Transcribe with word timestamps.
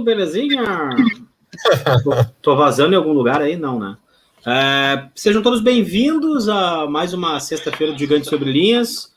tudo 0.00 0.04
belezinha? 0.04 0.90
tô, 2.40 2.56
vazando 2.56 2.94
em 2.94 2.96
algum 2.96 3.12
lugar 3.12 3.40
aí? 3.40 3.56
Não, 3.56 3.78
né? 3.78 3.96
É, 4.46 5.08
sejam 5.14 5.42
todos 5.42 5.60
bem-vindos 5.60 6.48
a 6.48 6.86
mais 6.86 7.12
uma 7.12 7.38
sexta-feira 7.38 7.92
de 7.92 7.98
Gigante 7.98 8.26
Sobre 8.26 8.50
Linhas. 8.50 9.14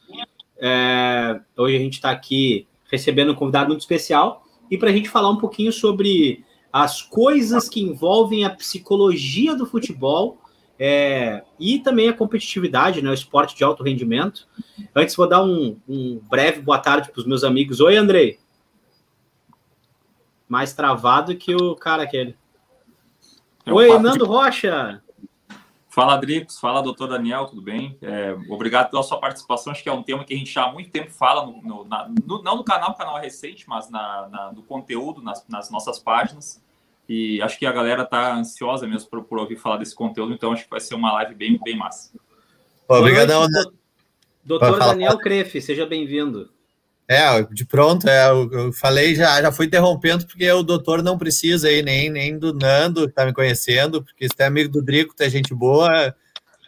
É, 0.57 1.39
hoje 1.57 1.77
a 1.77 1.79
gente 1.79 1.93
está 1.93 2.11
aqui 2.11 2.67
recebendo 2.91 3.31
um 3.31 3.35
convidado 3.35 3.69
muito 3.69 3.79
especial 3.79 4.45
e 4.69 4.77
para 4.77 4.89
a 4.89 4.93
gente 4.93 5.09
falar 5.09 5.29
um 5.29 5.37
pouquinho 5.37 5.71
sobre 5.71 6.43
as 6.71 7.01
coisas 7.01 7.69
que 7.69 7.81
envolvem 7.81 8.43
a 8.43 8.49
psicologia 8.49 9.55
do 9.55 9.65
futebol 9.65 10.37
é, 10.77 11.43
e 11.59 11.79
também 11.79 12.09
a 12.09 12.13
competitividade, 12.13 13.01
né, 13.01 13.09
o 13.09 13.13
esporte 13.13 13.55
de 13.55 13.63
alto 13.63 13.83
rendimento. 13.83 14.47
Antes, 14.93 15.15
vou 15.15 15.29
dar 15.29 15.43
um, 15.43 15.77
um 15.87 16.19
breve 16.29 16.61
boa 16.61 16.79
tarde 16.79 17.09
para 17.09 17.19
os 17.19 17.27
meus 17.27 17.43
amigos. 17.43 17.79
Oi, 17.79 17.95
Andrei. 17.95 18.42
Mais 20.53 20.71
travado 20.71 21.35
que 21.35 21.55
o 21.55 21.75
cara 21.75 22.03
aquele. 22.03 22.37
É 23.65 23.73
Oi, 23.73 23.97
Nando 23.97 24.23
de... 24.23 24.29
Rocha. 24.29 25.01
Fala, 25.89 26.15
Dricos. 26.15 26.59
Fala, 26.59 26.83
doutor 26.83 27.07
Daniel, 27.07 27.47
tudo 27.47 27.59
bem? 27.59 27.97
É, 28.03 28.37
obrigado 28.47 28.91
pela 28.91 29.01
sua 29.01 29.19
participação. 29.19 29.73
Acho 29.73 29.81
que 29.81 29.89
é 29.89 29.91
um 29.91 30.03
tema 30.03 30.23
que 30.23 30.31
a 30.31 30.37
gente 30.37 30.53
já 30.53 30.65
há 30.65 30.71
muito 30.71 30.91
tempo 30.91 31.09
fala, 31.09 31.43
no, 31.43 31.59
no, 31.63 31.85
na, 31.85 32.07
no, 32.07 32.43
não 32.43 32.57
no 32.57 32.63
canal, 32.63 32.91
o 32.91 32.93
canal 32.93 33.17
é 33.17 33.21
recente, 33.21 33.67
mas 33.67 33.89
na, 33.89 34.27
na, 34.29 34.51
no 34.51 34.61
conteúdo, 34.61 35.23
nas, 35.23 35.43
nas 35.47 35.71
nossas 35.71 35.97
páginas. 35.97 36.61
E 37.09 37.41
acho 37.41 37.57
que 37.57 37.65
a 37.65 37.71
galera 37.71 38.05
tá 38.05 38.35
ansiosa 38.35 38.85
mesmo 38.85 39.09
por, 39.09 39.23
por, 39.23 39.39
ouvir 39.39 39.55
falar 39.55 39.77
desse 39.77 39.95
conteúdo, 39.95 40.33
então 40.33 40.51
acho 40.51 40.65
que 40.65 40.69
vai 40.69 40.79
ser 40.79 40.93
uma 40.93 41.11
live 41.13 41.33
bem, 41.33 41.59
bem 41.63 41.75
massa. 41.75 42.11
Obrigadão, 42.87 43.47
Doutor 44.45 44.77
Daniel 44.77 45.17
Crefe, 45.17 45.59
seja 45.59 45.83
bem-vindo. 45.83 46.52
É, 47.13 47.43
de 47.51 47.63
pronto, 47.63 48.09
é, 48.09 48.29
eu, 48.29 48.73
falei 48.73 49.13
já, 49.13 49.41
já 49.41 49.51
fui 49.51 49.67
interrompendo, 49.67 50.25
porque 50.25 50.49
o 50.51 50.63
doutor 50.63 51.03
não 51.03 51.17
precisa 51.17 51.67
aí, 51.67 51.83
nem, 51.83 52.09
nem 52.09 52.39
do 52.39 52.53
Nando, 52.53 53.07
que 53.07 53.13
tá 53.13 53.25
me 53.25 53.33
conhecendo, 53.33 54.03
porque 54.03 54.25
se 54.25 54.33
é 54.39 54.45
amigo 54.45 54.71
do 54.71 54.81
Drico, 54.81 55.13
é 55.19 55.29
gente 55.29 55.53
boa, 55.53 56.15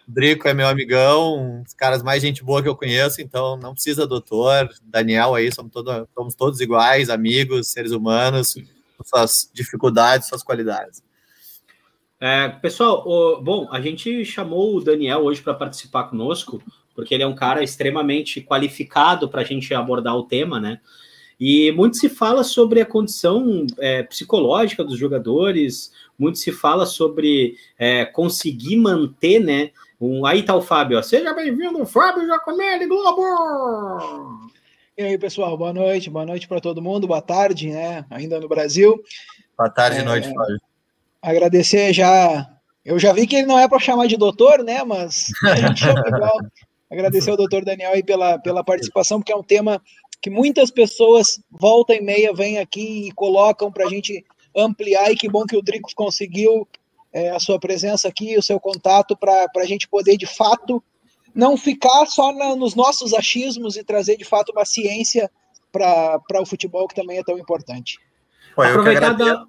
o 0.08 0.12
Drico 0.12 0.48
é 0.48 0.54
meu 0.54 0.68
amigão, 0.68 1.40
um 1.40 1.64
dos 1.64 1.74
caras 1.74 2.04
mais 2.04 2.22
gente 2.22 2.44
boa 2.44 2.62
que 2.62 2.70
eu 2.70 2.76
conheço, 2.76 3.22
então 3.22 3.58
não 3.58 3.74
precisa 3.74 4.06
doutor, 4.06 4.70
Daniel 4.84 5.34
aí, 5.34 5.52
somos, 5.52 5.72
todo, 5.72 6.08
somos 6.14 6.36
todos 6.36 6.62
iguais, 6.62 7.10
amigos, 7.10 7.72
seres 7.72 7.92
humanos, 7.92 8.56
suas 9.04 9.50
dificuldades, 9.52 10.28
suas 10.28 10.44
qualidades. 10.44 11.04
É, 12.20 12.50
pessoal, 12.50 13.04
o, 13.08 13.42
bom, 13.42 13.68
a 13.72 13.82
gente 13.82 14.24
chamou 14.24 14.78
o 14.78 14.82
Daniel 14.82 15.20
hoje 15.20 15.42
para 15.42 15.54
participar 15.54 16.06
conosco, 16.06 16.62
porque 16.96 17.14
ele 17.14 17.24
é 17.24 17.28
um 17.28 17.36
cara 17.36 17.62
extremamente 17.62 18.42
qualificado 18.42 19.30
para 19.30 19.42
a 19.42 19.44
gente 19.44 19.74
abordar 19.74 20.16
o 20.16 20.24
tema, 20.24 20.60
né? 20.60 20.80
E 21.40 21.72
muito 21.74 21.98
se 21.98 22.08
fala 22.08 22.44
sobre 22.44 22.80
a 22.80 22.86
condição 22.86 23.68
é, 23.78 24.04
psicológica 24.04 24.84
dos 24.84 24.98
jogadores, 24.98 25.92
muito 26.18 26.40
se 26.40 26.52
fala 26.52 26.86
sobre 26.86 27.58
é, 27.78 28.06
conseguir 28.06 28.78
manter, 28.78 29.40
né? 29.40 29.72
Um, 30.00 30.26
aí 30.26 30.44
tá 30.44 30.56
o 30.56 30.62
Fábio, 30.62 30.98
ó. 30.98 31.02
seja 31.02 31.34
bem-vindo, 31.34 31.86
Fábio 31.86 32.26
Giacomelli 32.26 32.88
Globo! 32.88 34.50
E 34.98 35.04
aí, 35.04 35.18
pessoal, 35.18 35.58
boa 35.58 35.74
noite, 35.74 36.10
boa 36.10 36.26
noite 36.26 36.48
para 36.48 36.62
todo 36.62 36.82
mundo, 36.82 37.06
boa 37.06 37.22
tarde, 37.22 37.70
né? 37.70 38.06
Ainda 38.10 38.40
no 38.40 38.48
Brasil. 38.48 39.04
Boa 39.58 39.70
tarde 39.70 39.98
e 39.98 40.02
é, 40.02 40.04
noite, 40.06 40.34
Fábio. 40.34 40.58
Agradecer 41.22 41.92
já. 41.92 42.50
Eu 42.84 42.98
já 42.98 43.12
vi 43.12 43.28
que 43.28 43.36
ele 43.36 43.48
não 43.48 43.60
é 43.60 43.68
para 43.68 43.80
chamar 43.80 44.08
de 44.08 44.16
doutor, 44.16 44.64
né? 44.64 44.86
Mas 44.86 45.32
a 45.44 45.56
gente 45.56 45.80
chama 45.84 46.02
igual. 46.08 46.38
Agradecer 46.92 47.32
ao 47.32 47.38
doutor 47.38 47.66
Daniel 47.66 47.94
aí 47.94 48.04
pela, 48.04 48.38
pela 48.40 48.64
participação, 48.64 49.20
porque 49.20 49.32
é 49.32 49.36
um 49.36 49.44
tema 49.44 49.82
que 50.22 50.30
muitas 50.30 50.72
pessoas, 50.72 51.40
volta 51.52 51.94
e 51.94 52.02
meia, 52.02 52.34
vêm 52.34 52.60
aqui 52.60 53.08
e 53.08 53.12
colocam 53.12 53.72
para 53.72 53.86
a 53.86 53.90
gente 53.90 54.24
ampliar, 54.56 55.12
e 55.12 55.16
que 55.16 55.30
bom 55.30 55.46
que 55.46 55.58
o 55.58 55.62
Drico 55.62 55.90
conseguiu 55.96 56.68
é, 57.12 57.30
a 57.30 57.40
sua 57.40 57.60
presença 57.60 58.08
aqui, 58.08 58.38
o 58.38 58.44
seu 58.44 58.60
contato, 58.60 59.18
para 59.18 59.48
a 59.56 59.66
gente 59.66 59.88
poder, 59.88 60.18
de 60.18 60.26
fato, 60.26 60.84
não 61.34 61.58
ficar 61.58 62.06
só 62.06 62.32
na, 62.32 62.56
nos 62.56 62.76
nossos 62.76 63.14
achismos 63.14 63.76
e 63.76 63.84
trazer 63.84 64.18
de 64.18 64.24
fato 64.24 64.52
uma 64.52 64.66
ciência 64.66 65.30
para 65.72 66.42
o 66.42 66.46
futebol 66.46 66.88
que 66.88 66.96
também 66.96 67.18
é 67.18 67.24
tão 67.24 67.38
importante. 67.38 68.00
Pô, 68.56 68.62
Aproveitar 68.62 69.14
da... 69.14 69.46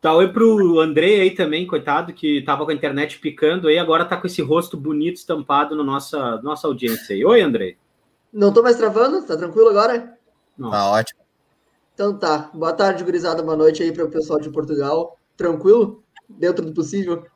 Tá, 0.00 0.14
oi 0.14 0.32
pro 0.32 0.78
André 0.78 1.20
aí 1.20 1.30
também, 1.32 1.66
coitado, 1.66 2.12
que 2.12 2.42
tava 2.42 2.64
com 2.64 2.70
a 2.70 2.74
internet 2.74 3.18
picando 3.18 3.66
aí, 3.66 3.78
agora 3.78 4.04
tá 4.04 4.16
com 4.16 4.28
esse 4.28 4.40
rosto 4.40 4.76
bonito 4.76 5.16
estampado 5.16 5.74
na 5.74 5.82
nossa, 5.82 6.40
nossa 6.40 6.68
audiência 6.68 7.16
aí. 7.16 7.24
Oi, 7.24 7.40
André. 7.40 7.76
Não 8.32 8.52
tô 8.52 8.62
mais 8.62 8.76
travando? 8.76 9.26
Tá 9.26 9.36
tranquilo 9.36 9.70
agora? 9.70 10.16
Não. 10.56 10.70
Tá 10.70 10.88
ótimo. 10.90 11.20
Então 11.94 12.16
tá. 12.16 12.48
Boa 12.54 12.72
tarde, 12.72 13.02
gurizada. 13.02 13.42
Boa 13.42 13.56
noite 13.56 13.82
aí 13.82 13.90
para 13.90 14.04
o 14.04 14.10
pessoal 14.10 14.38
de 14.40 14.48
Portugal. 14.50 15.18
Tranquilo? 15.36 16.04
Dentro 16.28 16.64
do 16.64 16.72
possível? 16.72 17.26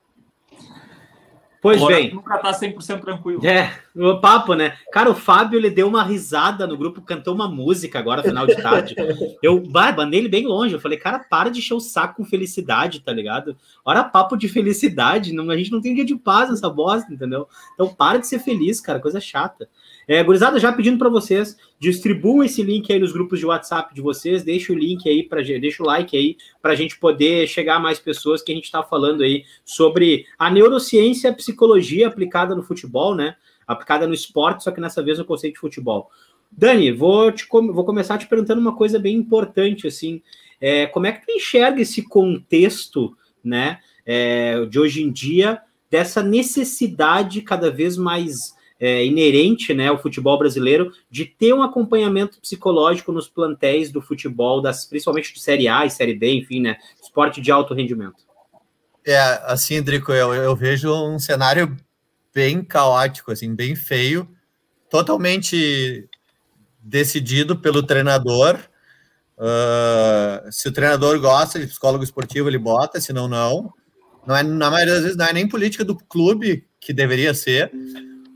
Pois 1.62 1.76
Agora, 1.76 1.94
bem. 1.94 2.12
Nunca 2.12 2.38
tá 2.38 2.50
100% 2.50 3.00
tranquilo. 3.00 3.46
É, 3.46 3.72
o 3.94 4.18
papo, 4.18 4.52
né? 4.54 4.76
Cara, 4.90 5.08
o 5.08 5.14
Fábio, 5.14 5.56
ele 5.56 5.70
deu 5.70 5.86
uma 5.86 6.02
risada 6.02 6.66
no 6.66 6.76
grupo, 6.76 7.00
cantou 7.00 7.32
uma 7.32 7.46
música 7.46 8.00
agora, 8.00 8.20
final 8.20 8.44
de 8.48 8.56
tarde. 8.56 8.96
Eu 9.40 9.60
bandei 9.60 10.18
ele 10.18 10.28
bem 10.28 10.44
longe. 10.44 10.74
Eu 10.74 10.80
falei, 10.80 10.98
cara, 10.98 11.20
para 11.20 11.50
de 11.50 11.60
encher 11.60 11.74
o 11.74 11.80
saco 11.80 12.16
com 12.16 12.24
felicidade, 12.24 12.98
tá 12.98 13.12
ligado? 13.12 13.56
Ora, 13.84 14.02
papo 14.02 14.36
de 14.36 14.48
felicidade. 14.48 15.32
Não, 15.32 15.48
a 15.50 15.56
gente 15.56 15.70
não 15.70 15.80
tem 15.80 15.94
dia 15.94 16.04
de 16.04 16.16
paz 16.16 16.50
nessa 16.50 16.68
bosta, 16.68 17.12
entendeu? 17.12 17.46
Então, 17.74 17.94
para 17.94 18.18
de 18.18 18.26
ser 18.26 18.40
feliz, 18.40 18.80
cara, 18.80 18.98
coisa 18.98 19.20
chata. 19.20 19.68
É, 20.06 20.22
gurizada, 20.22 20.58
já 20.58 20.72
pedindo 20.72 20.98
para 20.98 21.08
vocês, 21.08 21.56
distribuam 21.78 22.42
esse 22.42 22.62
link 22.62 22.92
aí 22.92 22.98
nos 22.98 23.12
grupos 23.12 23.38
de 23.38 23.46
WhatsApp 23.46 23.94
de 23.94 24.00
vocês, 24.00 24.42
deixa 24.42 24.72
o 24.72 24.76
link 24.76 25.08
aí 25.08 25.22
para 25.22 25.42
deixa 25.42 25.82
o 25.82 25.86
like 25.86 26.16
aí 26.16 26.36
para 26.60 26.72
a 26.72 26.74
gente 26.74 26.98
poder 26.98 27.46
chegar 27.46 27.76
a 27.76 27.80
mais 27.80 27.98
pessoas 28.00 28.42
que 28.42 28.50
a 28.50 28.54
gente 28.54 28.64
está 28.64 28.82
falando 28.82 29.22
aí 29.22 29.44
sobre 29.64 30.26
a 30.38 30.50
neurociência 30.50 31.28
e 31.28 31.30
a 31.30 31.34
psicologia 31.34 32.08
aplicada 32.08 32.54
no 32.54 32.62
futebol, 32.62 33.14
né? 33.14 33.36
Aplicada 33.66 34.06
no 34.06 34.14
esporte, 34.14 34.64
só 34.64 34.70
que 34.72 34.80
nessa 34.80 35.02
vez 35.02 35.18
no 35.18 35.24
conceito 35.24 35.54
de 35.54 35.60
futebol. 35.60 36.10
Dani, 36.50 36.92
vou, 36.92 37.32
te, 37.32 37.46
vou 37.48 37.84
começar 37.84 38.18
te 38.18 38.26
perguntando 38.26 38.60
uma 38.60 38.76
coisa 38.76 38.98
bem 38.98 39.16
importante, 39.16 39.86
assim, 39.86 40.20
é, 40.60 40.86
como 40.86 41.06
é 41.06 41.12
que 41.12 41.24
tu 41.24 41.32
enxerga 41.32 41.80
esse 41.80 42.02
contexto, 42.02 43.16
né, 43.42 43.78
é, 44.04 44.64
de 44.66 44.78
hoje 44.78 45.02
em 45.02 45.10
dia, 45.10 45.60
dessa 45.90 46.22
necessidade 46.22 47.40
cada 47.42 47.70
vez 47.70 47.96
mais 47.96 48.54
é, 48.82 49.06
inerente 49.06 49.72
né, 49.72 49.86
ao 49.86 50.02
futebol 50.02 50.36
brasileiro 50.36 50.92
de 51.08 51.24
ter 51.24 51.54
um 51.54 51.62
acompanhamento 51.62 52.40
psicológico 52.40 53.12
nos 53.12 53.28
plantéis 53.28 53.92
do 53.92 54.02
futebol, 54.02 54.60
das, 54.60 54.84
principalmente 54.84 55.32
de 55.32 55.40
Série 55.40 55.68
A 55.68 55.86
e 55.86 55.90
Série 55.90 56.16
B, 56.16 56.32
enfim, 56.34 56.60
né? 56.60 56.76
Esporte 57.00 57.40
de 57.40 57.52
alto 57.52 57.74
rendimento. 57.74 58.16
É, 59.06 59.16
assim, 59.44 59.80
Drico, 59.80 60.10
eu, 60.10 60.34
eu 60.34 60.56
vejo 60.56 60.92
um 60.92 61.16
cenário 61.16 61.76
bem 62.34 62.64
caótico, 62.64 63.30
assim, 63.30 63.54
bem 63.54 63.76
feio, 63.76 64.28
totalmente 64.90 66.08
decidido 66.80 67.56
pelo 67.56 67.84
treinador. 67.84 68.58
Uh, 69.38 70.50
se 70.50 70.68
o 70.68 70.72
treinador 70.72 71.20
gosta 71.20 71.60
de 71.60 71.68
psicólogo 71.68 72.02
esportivo, 72.02 72.48
ele 72.48 72.58
bota, 72.58 73.00
senão 73.00 73.28
não. 73.28 73.72
não 74.26 74.34
é, 74.34 74.42
na 74.42 74.68
maioria 74.68 74.94
das 74.94 75.02
vezes 75.04 75.16
não 75.16 75.26
é 75.26 75.32
nem 75.32 75.48
política 75.48 75.84
do 75.84 75.94
clube 75.94 76.66
que 76.80 76.92
deveria 76.92 77.32
ser. 77.32 77.70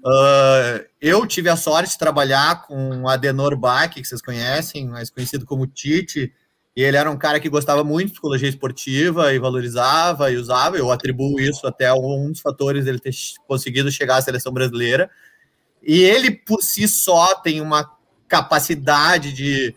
Uh, 0.07 0.87
eu 1.01 1.27
tive 1.27 1.49
a 1.49 1.57
sorte 1.57 1.91
de 1.91 1.99
trabalhar 1.99 2.63
com 2.63 3.09
Adenor 3.09 3.57
Bach, 3.57 3.93
que 3.93 4.05
vocês 4.05 4.23
conhecem, 4.23 4.87
mais 4.87 5.11
conhecido 5.11 5.45
como 5.45 5.67
Tite, 5.67 6.33
e 6.77 6.83
ele 6.83 6.97
era 6.97 7.11
um 7.11 7.17
cara 7.17 7.41
que 7.41 7.49
gostava 7.49 7.83
muito 7.83 8.07
de 8.07 8.13
psicologia 8.13 8.49
esportiva 8.49 9.35
e 9.35 9.39
valorizava 9.41 10.31
e 10.31 10.37
usava. 10.37 10.77
Eu 10.77 10.93
atribuo 10.93 11.41
isso 11.41 11.67
até 11.67 11.93
um 11.93 12.31
dos 12.31 12.41
fatores 12.41 12.85
dele 12.85 13.01
ter 13.01 13.13
conseguido 13.49 13.91
chegar 13.91 14.19
à 14.19 14.23
seleção 14.23 14.53
brasileira. 14.53 15.11
E 15.83 16.03
ele, 16.05 16.31
por 16.31 16.63
si 16.63 16.87
só, 16.87 17.35
tem 17.35 17.61
uma 17.61 17.91
capacidade 18.29 19.33
de 19.33 19.75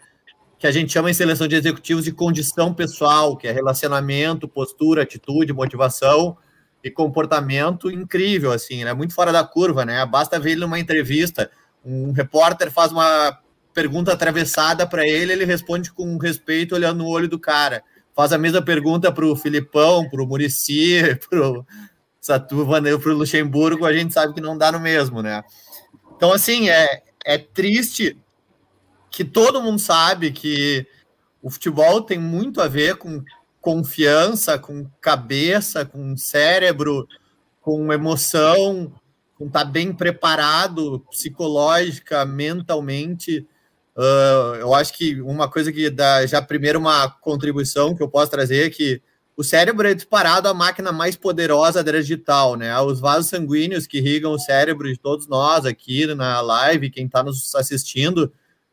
que 0.60 0.68
a 0.68 0.72
gente 0.72 0.92
chama 0.92 1.10
em 1.10 1.14
seleção 1.14 1.48
de 1.48 1.56
executivos 1.56 2.04
de 2.04 2.12
condição 2.12 2.72
pessoal, 2.72 3.36
que 3.36 3.48
é 3.48 3.52
relacionamento, 3.52 4.48
postura, 4.48 5.02
atitude, 5.02 5.54
motivação 5.54 6.38
e 6.84 6.90
comportamento 6.90 7.92
incrível, 7.92 8.52
assim, 8.52 8.84
é 8.84 8.94
muito 8.94 9.14
fora 9.14 9.32
da 9.32 9.44
curva, 9.44 9.86
né? 9.86 10.06
Basta 10.06 10.40
ver 10.40 10.52
ele 10.52 10.62
numa 10.62 10.80
entrevista, 10.80 11.52
um 11.84 12.12
repórter 12.12 12.72
faz 12.72 12.92
uma 12.92 13.38
pergunta 13.74 14.12
atravessada 14.12 14.88
para 14.88 15.08
ele, 15.08 15.34
ele 15.34 15.46
responde 15.46 15.92
com 15.92 16.18
respeito, 16.18 16.76
olhando 16.76 17.00
no 17.00 17.08
olho 17.08 17.28
do 17.28 17.40
cara. 17.40 17.84
Faz 18.16 18.34
a 18.34 18.38
mesma 18.38 18.62
pergunta 18.62 19.12
para 19.12 19.26
o 19.26 19.36
Filipão, 19.36 20.10
para 20.10 20.22
o 20.22 20.28
Murici, 20.28 21.02
para 21.30 21.50
o 21.50 21.66
Satuva, 22.20 22.82
para 22.82 23.12
o 23.12 23.18
Luxemburgo, 23.18 23.86
a 23.86 23.94
gente 23.94 24.14
sabe 24.14 24.34
que 24.34 24.42
não 24.42 24.58
dá 24.58 24.72
no 24.72 24.80
mesmo, 24.80 25.22
né? 25.22 25.44
Então, 26.16 26.34
assim, 26.34 26.70
é, 26.70 27.02
é 27.26 27.38
triste 27.38 28.18
que 29.10 29.24
todo 29.24 29.62
mundo 29.62 29.80
sabe 29.80 30.32
que 30.32 30.86
o 31.42 31.50
futebol 31.50 32.02
tem 32.02 32.20
muito 32.20 32.62
a 32.62 32.68
ver 32.68 32.98
com 32.98 33.24
confiança, 33.70 34.58
com 34.58 34.86
cabeça, 35.00 35.86
com 35.86 36.18
cérebro, 36.18 37.08
com 37.62 37.94
emoção, 37.94 38.92
com 39.36 39.46
estar 39.46 39.64
tá 39.64 39.66
bem 39.66 39.94
preparado 39.94 41.06
psicológica, 41.12 42.26
mentalmente, 42.26 43.48
Uh, 44.00 44.56
eu 44.56 44.74
acho 44.74 44.94
que 44.94 45.20
uma 45.20 45.50
coisa 45.50 45.74
que 45.74 45.90
dá 45.90 46.26
já 46.26 46.42
primeiro 46.42 46.80
uma 46.80 47.10
contribuição 47.10 47.94
que 47.94 48.02
eu 48.02 48.08
posso 48.08 48.32
trazer 48.32 48.66
é 48.66 48.70
que 48.70 49.02
o 49.36 49.44
cérebro 49.44 49.86
é 49.86 49.94
disparado 49.94 50.48
a 50.48 50.54
máquina 50.54 50.90
mais 50.90 51.18
poderosa 51.18 51.84
da 51.84 51.92
digital, 51.92 52.56
né? 52.56 52.80
Os 52.80 53.02
vasos 53.02 53.30
sanguíneos 53.30 53.86
que 53.86 53.98
irrigam 53.98 54.32
o 54.32 54.40
cérebro 54.40 54.90
de 54.90 54.98
todos 54.98 55.28
nós 55.28 55.66
aqui 55.66 56.06
na 56.16 56.40
live, 56.40 56.90
quem 56.90 57.08
está 57.08 57.22
nos 57.22 57.54
assistindo, 57.56 58.32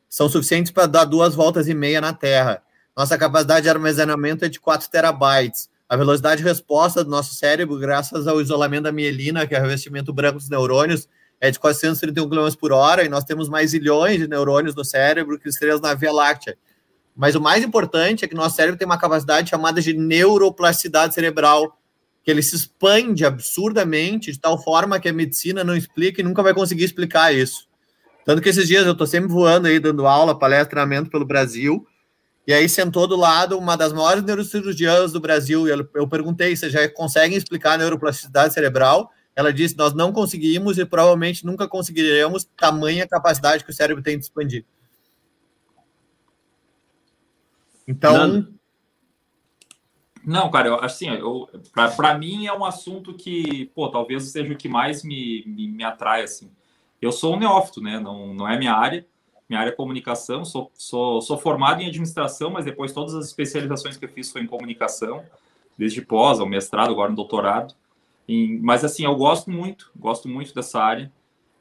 são 0.09 0.29
suficientes 0.29 0.71
para 0.71 0.87
dar 0.87 1.05
duas 1.05 1.35
voltas 1.35 1.67
e 1.67 1.75
meia 1.75 2.01
na 2.01 2.13
Terra. 2.13 2.63
Nossa 2.97 3.19
capacidade 3.19 3.65
de 3.65 3.69
armazenamento 3.69 4.47
é 4.47 4.49
de 4.49 4.59
4 4.59 4.89
terabytes. 4.89 5.69
A 5.87 5.97
velocidade 5.97 6.43
de 6.43 6.49
resposta 6.49 7.05
do 7.05 7.11
nosso 7.11 7.35
cérebro, 7.35 7.79
graças 7.79 8.27
ao 8.27 8.41
isolamento 8.41 8.85
da 8.85 8.93
mielina, 8.93 9.47
que 9.47 9.55
é 9.55 9.59
o 9.59 9.63
revestimento 9.63 10.15
branco 10.15 10.39
dos 10.39 10.49
neurônios, 10.49 11.07
é 11.39 11.51
de 11.51 11.59
431 11.59 12.27
km 12.27 12.49
por 12.59 12.73
hora, 12.73 13.05
e 13.05 13.09
nós 13.11 13.23
temos 13.23 13.51
mais 13.51 13.73
zilhões 13.73 14.19
de 14.19 14.27
neurônios 14.27 14.75
no 14.75 14.83
cérebro 14.83 15.39
que 15.39 15.47
estrelas 15.47 15.83
na 15.83 15.93
Via 15.93 16.11
Láctea. 16.11 16.57
Mas 17.15 17.35
o 17.35 17.41
mais 17.41 17.63
importante 17.63 18.25
é 18.25 18.29
que 18.29 18.35
nosso 18.35 18.57
cérebro 18.57 18.79
tem 18.79 18.87
uma 18.87 18.99
capacidade 18.99 19.51
chamada 19.51 19.83
de 19.83 19.93
neuroplasticidade 19.93 21.13
cerebral, 21.13 21.79
que 22.25 22.31
ele 22.31 22.43
se 22.43 22.57
expande 22.57 23.27
absurdamente, 23.27 24.33
de 24.33 24.41
tal 24.41 24.61
forma 24.61 24.99
que 24.99 25.09
a 25.09 25.13
medicina 25.13 25.63
não 25.63 25.77
explica 25.77 26.23
e 26.23 26.25
nunca 26.25 26.43
vai 26.43 26.55
conseguir 26.55 26.85
explicar 26.85 27.35
isso. 27.35 27.69
Tanto 28.25 28.41
que 28.41 28.49
esses 28.49 28.67
dias 28.67 28.87
eu 28.87 28.93
estou 28.93 29.07
sempre 29.07 29.29
voando 29.29 29.69
aí, 29.69 29.79
dando 29.79 30.07
aula, 30.07 30.37
palestra, 30.37 30.71
treinamento 30.71 31.11
pelo 31.11 31.27
Brasil, 31.27 31.87
e 32.47 32.53
aí 32.53 32.69
sentou 32.69 33.07
do 33.07 33.17
lado 33.17 33.59
uma 33.59 33.77
das 33.77 33.93
maiores 33.93 34.23
neurocirurgiãs 34.23 35.13
do 35.13 35.21
Brasil, 35.21 35.67
e 35.67 35.87
eu 35.95 36.09
perguntei, 36.09 36.55
vocês 36.55 36.73
já 36.73 36.89
conseguem 36.89 37.37
explicar 37.37 37.73
a 37.73 37.79
neuroplasticidade 37.79 38.55
cerebral? 38.55 39.11
Ela 39.35 39.53
disse, 39.53 39.77
nós 39.77 39.93
não 39.93 40.13
conseguimos 40.13 40.79
e 40.79 40.85
provavelmente 40.85 41.45
nunca 41.45 41.69
conseguiremos 41.69 42.45
tamanha 42.57 43.07
capacidade 43.07 43.65
que 43.65 43.71
o 43.71 43.75
cérebro 43.75 44.03
tem 44.03 44.17
de 44.17 44.25
expandir. 44.25 44.65
Então... 47.87 48.47
Não, 50.25 50.51
cara, 50.51 50.69
eu, 50.69 50.81
assim, 50.83 51.07
para 51.95 52.19
mim 52.19 52.47
é 52.47 52.53
um 52.53 52.65
assunto 52.65 53.15
que, 53.15 53.67
pô, 53.75 53.89
talvez 53.89 54.25
seja 54.25 54.53
o 54.53 54.57
que 54.57 54.69
mais 54.69 55.05
me, 55.05 55.45
me, 55.47 55.69
me 55.69 55.85
atrai, 55.85 56.23
assim. 56.25 56.51
Eu 57.01 57.13
sou 57.13 57.37
um 57.37 57.39
neófito, 57.39 57.81
né? 57.81 58.01
Não, 58.01 58.35
não 58.35 58.49
é 58.49 58.59
minha 58.59 58.73
área. 58.73 59.07
Minha 59.49 59.61
área 59.61 59.71
é 59.71 59.75
comunicação. 59.75 60.45
Sou, 60.45 60.71
sou, 60.75 61.21
sou 61.21 61.39
formado 61.39 61.81
em 61.81 61.87
administração, 61.87 62.51
mas 62.51 62.65
depois 62.65 62.93
todas 62.93 63.15
as 63.15 63.27
especializações 63.27 63.97
que 63.97 64.05
eu 64.05 64.09
fiz 64.09 64.31
foi 64.31 64.43
em 64.43 64.47
comunicação, 64.47 65.25
desde 65.79 66.03
pós, 66.03 66.41
ao 66.41 66.47
mestrado, 66.47 66.91
agora 66.91 67.11
no 67.11 67.17
doutorado. 67.17 67.75
E, 68.29 68.59
mas, 68.59 68.85
assim, 68.85 69.05
eu 69.05 69.15
gosto 69.15 69.51
muito, 69.51 69.91
gosto 69.97 70.29
muito 70.29 70.55
dessa 70.55 70.81
área. 70.81 71.13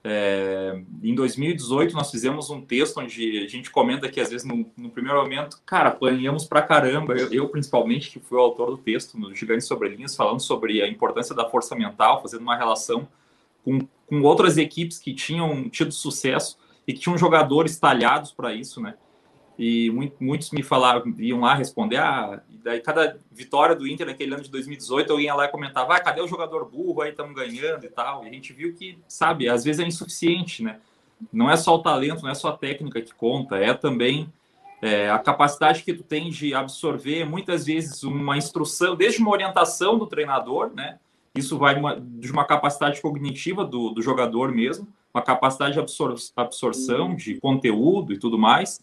É, 0.03 0.79
em 1.03 1.15
2018, 1.15 1.93
nós 1.95 2.11
fizemos 2.11 2.49
um 2.49 2.61
texto 2.61 2.99
onde 2.99 3.39
a 3.43 3.47
gente 3.47 3.71
comenta 3.71 4.09
que, 4.09 4.19
às 4.19 4.29
vezes, 4.29 4.45
no, 4.45 4.65
no 4.75 4.89
primeiro 4.89 5.19
momento, 5.19 5.59
cara, 5.65 5.89
apanhamos 5.89 6.45
pra 6.45 6.61
caramba. 6.61 7.13
Eu, 7.15 7.31
eu, 7.31 7.49
principalmente, 7.49 8.09
que 8.09 8.19
fui 8.19 8.37
o 8.37 8.41
autor 8.41 8.71
do 8.71 8.77
texto, 8.77 9.19
no 9.19 9.33
Gigantes 9.33 9.67
Sobre 9.67 9.89
Linhas, 9.89 10.15
falando 10.15 10.39
sobre 10.39 10.81
a 10.81 10.87
importância 10.87 11.35
da 11.35 11.47
força 11.47 11.75
mental, 11.75 12.21
fazendo 12.21 12.41
uma 12.41 12.55
relação 12.55 13.07
com, 13.63 13.79
com 14.07 14.21
outras 14.21 14.57
equipes 14.57 14.97
que 14.97 15.13
tinham 15.13 15.69
tido 15.69 15.91
sucesso 15.91 16.57
e 16.87 16.93
que 16.93 16.99
tinham 16.99 17.17
jogadores 17.17 17.79
talhados 17.79 18.31
para 18.31 18.53
isso, 18.53 18.81
né? 18.81 18.95
E 19.57 19.89
muitos 20.19 20.51
me 20.51 20.61
falaram, 20.61 21.03
iam 21.17 21.39
lá 21.39 21.53
responder, 21.53 21.97
ah, 21.97 22.41
e 22.49 22.57
daí 22.57 22.81
cada 22.81 23.17
vitória 23.31 23.73
do 23.73 23.87
Inter 23.87 24.05
naquele 24.05 24.33
ano 24.33 24.43
de 24.43 24.51
2018, 24.51 25.09
eu 25.09 25.19
ia 25.19 25.33
lá 25.33 25.45
e 25.45 25.49
comentava, 25.49 25.95
ah, 25.95 25.99
cadê 25.99 26.21
o 26.21 26.27
jogador 26.27 26.65
burro, 26.65 27.01
aí 27.01 27.11
estamos 27.11 27.33
ganhando 27.33 27.85
e 27.85 27.89
tal. 27.89 28.25
E 28.25 28.29
a 28.29 28.31
gente 28.33 28.51
viu 28.51 28.73
que, 28.73 28.97
sabe, 29.07 29.47
às 29.47 29.63
vezes 29.63 29.79
é 29.79 29.87
insuficiente, 29.87 30.61
né? 30.61 30.79
Não 31.31 31.49
é 31.49 31.55
só 31.55 31.73
o 31.73 31.79
talento, 31.79 32.21
não 32.21 32.29
é 32.29 32.35
só 32.35 32.49
a 32.49 32.57
técnica 32.57 33.01
que 33.01 33.13
conta, 33.13 33.55
é 33.55 33.73
também 33.73 34.31
é, 34.81 35.09
a 35.09 35.19
capacidade 35.19 35.83
que 35.83 35.93
tu 35.93 36.03
tem 36.03 36.29
de 36.29 36.53
absorver, 36.53 37.23
muitas 37.23 37.65
vezes, 37.65 38.03
uma 38.03 38.37
instrução, 38.37 38.93
desde 38.93 39.21
uma 39.21 39.31
orientação 39.31 39.97
do 39.97 40.05
treinador, 40.05 40.71
né? 40.75 40.99
Isso 41.33 41.57
vai 41.57 41.77
uma, 41.77 41.99
de 41.99 42.31
uma 42.31 42.45
capacidade 42.45 43.01
cognitiva 43.01 43.63
do, 43.63 43.89
do 43.91 44.01
jogador 44.01 44.51
mesmo, 44.51 44.87
uma 45.15 45.21
capacidade 45.21 45.73
de 45.73 45.79
absor 45.79 46.13
absorção 46.35 47.15
de 47.15 47.39
conteúdo 47.39 48.12
e 48.12 48.19
tudo 48.19 48.38
mais, 48.38 48.81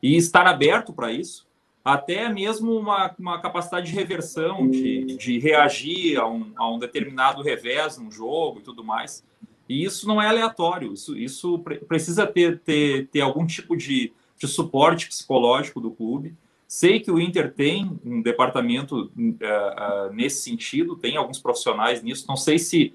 e 0.00 0.16
estar 0.16 0.46
aberto 0.46 0.92
para 0.92 1.12
isso, 1.12 1.44
até 1.84 2.28
mesmo 2.28 2.78
uma, 2.78 3.12
uma 3.18 3.40
capacidade 3.40 3.90
de 3.90 3.96
reversão, 3.96 4.70
de, 4.70 5.16
de 5.16 5.40
reagir 5.40 6.20
a 6.20 6.28
um, 6.28 6.52
a 6.54 6.70
um 6.70 6.78
determinado 6.78 7.42
revés 7.42 7.98
no 7.98 8.12
jogo 8.12 8.60
e 8.60 8.62
tudo 8.62 8.84
mais. 8.84 9.24
E 9.68 9.84
isso 9.84 10.06
não 10.06 10.22
é 10.22 10.28
aleatório, 10.28 10.92
isso, 10.92 11.16
isso 11.18 11.58
precisa 11.88 12.26
ter, 12.26 12.60
ter, 12.60 13.08
ter 13.08 13.20
algum 13.20 13.44
tipo 13.44 13.76
de, 13.76 14.12
de 14.38 14.46
suporte 14.46 15.08
psicológico 15.08 15.80
do 15.80 15.90
clube. 15.90 16.36
Sei 16.68 17.00
que 17.00 17.10
o 17.10 17.20
Inter 17.20 17.52
tem 17.52 17.98
um 18.04 18.22
departamento 18.22 19.10
uh, 19.16 20.08
uh, 20.08 20.12
nesse 20.12 20.42
sentido, 20.42 20.96
tem 20.96 21.16
alguns 21.16 21.40
profissionais 21.40 22.02
nisso. 22.02 22.24
Não 22.28 22.36
sei 22.36 22.58
se 22.58 22.94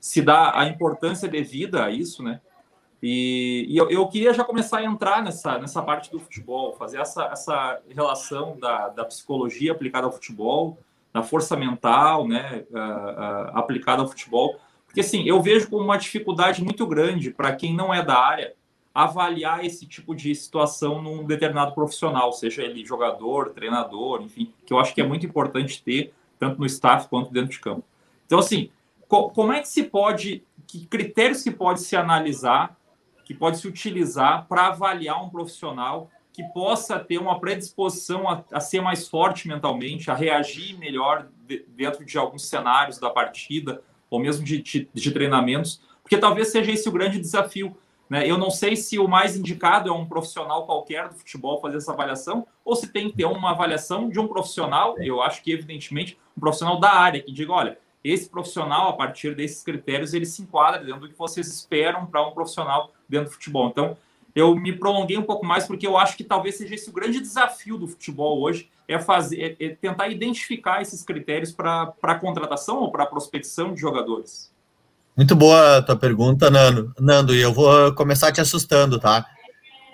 se 0.00 0.22
dá 0.22 0.58
a 0.58 0.66
importância 0.66 1.28
devida 1.28 1.84
a 1.84 1.90
isso, 1.90 2.22
né? 2.22 2.40
E, 3.02 3.66
e 3.68 3.76
eu, 3.76 3.88
eu, 3.90 4.06
queria 4.08 4.34
já 4.34 4.44
começar 4.44 4.78
a 4.78 4.84
entrar 4.84 5.22
nessa, 5.22 5.58
nessa 5.58 5.82
parte 5.82 6.10
do 6.10 6.18
futebol, 6.18 6.74
fazer 6.74 6.98
essa, 6.98 7.24
essa 7.26 7.80
relação 7.88 8.58
da, 8.58 8.88
da 8.88 9.04
psicologia 9.04 9.72
aplicada 9.72 10.06
ao 10.06 10.12
futebol, 10.12 10.78
da 11.12 11.22
força 11.22 11.56
mental, 11.56 12.28
né, 12.28 12.64
uh, 12.70 12.76
uh, 12.76 13.58
aplicada 13.58 14.02
ao 14.02 14.08
futebol, 14.08 14.60
porque 14.86 15.00
assim 15.00 15.24
eu 15.26 15.40
vejo 15.40 15.70
como 15.70 15.82
uma 15.84 15.96
dificuldade 15.96 16.62
muito 16.62 16.86
grande 16.86 17.30
para 17.30 17.54
quem 17.54 17.74
não 17.74 17.92
é 17.92 18.04
da 18.04 18.18
área 18.18 18.54
avaliar 18.94 19.64
esse 19.64 19.86
tipo 19.86 20.14
de 20.14 20.34
situação 20.34 21.00
num 21.00 21.24
determinado 21.24 21.72
profissional, 21.72 22.32
seja 22.32 22.62
ele 22.62 22.84
jogador, 22.84 23.50
treinador, 23.50 24.20
enfim, 24.20 24.52
que 24.66 24.72
eu 24.72 24.78
acho 24.78 24.94
que 24.94 25.00
é 25.00 25.06
muito 25.06 25.24
importante 25.24 25.82
ter 25.82 26.12
tanto 26.38 26.58
no 26.58 26.66
staff 26.66 27.08
quanto 27.08 27.32
dentro 27.32 27.50
de 27.50 27.60
campo. 27.60 27.84
Então 28.26 28.38
assim, 28.38 28.70
co 29.10 29.30
como 29.30 29.52
é 29.52 29.60
que 29.60 29.68
se 29.68 29.82
pode, 29.82 30.44
que 30.66 30.86
critérios 30.86 31.42
que 31.42 31.50
pode 31.50 31.80
se 31.80 31.96
analisar 31.96 32.80
que 33.30 33.34
pode 33.34 33.58
se 33.58 33.68
utilizar 33.68 34.48
para 34.48 34.66
avaliar 34.66 35.24
um 35.24 35.30
profissional 35.30 36.10
que 36.32 36.42
possa 36.52 36.98
ter 36.98 37.16
uma 37.16 37.38
predisposição 37.38 38.28
a, 38.28 38.42
a 38.50 38.58
ser 38.58 38.80
mais 38.80 39.06
forte 39.06 39.46
mentalmente, 39.46 40.10
a 40.10 40.14
reagir 40.14 40.76
melhor 40.76 41.28
de, 41.46 41.64
dentro 41.68 42.04
de 42.04 42.18
alguns 42.18 42.48
cenários 42.48 42.98
da 42.98 43.08
partida, 43.08 43.84
ou 44.10 44.18
mesmo 44.18 44.44
de, 44.44 44.60
de, 44.60 44.88
de, 44.92 45.10
treinamentos, 45.12 45.80
porque 46.02 46.18
talvez 46.18 46.48
seja 46.48 46.72
esse 46.72 46.88
o 46.88 46.92
grande 46.92 47.20
desafio. 47.20 47.76
Né? 48.08 48.28
Eu 48.28 48.36
não 48.36 48.50
sei 48.50 48.74
se 48.74 48.98
o 48.98 49.06
mais 49.06 49.36
indicado 49.36 49.88
é 49.88 49.92
um 49.92 50.06
profissional 50.06 50.66
qualquer 50.66 51.08
do 51.08 51.14
futebol 51.14 51.60
fazer 51.60 51.76
essa 51.76 51.92
avaliação, 51.92 52.44
ou 52.64 52.74
se 52.74 52.88
tem 52.88 53.10
que 53.10 53.18
ter 53.18 53.26
uma 53.26 53.52
avaliação 53.52 54.08
de 54.08 54.18
um 54.18 54.26
profissional, 54.26 54.98
eu 54.98 55.22
acho 55.22 55.40
que, 55.40 55.52
evidentemente, 55.52 56.18
um 56.36 56.40
profissional 56.40 56.80
da 56.80 56.90
área, 56.92 57.22
que 57.22 57.30
diga, 57.30 57.52
olha, 57.52 57.78
esse 58.02 58.28
profissional, 58.28 58.88
a 58.88 58.92
partir 58.94 59.34
desses 59.34 59.62
critérios, 59.62 60.14
ele 60.14 60.26
se 60.26 60.42
enquadra 60.42 60.82
dentro 60.82 61.00
do 61.00 61.08
que 61.08 61.18
vocês 61.18 61.46
esperam 61.46 62.06
para 62.06 62.26
um 62.26 62.32
profissional 62.32 62.92
dentro 63.08 63.28
do 63.28 63.32
futebol. 63.32 63.68
Então, 63.68 63.96
eu 64.34 64.54
me 64.54 64.72
prolonguei 64.72 65.18
um 65.18 65.22
pouco 65.22 65.44
mais 65.44 65.66
porque 65.66 65.86
eu 65.86 65.98
acho 65.98 66.16
que 66.16 66.24
talvez 66.24 66.56
seja 66.56 66.74
esse 66.74 66.88
o 66.88 66.92
grande 66.92 67.20
desafio 67.20 67.76
do 67.76 67.86
futebol 67.86 68.40
hoje, 68.40 68.70
é 68.88 68.98
fazer, 68.98 69.56
é, 69.60 69.64
é 69.64 69.68
tentar 69.70 70.08
identificar 70.08 70.82
esses 70.82 71.02
critérios 71.02 71.52
para 71.52 71.92
a 72.02 72.14
contratação 72.14 72.78
ou 72.78 72.90
para 72.90 73.04
a 73.04 73.06
prospecção 73.06 73.72
de 73.74 73.80
jogadores. 73.80 74.52
Muito 75.16 75.36
boa 75.36 75.78
a 75.78 75.82
tua 75.82 75.96
pergunta, 75.96 76.50
Nando. 76.50 76.92
Nando, 76.98 77.34
e 77.34 77.40
eu 77.40 77.52
vou 77.52 77.94
começar 77.94 78.32
te 78.32 78.40
assustando, 78.40 78.98
tá? 78.98 79.26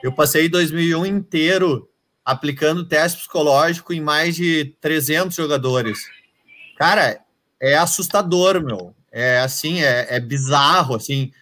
Eu 0.02 0.12
passei 0.12 0.48
2001 0.48 1.04
inteiro 1.06 1.90
aplicando 2.24 2.86
teste 2.86 3.18
psicológico 3.18 3.92
em 3.92 4.00
mais 4.00 4.34
de 4.34 4.76
300 4.80 5.34
jogadores. 5.34 6.06
Cara, 6.76 7.20
é 7.60 7.76
assustador, 7.76 8.62
meu. 8.62 8.94
É 9.10 9.40
assim, 9.40 9.82
é, 9.82 10.16
é 10.16 10.20
bizarro, 10.20 10.94
assim. 10.94 11.32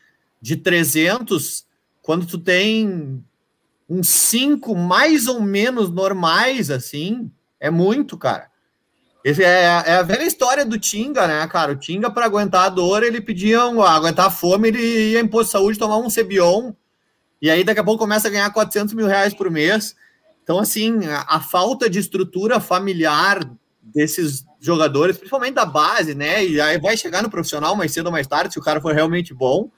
De 0.40 0.56
300, 0.56 1.66
quando 2.02 2.26
tu 2.26 2.38
tem 2.38 3.24
uns 3.88 4.08
5 4.08 4.74
mais 4.74 5.26
ou 5.26 5.40
menos 5.40 5.90
normais, 5.90 6.70
assim, 6.70 7.30
é 7.58 7.70
muito, 7.70 8.16
cara. 8.16 8.48
Esse 9.24 9.42
é, 9.42 9.62
é, 9.86 9.94
a 9.96 10.02
velha 10.02 10.24
história 10.24 10.66
do 10.66 10.78
Tinga, 10.78 11.26
né, 11.26 11.46
cara? 11.46 11.72
O 11.72 11.76
Tinga, 11.76 12.10
para 12.10 12.26
aguentar 12.26 12.66
a 12.66 12.68
dor, 12.68 13.02
ele 13.02 13.22
pedia, 13.22 13.62
aguentar 13.62 14.26
a 14.26 14.30
fome, 14.30 14.68
ele 14.68 15.12
ia 15.12 15.20
em 15.20 15.26
posto 15.26 15.46
de 15.46 15.52
saúde 15.52 15.78
tomar 15.78 15.96
um 15.96 16.10
Cebion, 16.10 16.72
e 17.40 17.50
aí 17.50 17.64
daqui 17.64 17.80
a 17.80 17.84
pouco 17.84 17.98
começa 17.98 18.28
a 18.28 18.30
ganhar 18.30 18.50
400 18.52 18.92
mil 18.94 19.06
reais 19.06 19.32
por 19.32 19.50
mês. 19.50 19.96
Então, 20.42 20.58
assim, 20.58 21.06
a, 21.06 21.24
a 21.36 21.40
falta 21.40 21.88
de 21.88 21.98
estrutura 21.98 22.60
familiar 22.60 23.40
desses 23.82 24.44
jogadores, 24.64 25.16
principalmente 25.16 25.54
da 25.54 25.66
base, 25.66 26.14
né? 26.14 26.44
E 26.44 26.60
aí 26.60 26.78
vai 26.78 26.96
chegar 26.96 27.22
no 27.22 27.30
profissional 27.30 27.76
mais 27.76 27.92
cedo 27.92 28.06
ou 28.06 28.12
mais 28.12 28.26
tarde, 28.26 28.52
se 28.52 28.58
o 28.58 28.62
cara 28.62 28.80
for 28.80 28.94
realmente 28.94 29.34
bom. 29.34 29.70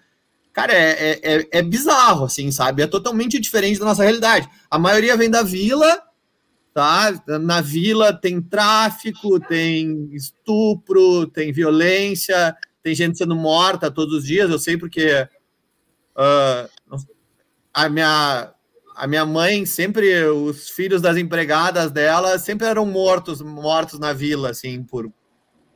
Cara, 0.52 0.73
é, 0.73 0.90
é, 0.90 1.21
é, 1.23 1.49
é 1.50 1.62
bizarro, 1.62 2.25
assim, 2.25 2.50
sabe? 2.50 2.83
É 2.83 2.87
totalmente 2.87 3.38
diferente 3.38 3.78
da 3.78 3.85
nossa 3.85 4.02
realidade. 4.02 4.49
A 4.71 4.78
maioria 4.78 5.16
vem 5.16 5.28
da 5.28 5.43
vila, 5.43 6.00
tá? 6.73 7.12
Na 7.40 7.61
vila 7.61 8.12
tem 8.12 8.40
tráfico, 8.40 9.40
tem 9.40 10.09
estupro, 10.12 11.26
tem 11.26 11.52
violência, 11.52 12.57
tem 12.83 12.95
gente 12.95 13.19
sendo 13.19 13.35
morta 13.35 13.90
todos 13.90 14.19
os 14.19 14.25
dias. 14.25 14.49
Eu 14.50 14.59
sei 14.59 14.78
porque 14.78 15.28
uh, 16.16 16.97
a 17.75 17.88
minha 17.88 18.55
a 18.97 19.07
minha 19.07 19.26
mãe 19.26 19.67
sempre, 19.67 20.25
os 20.25 20.71
filhos 20.71 21.03
das 21.03 21.19
empregadas 21.19 21.91
dela 21.91 22.38
sempre 22.38 22.67
eram 22.67 22.87
mortos, 22.87 23.43
mortos 23.43 23.99
na 23.99 24.15
vila, 24.15 24.50
assim, 24.50 24.83
por 24.83 25.12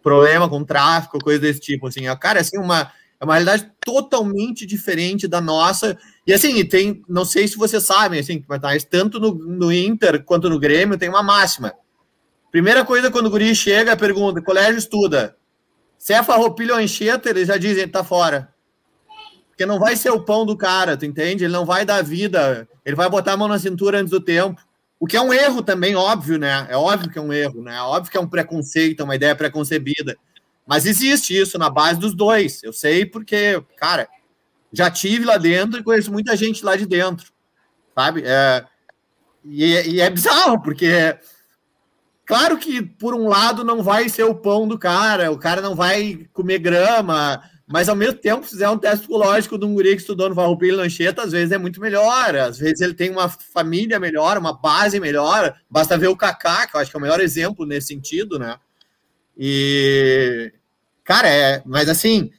problema 0.02 0.48
com 0.48 0.64
tráfico, 0.64 1.18
coisa 1.18 1.38
desse 1.38 1.60
tipo, 1.60 1.86
assim. 1.86 2.04
Cara, 2.18 2.40
assim, 2.40 2.56
uma, 2.56 2.90
é 3.20 3.24
uma 3.24 3.34
realidade 3.34 3.70
totalmente 3.84 4.64
diferente 4.64 5.28
da 5.28 5.38
nossa. 5.38 5.98
E 6.26 6.32
assim, 6.32 6.64
tem, 6.64 7.02
não 7.06 7.26
sei 7.26 7.46
se 7.46 7.58
vocês 7.58 7.84
sabem, 7.84 8.20
assim, 8.20 8.42
mas 8.48 8.84
tanto 8.84 9.20
no, 9.20 9.34
no 9.34 9.70
Inter 9.70 10.24
quanto 10.24 10.48
no 10.48 10.58
Grêmio 10.58 10.96
tem 10.96 11.10
uma 11.10 11.22
máxima. 11.22 11.74
Primeira 12.50 12.86
coisa, 12.86 13.10
quando 13.10 13.26
o 13.26 13.30
guri 13.30 13.54
chega, 13.54 13.96
pergunta, 13.98 14.40
colégio 14.40 14.78
estuda. 14.78 15.36
Se 15.98 16.14
é 16.14 16.22
farroupilha 16.22 16.74
ou 16.74 16.80
enxeta, 16.80 17.28
eles 17.28 17.48
já 17.48 17.58
dizem, 17.58 17.86
tá 17.86 18.02
fora. 18.02 18.48
Porque 19.50 19.66
não 19.66 19.78
vai 19.78 19.94
ser 19.94 20.10
o 20.10 20.24
pão 20.24 20.46
do 20.46 20.56
cara, 20.56 20.96
tu 20.96 21.04
entende? 21.04 21.44
Ele 21.44 21.52
não 21.52 21.66
vai 21.66 21.84
dar 21.84 22.02
vida, 22.02 22.66
ele 22.84 22.96
vai 22.96 23.08
botar 23.08 23.32
a 23.32 23.36
mão 23.36 23.48
na 23.48 23.58
cintura 23.58 23.98
antes 23.98 24.10
do 24.10 24.20
tempo. 24.20 24.60
O 24.98 25.06
que 25.06 25.16
é 25.16 25.20
um 25.20 25.32
erro 25.32 25.62
também, 25.62 25.96
óbvio, 25.96 26.38
né? 26.38 26.66
É 26.68 26.76
óbvio 26.76 27.10
que 27.10 27.18
é 27.18 27.22
um 27.22 27.32
erro, 27.32 27.62
né? 27.62 27.76
É 27.76 27.80
óbvio 27.80 28.10
que 28.10 28.18
é 28.18 28.20
um 28.20 28.28
preconceito, 28.28 29.02
uma 29.02 29.16
ideia 29.16 29.34
preconcebida. 29.34 30.16
Mas 30.66 30.86
existe 30.86 31.36
isso 31.36 31.58
na 31.58 31.70
base 31.70 31.98
dos 31.98 32.14
dois. 32.14 32.62
Eu 32.62 32.72
sei 32.72 33.06
porque, 33.06 33.62
cara, 33.76 34.08
já 34.72 34.90
tive 34.90 35.24
lá 35.24 35.36
dentro 35.36 35.80
e 35.80 35.82
conheço 35.82 36.12
muita 36.12 36.36
gente 36.36 36.64
lá 36.64 36.76
de 36.76 36.86
dentro, 36.86 37.32
sabe? 37.94 38.22
É, 38.24 38.64
e, 39.44 39.94
e 39.94 40.00
é 40.00 40.10
bizarro, 40.10 40.60
porque 40.62 41.18
claro 42.24 42.58
que 42.58 42.82
por 42.82 43.14
um 43.14 43.26
lado 43.26 43.64
não 43.64 43.82
vai 43.82 44.08
ser 44.08 44.24
o 44.24 44.34
pão 44.34 44.68
do 44.68 44.78
cara, 44.78 45.32
o 45.32 45.38
cara 45.38 45.60
não 45.60 45.74
vai 45.74 46.28
comer 46.32 46.58
grama, 46.58 47.42
mas 47.72 47.88
ao 47.88 47.94
mesmo 47.94 48.16
tempo, 48.16 48.42
se 48.44 48.50
fizer 48.50 48.68
um 48.68 48.76
teste 48.76 49.06
psicológico 49.06 49.56
de 49.56 49.64
um 49.64 49.74
guri 49.74 49.90
que 49.90 50.00
estudou 50.00 50.28
no 50.28 50.34
Farroupilha 50.34 50.76
Lancheta, 50.76 51.22
às 51.22 51.30
vezes 51.30 51.52
é 51.52 51.58
muito 51.58 51.80
melhor, 51.80 52.34
às 52.34 52.58
vezes 52.58 52.80
ele 52.80 52.94
tem 52.94 53.10
uma 53.10 53.28
família 53.28 54.00
melhor, 54.00 54.36
uma 54.36 54.52
base 54.52 54.98
melhor, 54.98 55.54
basta 55.70 55.96
ver 55.96 56.08
o 56.08 56.16
Kaká, 56.16 56.66
que 56.66 56.74
eu 56.74 56.80
acho 56.80 56.90
que 56.90 56.96
é 56.96 56.98
o 56.98 57.00
melhor 57.00 57.20
exemplo 57.20 57.64
nesse 57.64 57.86
sentido, 57.86 58.40
né? 58.40 58.58
E, 59.38 60.52
cara, 61.04 61.28
é, 61.28 61.62
mas 61.64 61.88
assim, 61.88 62.32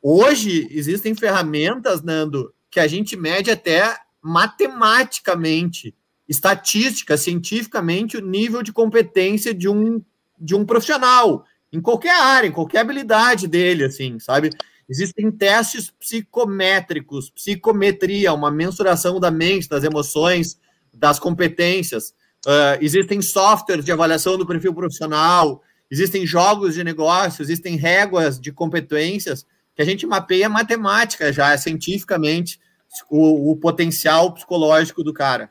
hoje 0.00 0.66
existem 0.70 1.14
ferramentas, 1.14 2.02
Nando, 2.02 2.54
que 2.70 2.80
a 2.80 2.86
gente 2.86 3.14
mede 3.14 3.50
até 3.50 3.98
matematicamente, 4.22 5.94
estatística, 6.26 7.18
cientificamente, 7.18 8.16
o 8.16 8.26
nível 8.26 8.62
de 8.62 8.72
competência 8.72 9.52
de 9.52 9.68
um, 9.68 10.02
de 10.40 10.54
um 10.54 10.64
profissional 10.64 11.44
em 11.72 11.80
qualquer 11.80 12.14
área, 12.20 12.48
em 12.48 12.52
qualquer 12.52 12.80
habilidade 12.80 13.48
dele, 13.48 13.84
assim, 13.84 14.18
sabe? 14.18 14.50
Existem 14.88 15.30
testes 15.30 15.90
psicométricos, 15.90 17.30
psicometria, 17.30 18.32
uma 18.32 18.50
mensuração 18.50 19.18
da 19.18 19.30
mente, 19.30 19.68
das 19.68 19.84
emoções, 19.84 20.58
das 20.92 21.18
competências. 21.18 22.10
Uh, 22.46 22.76
existem 22.80 23.22
softwares 23.22 23.84
de 23.84 23.92
avaliação 23.92 24.36
do 24.36 24.46
perfil 24.46 24.74
profissional, 24.74 25.62
existem 25.90 26.26
jogos 26.26 26.74
de 26.74 26.84
negócio, 26.84 27.42
existem 27.42 27.76
réguas 27.76 28.38
de 28.38 28.52
competências 28.52 29.46
que 29.74 29.80
a 29.80 29.84
gente 29.84 30.06
mapeia 30.06 30.48
matemática 30.48 31.32
já, 31.32 31.56
cientificamente, 31.56 32.60
o, 33.08 33.52
o 33.52 33.56
potencial 33.56 34.34
psicológico 34.34 35.02
do 35.02 35.14
cara. 35.14 35.50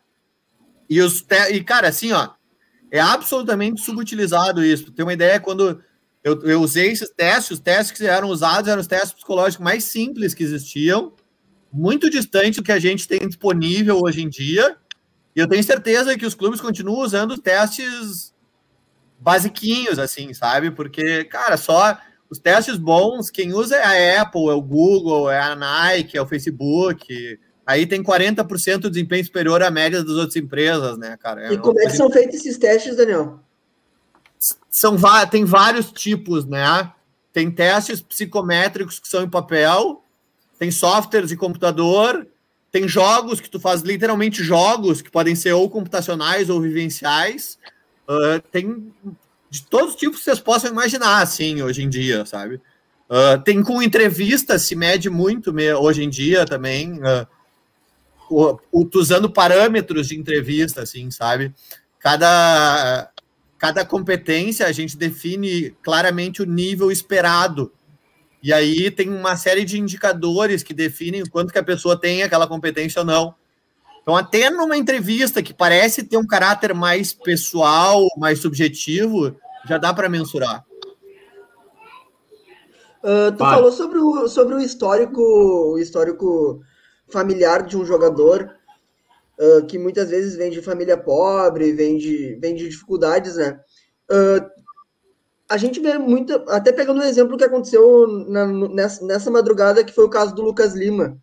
E, 0.88 1.01
os 1.01 1.25
e, 1.50 1.63
cara, 1.63 1.88
assim, 1.88 2.12
ó, 2.12 2.30
é 2.92 3.00
absolutamente 3.00 3.82
subutilizado 3.82 4.63
isso. 4.63 4.92
Tem 4.92 5.04
uma 5.04 5.13
ideia 5.13 5.40
quando 5.40 5.82
eu, 6.24 6.40
eu 6.44 6.62
usei 6.62 6.92
esses 6.92 7.10
testes, 7.10 7.51
os 7.51 7.60
testes 7.60 7.98
que 7.98 8.06
eram 8.06 8.30
usados 8.30 8.70
eram 8.70 8.82
os 8.82 8.88
testes 8.88 9.13
psicológicos 9.13 9.63
mais 9.63 9.86
simples 9.86 10.34
que 10.34 10.44
existiam, 10.44 11.13
muito 11.74 12.10
distante 12.10 12.58
do 12.58 12.63
que 12.63 12.72
a 12.72 12.80
gente 12.80 13.08
tem 13.08 13.28
disponível 13.28 14.00
hoje 14.01 14.22
em 14.22 14.30
dia. 14.30 14.75
E 15.36 15.40
eu 15.40 15.48
tenho 15.48 15.63
certeza 15.63 16.18
que 16.18 16.25
os 16.25 16.36
clubes 16.36 16.62
continuam 16.62 17.00
usando 17.00 17.38
testes 17.38 18.34
basiquinhos, 19.20 19.98
assim, 19.98 20.34
sabe? 20.34 20.70
Porque, 20.70 21.24
cara, 21.24 21.56
só 21.58 21.98
os 22.30 22.38
testes 22.40 22.78
bons, 22.78 23.30
quem 23.30 23.54
usa 23.54 23.75
é 23.78 24.18
a 24.18 24.22
Apple, 24.22 24.50
é 24.50 24.54
o 24.54 24.62
Google, 24.62 25.30
é 25.30 25.40
a 25.40 25.56
Nike, 25.56 26.18
é 26.18 26.22
o 26.22 26.28
Facebook. 26.28 27.40
Aí 27.66 27.86
tem 27.86 28.04
40% 28.04 28.82
de 28.82 28.90
desempenho 28.90 29.24
superior 29.24 29.63
à 29.63 29.72
média 29.72 30.04
das 30.04 30.16
outras 30.16 30.36
empresas, 30.36 30.98
né, 30.98 31.16
cara? 31.18 31.48
É 31.48 31.54
e 31.54 31.58
como 31.58 31.80
é 31.80 31.86
que 31.86 31.96
são 31.96 32.12
feitos 32.12 32.36
esses 32.36 32.58
testes, 32.58 32.96
Daniel? 32.96 33.40
São 34.70 34.98
tem 35.30 35.46
vários 35.46 35.92
tipos, 35.92 36.46
né? 36.46 36.92
Tem 37.32 37.50
testes 37.52 38.02
psicométricos 38.02 39.00
que 39.00 39.08
são 39.08 39.24
em 39.24 39.30
papel, 39.30 40.04
tem 40.58 40.72
softwares 40.72 41.30
de 41.30 41.38
computador, 41.38 42.28
tem 42.72 42.88
jogos 42.88 43.40
que 43.40 43.50
tu 43.50 43.60
faz 43.60 43.82
literalmente 43.82 44.44
jogos 44.44 45.02
que 45.02 45.12
podem 45.12 45.36
ser 45.36 45.54
ou 45.54 45.70
computacionais 45.70 46.50
ou 46.50 46.62
vivenciais. 46.62 47.60
Uh, 48.08 48.40
tem 48.52 48.94
de 49.50 49.64
todos 49.64 49.92
os 49.92 49.96
tipos 49.96 50.20
que 50.20 50.26
vocês 50.26 50.40
possam 50.40 50.72
imaginar, 50.72 51.22
assim, 51.22 51.62
hoje 51.62 51.84
em 51.84 51.90
dia, 51.90 52.26
sabe? 52.26 52.56
Uh, 53.10 53.42
tem 53.44 53.62
com 53.62 53.82
entrevista, 53.82 54.58
se 54.58 54.74
mede 54.76 55.10
muito 55.10 55.54
hoje 55.80 56.04
em 56.04 56.10
dia 56.10 56.46
também, 56.46 57.00
uh, 57.02 57.28
usando 58.96 59.30
parâmetros 59.30 60.08
de 60.08 60.18
entrevista, 60.18 60.82
assim, 60.82 61.12
sabe? 61.12 61.54
Cada, 62.00 63.12
cada 63.62 63.86
competência 63.86 64.65
a 64.65 64.72
gente 64.72 64.98
define 64.98 65.70
claramente 65.84 66.41
o 66.41 66.48
nível 66.48 66.91
esperado. 66.91 67.72
E 68.41 68.51
aí 68.51 68.89
tem 68.89 69.08
uma 69.08 69.38
série 69.38 69.63
de 69.63 69.80
indicadores 69.80 70.63
que 70.63 70.74
definem 70.74 71.22
o 71.22 71.30
quanto 71.30 71.53
que 71.53 71.60
a 71.60 71.63
pessoa 71.63 71.96
tem 71.96 72.24
aquela 72.24 72.48
competência 72.48 73.01
ou 73.01 73.06
não. 73.06 73.36
Então, 74.01 74.15
até 74.15 74.50
numa 74.50 74.75
entrevista 74.75 75.44
que 75.44 75.53
parece 75.53 76.01
ter 76.01 76.18
um 76.18 76.25
caráter 76.25 76.74
mais 76.74 77.13
pessoal, 77.13 78.08
mais 78.18 78.39
subjetivo, 78.39 79.36
já 79.70 79.77
dá 79.77 79.94
para 79.94 80.10
mensurar. 80.10 80.65
Uh, 83.03 83.32
tu 83.32 83.38
falou 83.38 83.72
sobre 83.72 84.00
o, 84.00 84.27
sobre 84.27 84.56
o 84.56 84.60
histórico, 84.60 85.22
o 85.22 85.77
histórico 85.77 86.63
familiar 87.12 87.62
de 87.62 87.77
um 87.77 87.86
jogador 87.86 88.56
que 89.68 89.78
muitas 89.78 90.10
vezes 90.10 90.36
vem 90.36 90.52
de 90.52 90.62
família 90.62 90.98
pobre, 90.98 91.74
vem 91.74 91.98
de, 91.98 92.36
vem 92.40 92.54
de 92.54 92.70
dificuldades, 92.70 93.36
né? 93.36 93.60
Uh, 94.12 94.62
a 95.50 95.58
gente 95.58 95.80
vê 95.80 95.98
muito, 95.98 96.34
até 96.48 96.72
pegando 96.72 97.02
um 97.02 97.06
exemplo 97.06 97.38
que 97.38 97.44
aconteceu 97.44 98.08
na, 98.08 98.46
nessa, 98.46 99.06
nessa 99.06 99.32
madrugada, 99.32 99.84
que 99.84 99.94
foi 99.94 100.06
o 100.06 100.10
caso 100.10 100.34
do 100.34 100.42
Lucas 100.42 100.74
Lima. 100.74 101.18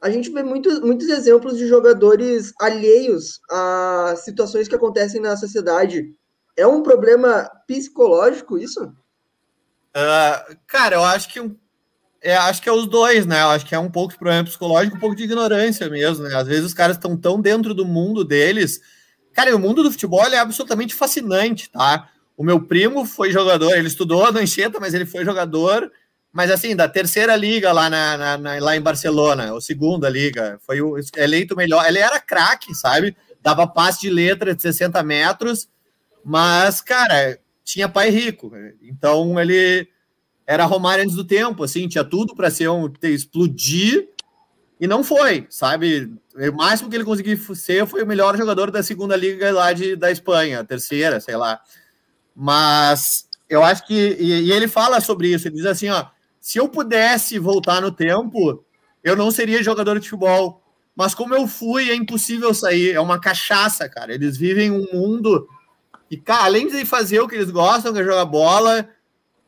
A 0.00 0.10
gente 0.10 0.30
vê 0.30 0.42
muito, 0.42 0.84
muitos 0.84 1.08
exemplos 1.08 1.56
de 1.56 1.68
jogadores 1.68 2.52
alheios 2.60 3.38
a 3.48 4.14
situações 4.16 4.66
que 4.66 4.74
acontecem 4.74 5.20
na 5.20 5.36
sociedade. 5.36 6.12
É 6.56 6.66
um 6.66 6.82
problema 6.82 7.48
psicológico 7.68 8.58
isso? 8.58 8.82
Uh, 8.84 10.56
cara, 10.66 10.96
eu 10.96 11.04
acho 11.04 11.32
que 11.32 11.40
um 11.40 11.56
é, 12.22 12.36
acho 12.36 12.62
que 12.62 12.68
é 12.68 12.72
os 12.72 12.86
dois, 12.86 13.26
né? 13.26 13.42
Acho 13.42 13.66
que 13.66 13.74
é 13.74 13.78
um 13.78 13.90
pouco 13.90 14.12
de 14.12 14.18
problema 14.18 14.44
psicológico, 14.44 14.96
um 14.96 15.00
pouco 15.00 15.16
de 15.16 15.24
ignorância 15.24 15.88
mesmo, 15.88 16.24
né? 16.24 16.34
Às 16.36 16.46
vezes 16.46 16.64
os 16.64 16.74
caras 16.74 16.96
estão 16.96 17.16
tão 17.16 17.40
dentro 17.40 17.74
do 17.74 17.84
mundo 17.84 18.24
deles. 18.24 18.80
Cara, 19.32 19.54
o 19.54 19.58
mundo 19.58 19.82
do 19.82 19.90
futebol 19.90 20.24
é 20.24 20.38
absolutamente 20.38 20.94
fascinante, 20.94 21.68
tá? 21.68 22.08
O 22.36 22.44
meu 22.44 22.60
primo 22.60 23.04
foi 23.04 23.32
jogador, 23.32 23.76
ele 23.76 23.88
estudou 23.88 24.30
no 24.30 24.38
Anchieta, 24.38 24.78
mas 24.78 24.94
ele 24.94 25.04
foi 25.04 25.24
jogador, 25.24 25.90
mas 26.32 26.50
assim, 26.50 26.76
da 26.76 26.88
terceira 26.88 27.34
liga 27.34 27.72
lá, 27.72 27.90
na, 27.90 28.16
na, 28.16 28.38
na 28.38 28.58
lá 28.58 28.76
em 28.76 28.80
Barcelona, 28.80 29.52
ou 29.52 29.60
segunda 29.60 30.08
liga, 30.08 30.58
foi 30.64 30.80
o 30.80 30.96
eleito 31.16 31.56
melhor. 31.56 31.84
Ele 31.86 31.98
era 31.98 32.20
craque, 32.20 32.74
sabe? 32.74 33.16
Dava 33.42 33.66
passe 33.66 34.02
de 34.02 34.10
letra 34.10 34.54
de 34.54 34.62
60 34.62 35.02
metros, 35.02 35.68
mas, 36.24 36.80
cara, 36.80 37.38
tinha 37.64 37.88
pai 37.88 38.10
rico. 38.10 38.52
Então 38.80 39.38
ele 39.40 39.88
era 40.46 40.64
Romário 40.64 41.04
antes 41.04 41.16
do 41.16 41.24
tempo, 41.24 41.62
assim, 41.64 41.88
tinha 41.88 42.04
tudo 42.04 42.34
para 42.34 42.50
ser 42.50 42.68
um 42.68 42.92
explodir 43.02 44.08
e 44.80 44.86
não 44.86 45.04
foi, 45.04 45.46
sabe? 45.48 46.12
O 46.34 46.56
máximo 46.56 46.90
que 46.90 46.96
ele 46.96 47.04
conseguiu 47.04 47.38
ser 47.54 47.86
foi 47.86 48.02
o 48.02 48.06
melhor 48.06 48.36
jogador 48.36 48.70
da 48.70 48.82
segunda 48.82 49.16
liga 49.16 49.52
lá 49.52 49.72
de, 49.72 49.94
da 49.94 50.10
Espanha, 50.10 50.64
terceira, 50.64 51.20
sei 51.20 51.36
lá. 51.36 51.60
Mas 52.34 53.28
eu 53.48 53.62
acho 53.62 53.86
que 53.86 54.16
e, 54.18 54.46
e 54.46 54.52
ele 54.52 54.66
fala 54.66 55.00
sobre 55.00 55.32
isso, 55.32 55.46
ele 55.46 55.56
diz 55.56 55.66
assim, 55.66 55.88
ó, 55.88 56.06
se 56.40 56.58
eu 56.58 56.68
pudesse 56.68 57.38
voltar 57.38 57.80
no 57.80 57.92
tempo, 57.92 58.64
eu 59.04 59.14
não 59.14 59.30
seria 59.30 59.62
jogador 59.62 60.00
de 60.00 60.08
futebol. 60.08 60.60
Mas 60.94 61.14
como 61.14 61.34
eu 61.34 61.46
fui, 61.46 61.90
é 61.90 61.94
impossível 61.94 62.52
sair. 62.52 62.92
É 62.92 63.00
uma 63.00 63.18
cachaça, 63.18 63.88
cara. 63.88 64.12
Eles 64.12 64.36
vivem 64.36 64.70
um 64.70 64.86
mundo 64.92 65.48
e, 66.10 66.16
cara, 66.18 66.44
além 66.44 66.68
de 66.68 66.84
fazer 66.84 67.20
o 67.20 67.26
que 67.26 67.34
eles 67.34 67.50
gostam, 67.50 67.90
que 67.90 68.00
é 68.00 68.04
jogar 68.04 68.26
bola, 68.26 68.86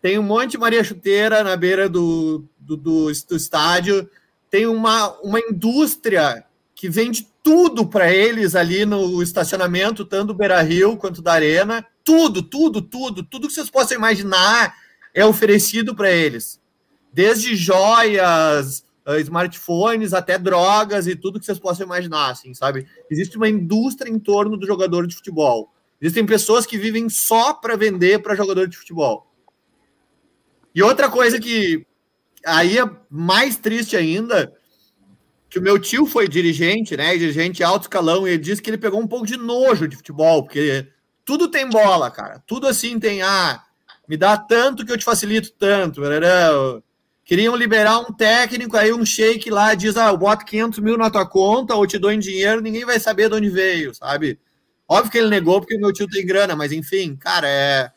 tem 0.04 0.18
um 0.18 0.22
monte 0.22 0.50
de 0.50 0.58
Maria 0.58 0.84
Chuteira 0.84 1.42
na 1.42 1.56
beira 1.56 1.88
do, 1.88 2.44
do, 2.58 2.76
do, 2.76 3.06
do 3.06 3.36
estádio, 3.36 4.06
tem 4.50 4.66
uma, 4.66 5.18
uma 5.22 5.40
indústria 5.40 6.44
que 6.74 6.90
vende 6.90 7.26
tudo 7.42 7.86
para 7.86 8.12
eles 8.12 8.54
ali 8.54 8.84
no 8.84 9.22
estacionamento, 9.22 10.04
tanto 10.04 10.26
do 10.26 10.34
Beira 10.34 10.60
Rio 10.60 10.98
quanto 10.98 11.22
da 11.22 11.32
Arena. 11.32 11.86
Tudo, 12.04 12.42
tudo, 12.42 12.82
tudo, 12.82 13.22
tudo 13.22 13.48
que 13.48 13.54
vocês 13.54 13.70
possam 13.70 13.96
imaginar 13.96 14.74
é 15.14 15.24
oferecido 15.24 15.94
para 15.94 16.10
eles. 16.10 16.60
Desde 17.10 17.56
joias, 17.56 18.84
uh, 19.08 19.18
smartphones, 19.20 20.12
até 20.12 20.36
drogas 20.36 21.06
e 21.06 21.16
tudo 21.16 21.40
que 21.40 21.46
vocês 21.46 21.58
possam 21.58 21.86
imaginar, 21.86 22.32
assim, 22.32 22.52
sabe? 22.52 22.86
Existe 23.10 23.38
uma 23.38 23.48
indústria 23.48 24.10
em 24.10 24.18
torno 24.18 24.58
do 24.58 24.66
jogador 24.66 25.06
de 25.06 25.16
futebol. 25.16 25.72
Existem 25.98 26.26
pessoas 26.26 26.66
que 26.66 26.76
vivem 26.76 27.08
só 27.08 27.54
para 27.54 27.74
vender 27.74 28.18
para 28.18 28.34
jogador 28.34 28.68
de 28.68 28.76
futebol. 28.76 29.32
E 30.74 30.82
outra 30.82 31.08
coisa 31.08 31.38
que 31.38 31.86
aí 32.44 32.78
é 32.78 32.90
mais 33.08 33.56
triste 33.56 33.96
ainda, 33.96 34.52
que 35.48 35.58
o 35.58 35.62
meu 35.62 35.78
tio 35.78 36.04
foi 36.04 36.26
dirigente, 36.26 36.96
né? 36.96 37.16
Dirigente 37.16 37.62
alto 37.62 37.82
escalão, 37.82 38.26
e 38.26 38.32
ele 38.32 38.42
disse 38.42 38.60
que 38.60 38.68
ele 38.68 38.78
pegou 38.78 39.00
um 39.00 39.06
pouco 39.06 39.26
de 39.26 39.36
nojo 39.36 39.86
de 39.86 39.96
futebol, 39.96 40.42
porque 40.42 40.88
tudo 41.24 41.48
tem 41.48 41.68
bola, 41.68 42.10
cara. 42.10 42.42
Tudo 42.46 42.66
assim 42.66 42.98
tem, 42.98 43.22
ah, 43.22 43.62
me 44.08 44.16
dá 44.16 44.36
tanto 44.36 44.84
que 44.84 44.92
eu 44.92 44.98
te 44.98 45.04
facilito 45.04 45.52
tanto. 45.52 46.02
Queriam 47.24 47.56
liberar 47.56 48.00
um 48.00 48.12
técnico, 48.12 48.76
aí 48.76 48.92
um 48.92 49.06
shake 49.06 49.48
lá 49.48 49.74
diz, 49.74 49.96
ah, 49.96 50.08
eu 50.08 50.18
boto 50.18 50.44
500 50.44 50.78
mil 50.80 50.98
na 50.98 51.10
tua 51.10 51.26
conta 51.26 51.74
ou 51.74 51.86
te 51.86 51.98
dou 51.98 52.10
em 52.10 52.18
dinheiro, 52.18 52.60
ninguém 52.60 52.84
vai 52.84 53.00
saber 53.00 53.30
de 53.30 53.36
onde 53.36 53.48
veio, 53.48 53.94
sabe? 53.94 54.38
Óbvio 54.86 55.10
que 55.10 55.18
ele 55.18 55.30
negou 55.30 55.60
porque 55.60 55.78
meu 55.78 55.92
tio 55.92 56.06
tem 56.06 56.26
grana, 56.26 56.54
mas 56.54 56.70
enfim, 56.70 57.16
cara, 57.16 57.48
é, 57.48 57.90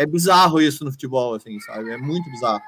é 0.00 0.06
bizarro 0.06 0.62
isso 0.62 0.82
no 0.82 0.90
futebol, 0.90 1.34
assim, 1.34 1.60
sabe? 1.60 1.90
É 1.90 1.96
muito 1.98 2.30
bizarro. 2.30 2.62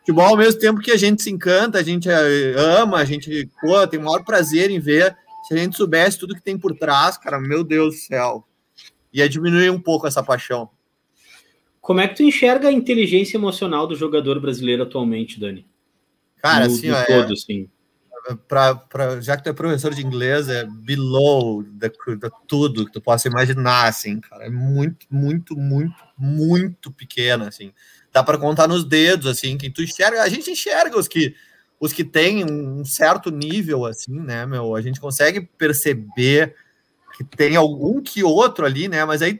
Futebol, 0.00 0.26
ao 0.26 0.36
mesmo 0.36 0.60
tempo 0.60 0.82
que 0.82 0.90
a 0.90 0.98
gente 0.98 1.22
se 1.22 1.30
encanta, 1.30 1.78
a 1.78 1.82
gente 1.82 2.10
é, 2.10 2.54
ama, 2.58 2.98
a 2.98 3.06
gente 3.06 3.48
pô, 3.58 3.86
tem 3.86 3.98
o 3.98 4.02
maior 4.02 4.22
prazer 4.22 4.70
em 4.70 4.78
ver. 4.78 5.16
Se 5.48 5.54
a 5.54 5.56
gente 5.56 5.78
soubesse 5.78 6.18
tudo 6.18 6.34
que 6.34 6.42
tem 6.42 6.58
por 6.58 6.76
trás, 6.76 7.16
cara, 7.16 7.40
meu 7.40 7.64
Deus 7.64 7.94
do 7.94 8.00
céu, 8.00 8.46
ia 9.10 9.26
diminuir 9.26 9.70
um 9.70 9.80
pouco 9.80 10.06
essa 10.06 10.22
paixão. 10.22 10.68
Como 11.80 12.00
é 12.00 12.08
que 12.08 12.16
tu 12.16 12.22
enxerga 12.22 12.68
a 12.68 12.72
inteligência 12.72 13.38
emocional 13.38 13.86
do 13.86 13.96
jogador 13.96 14.38
brasileiro 14.38 14.82
atualmente, 14.82 15.40
Dani? 15.40 15.66
Cara, 16.36 16.66
no, 16.68 16.74
assim, 16.74 16.90
ó, 16.90 17.02
todo, 17.02 17.30
é, 17.30 17.32
assim. 17.32 17.70
Pra, 18.48 18.74
pra, 18.74 19.20
já 19.20 19.36
que 19.36 19.42
tu 19.42 19.50
é 19.50 19.52
professor 19.52 19.92
de 19.94 20.04
inglês, 20.04 20.48
é 20.48 20.64
below 20.64 21.62
the, 21.78 21.90
tudo 22.48 22.86
que 22.86 22.92
tu 22.92 23.00
possa 23.00 23.28
imaginar, 23.28 23.86
assim, 23.86 24.18
cara. 24.18 24.46
É 24.46 24.50
muito, 24.50 25.06
muito, 25.10 25.54
muito, 25.56 25.94
muito 26.16 26.90
pequeno, 26.90 27.44
assim. 27.44 27.72
Dá 28.12 28.22
para 28.22 28.38
contar 28.38 28.66
nos 28.66 28.84
dedos, 28.84 29.26
assim, 29.26 29.58
que 29.58 29.68
tu 29.70 29.82
enxerga. 29.82 30.22
A 30.22 30.28
gente 30.28 30.50
enxerga 30.50 30.98
os 30.98 31.06
que 31.06 31.34
os 31.78 31.92
que 31.92 32.04
têm 32.04 32.44
um 32.50 32.82
certo 32.84 33.30
nível, 33.30 33.84
assim, 33.84 34.18
né, 34.20 34.46
meu? 34.46 34.74
A 34.74 34.80
gente 34.80 35.00
consegue 35.00 35.42
perceber 35.42 36.54
que 37.16 37.22
tem 37.24 37.56
algum 37.56 38.00
que 38.02 38.24
outro 38.24 38.64
ali, 38.64 38.88
né? 38.88 39.04
Mas 39.04 39.22
aí, 39.22 39.38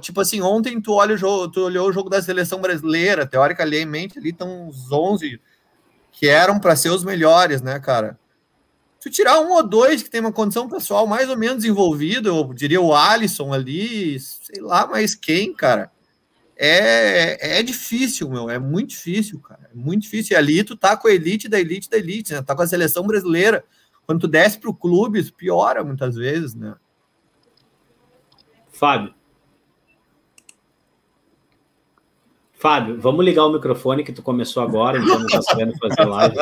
tipo 0.00 0.20
assim, 0.20 0.40
ontem 0.40 0.80
tu 0.80 0.92
olha 0.92 1.14
o 1.14 1.18
jogo, 1.18 1.50
tu 1.50 1.60
olhou 1.62 1.88
o 1.88 1.92
jogo 1.92 2.08
da 2.08 2.22
seleção 2.22 2.60
brasileira, 2.60 3.26
teoricamente 3.26 4.18
ali 4.18 4.30
estão 4.30 4.68
uns 4.68 4.90
11 4.90 5.40
que 6.14 6.28
eram 6.28 6.58
para 6.58 6.76
ser 6.76 6.90
os 6.90 7.04
melhores, 7.04 7.60
né, 7.60 7.78
cara? 7.78 8.18
Se 8.98 9.10
tirar 9.10 9.40
um 9.40 9.52
ou 9.52 9.62
dois 9.62 10.02
que 10.02 10.08
tem 10.08 10.20
uma 10.20 10.32
condição 10.32 10.68
pessoal 10.68 11.06
mais 11.06 11.28
ou 11.28 11.36
menos 11.36 11.64
envolvida, 11.64 12.30
eu 12.30 12.54
diria 12.54 12.80
o 12.80 12.94
Alisson 12.94 13.52
ali, 13.52 14.18
sei 14.18 14.62
lá, 14.62 14.86
mas 14.86 15.14
quem, 15.14 15.52
cara? 15.52 15.90
É, 16.56 17.58
é 17.58 17.62
difícil, 17.62 18.30
meu, 18.30 18.48
é 18.48 18.58
muito 18.58 18.90
difícil, 18.90 19.40
cara. 19.40 19.68
É 19.70 19.76
muito 19.76 20.02
difícil. 20.02 20.34
E 20.34 20.38
ali 20.38 20.64
tu 20.64 20.76
tá 20.76 20.96
com 20.96 21.08
a 21.08 21.12
elite 21.12 21.48
da 21.48 21.60
elite 21.60 21.90
da 21.90 21.98
elite, 21.98 22.32
né? 22.32 22.40
Tá 22.40 22.54
com 22.54 22.62
a 22.62 22.66
seleção 22.66 23.06
brasileira. 23.06 23.64
Quando 24.06 24.20
tu 24.20 24.28
desce 24.28 24.58
pro 24.58 24.72
clube, 24.72 25.18
isso 25.18 25.34
piora 25.34 25.82
muitas 25.82 26.14
vezes, 26.14 26.54
né? 26.54 26.74
Fábio. 28.72 29.14
Fábio, 32.64 32.98
vamos 32.98 33.22
ligar 33.22 33.44
o 33.44 33.52
microfone 33.52 34.02
que 34.02 34.10
tu 34.10 34.22
começou 34.22 34.62
agora, 34.62 34.96
então 34.96 35.18
não 35.18 35.26
tá 35.26 35.42
sabendo 35.42 35.74
fazer 35.76 36.02
live. 36.08 36.36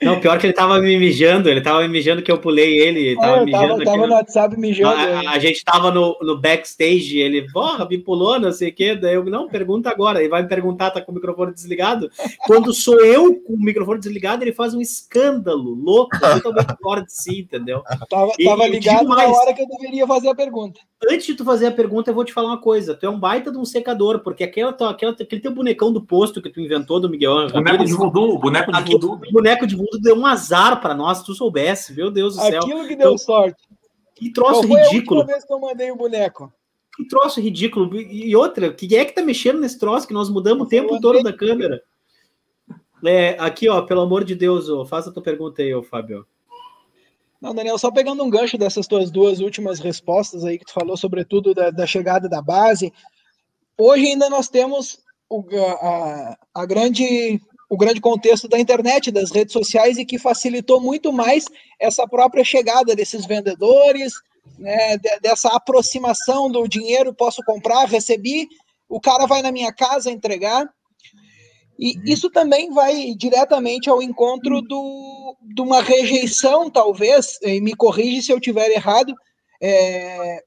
Não, 0.00 0.20
pior 0.20 0.38
que 0.38 0.46
ele 0.46 0.52
tava 0.52 0.80
me 0.80 0.96
mijando, 0.98 1.48
ele 1.48 1.60
tava 1.60 1.80
me 1.82 1.88
mijando 1.88 2.22
que 2.22 2.30
eu 2.30 2.38
pulei 2.38 2.78
ele, 2.78 3.00
ele 3.00 3.16
tava 3.16 3.38
é, 3.38 3.44
mijando. 3.44 3.68
Tava, 3.68 3.84
tava 3.84 4.06
no 4.06 4.14
WhatsApp 4.14 4.56
mijando. 4.56 4.94
A, 4.94 5.30
a, 5.30 5.38
gente 5.38 5.64
tava 5.64 5.90
no, 5.90 6.16
no 6.20 6.38
backstage, 6.38 7.18
ele, 7.18 7.50
porra, 7.50 7.88
me 7.88 7.98
pulou, 7.98 8.38
não 8.38 8.52
sei 8.52 8.68
o 8.68 8.74
quê. 8.74 8.94
Daí 8.94 9.14
eu, 9.14 9.24
não, 9.24 9.48
pergunta 9.48 9.90
agora. 9.90 10.20
Ele 10.20 10.28
vai 10.28 10.42
me 10.42 10.48
perguntar, 10.48 10.90
tá 10.90 11.00
com 11.00 11.10
o 11.10 11.14
microfone 11.14 11.54
desligado. 11.54 12.10
Quando 12.46 12.72
sou 12.72 13.04
eu 13.04 13.34
com 13.40 13.54
o 13.54 13.60
microfone 13.60 13.98
desligado, 13.98 14.44
ele 14.44 14.52
faz 14.52 14.74
um 14.74 14.80
escândalo 14.80 15.74
louco, 15.74 16.16
totalmente 16.20 16.76
fora 16.82 17.02
de 17.02 17.12
si, 17.12 17.40
entendeu? 17.40 17.82
Tava, 18.10 18.32
e, 18.38 18.44
tava 18.44 18.68
ligado 18.68 19.08
na 19.08 19.26
hora 19.26 19.54
que 19.54 19.62
eu 19.62 19.66
deveria 19.66 20.06
fazer 20.06 20.28
a 20.28 20.34
pergunta. 20.34 20.80
Antes 21.10 21.26
de 21.26 21.34
tu 21.34 21.44
fazer 21.44 21.66
a 21.66 21.72
pergunta, 21.72 22.10
eu 22.10 22.14
vou 22.14 22.24
te 22.24 22.32
falar 22.32 22.48
uma 22.48 22.60
coisa. 22.60 22.94
Tu 22.94 23.06
é 23.06 23.10
um 23.10 23.18
baita 23.18 23.50
de 23.50 23.58
um 23.58 23.64
secador, 23.64 24.20
porque 24.20 24.44
aquela, 24.44 24.70
aquela, 24.70 25.12
aquele 25.12 25.40
teu 25.40 25.52
bonecão 25.52 25.92
do 25.92 26.00
posto 26.00 26.40
que 26.40 26.50
tu 26.50 26.60
inventou 26.60 27.00
do 27.00 27.08
Miguel. 27.08 27.50
Boneco 27.50 27.84
de 27.84 27.92
voodoo, 27.92 28.38
boneco 28.38 28.72
de 28.72 28.92
voodoo. 28.92 29.20
Boneco 29.30 29.66
de 29.66 29.76
voodoo 29.76 30.00
deu 30.00 30.16
um 30.16 30.26
azar 30.26 30.80
para 30.80 30.94
nós, 30.94 31.18
se 31.18 31.26
tu 31.26 31.34
soubesse, 31.34 31.94
meu 31.94 32.10
Deus 32.10 32.36
do 32.36 32.42
céu. 32.42 32.62
Aquilo 32.62 32.86
que 32.86 32.96
deu 32.96 33.08
então, 33.08 33.18
sorte. 33.18 33.62
Que 34.14 34.32
troço 34.32 34.60
Qual 34.60 34.68
foi 34.68 34.80
ridículo. 34.82 35.22
A 35.22 35.26
vez 35.26 35.44
que 35.44 35.52
eu 35.52 35.60
mandei 35.60 35.90
o 35.90 35.96
boneco. 35.96 36.52
Que 36.96 37.06
troço 37.06 37.40
ridículo. 37.40 37.94
E 38.00 38.34
outra, 38.36 38.72
quem 38.72 38.96
é 38.96 39.04
que 39.04 39.12
tá 39.14 39.22
mexendo 39.22 39.60
nesse 39.60 39.78
troço 39.78 40.06
que 40.06 40.14
nós 40.14 40.30
mudamos 40.30 40.66
o 40.66 40.68
tempo 40.68 41.00
todo 41.00 41.22
da 41.22 41.32
câmera? 41.32 41.82
É, 43.04 43.36
aqui, 43.38 43.68
ó, 43.68 43.82
pelo 43.82 44.00
amor 44.00 44.24
de 44.24 44.34
Deus, 44.34 44.68
ó, 44.70 44.84
faça 44.84 45.10
a 45.10 45.12
tua 45.12 45.22
pergunta 45.22 45.60
aí, 45.60 45.74
ó, 45.74 45.82
Fábio. 45.82 46.26
Não, 47.44 47.54
Daniel, 47.54 47.76
só 47.76 47.90
pegando 47.90 48.24
um 48.24 48.30
gancho 48.30 48.56
dessas 48.56 48.86
tuas 48.86 49.10
duas 49.10 49.38
últimas 49.38 49.78
respostas 49.78 50.46
aí 50.46 50.58
que 50.58 50.64
tu 50.64 50.72
falou, 50.72 50.96
sobretudo 50.96 51.52
da, 51.52 51.70
da 51.70 51.86
chegada 51.86 52.26
da 52.26 52.40
base. 52.40 52.90
Hoje 53.76 54.06
ainda 54.06 54.30
nós 54.30 54.48
temos 54.48 54.98
o, 55.28 55.44
a, 55.82 56.38
a 56.54 56.64
grande 56.64 57.38
o 57.68 57.76
grande 57.76 58.00
contexto 58.00 58.48
da 58.48 58.58
internet, 58.58 59.10
das 59.10 59.30
redes 59.30 59.52
sociais 59.52 59.98
e 59.98 60.06
que 60.06 60.18
facilitou 60.18 60.80
muito 60.80 61.12
mais 61.12 61.44
essa 61.78 62.08
própria 62.08 62.44
chegada 62.44 62.96
desses 62.96 63.26
vendedores, 63.26 64.14
né, 64.58 64.96
dessa 65.20 65.48
aproximação 65.48 66.50
do 66.50 66.66
dinheiro, 66.66 67.12
posso 67.12 67.42
comprar, 67.44 67.84
recebi, 67.86 68.48
o 68.88 68.98
cara 68.98 69.26
vai 69.26 69.42
na 69.42 69.52
minha 69.52 69.72
casa 69.72 70.10
entregar. 70.10 70.66
E 71.78 71.96
uhum. 71.96 72.02
isso 72.06 72.30
também 72.30 72.70
vai 72.70 73.14
diretamente 73.14 73.90
ao 73.90 74.02
encontro 74.02 74.60
do, 74.62 75.36
de 75.54 75.60
uma 75.60 75.80
rejeição, 75.80 76.70
talvez, 76.70 77.38
e 77.42 77.60
me 77.60 77.74
corrige 77.74 78.22
se 78.22 78.32
eu 78.32 78.40
tiver 78.40 78.70
errado, 78.70 79.14
é, 79.62 80.42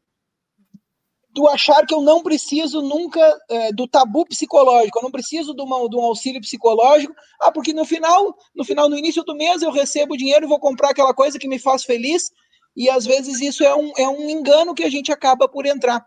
do 1.38 1.48
achar 1.48 1.86
que 1.86 1.94
eu 1.94 2.02
não 2.02 2.24
preciso 2.24 2.82
nunca 2.82 3.22
é, 3.50 3.72
do 3.72 3.88
tabu 3.88 4.26
psicológico, 4.26 4.98
eu 4.98 5.04
não 5.04 5.12
preciso 5.12 5.54
de, 5.54 5.62
uma, 5.62 5.88
de, 5.88 5.96
um 5.96 6.02
auxílio 6.02 6.42
psicológico, 6.42 7.14
ah, 7.40 7.52
porque 7.52 7.74
no 7.74 7.86
final, 7.86 8.36
no 8.56 8.66
final, 8.66 8.90
no 8.90 8.98
início 8.98 9.24
do 9.24 9.36
mês 9.36 9.62
eu 9.62 9.70
recebo 9.70 10.18
dinheiro 10.18 10.46
e 10.46 10.50
vou 10.50 10.60
comprar 10.60 10.90
aquela 10.90 11.14
coisa 11.14 11.38
que 11.38 11.48
me 11.48 11.60
faz 11.60 11.84
feliz, 11.84 12.32
e 12.76 12.90
às 12.90 13.06
vezes 13.06 13.40
isso 13.40 13.64
é 13.64 13.76
um, 13.76 13.92
é 13.98 14.08
um 14.08 14.30
engano 14.30 14.74
que 14.74 14.84
a 14.84 14.90
gente 14.90 15.12
acaba 15.12 15.48
por 15.48 15.68
entrar. 15.68 16.04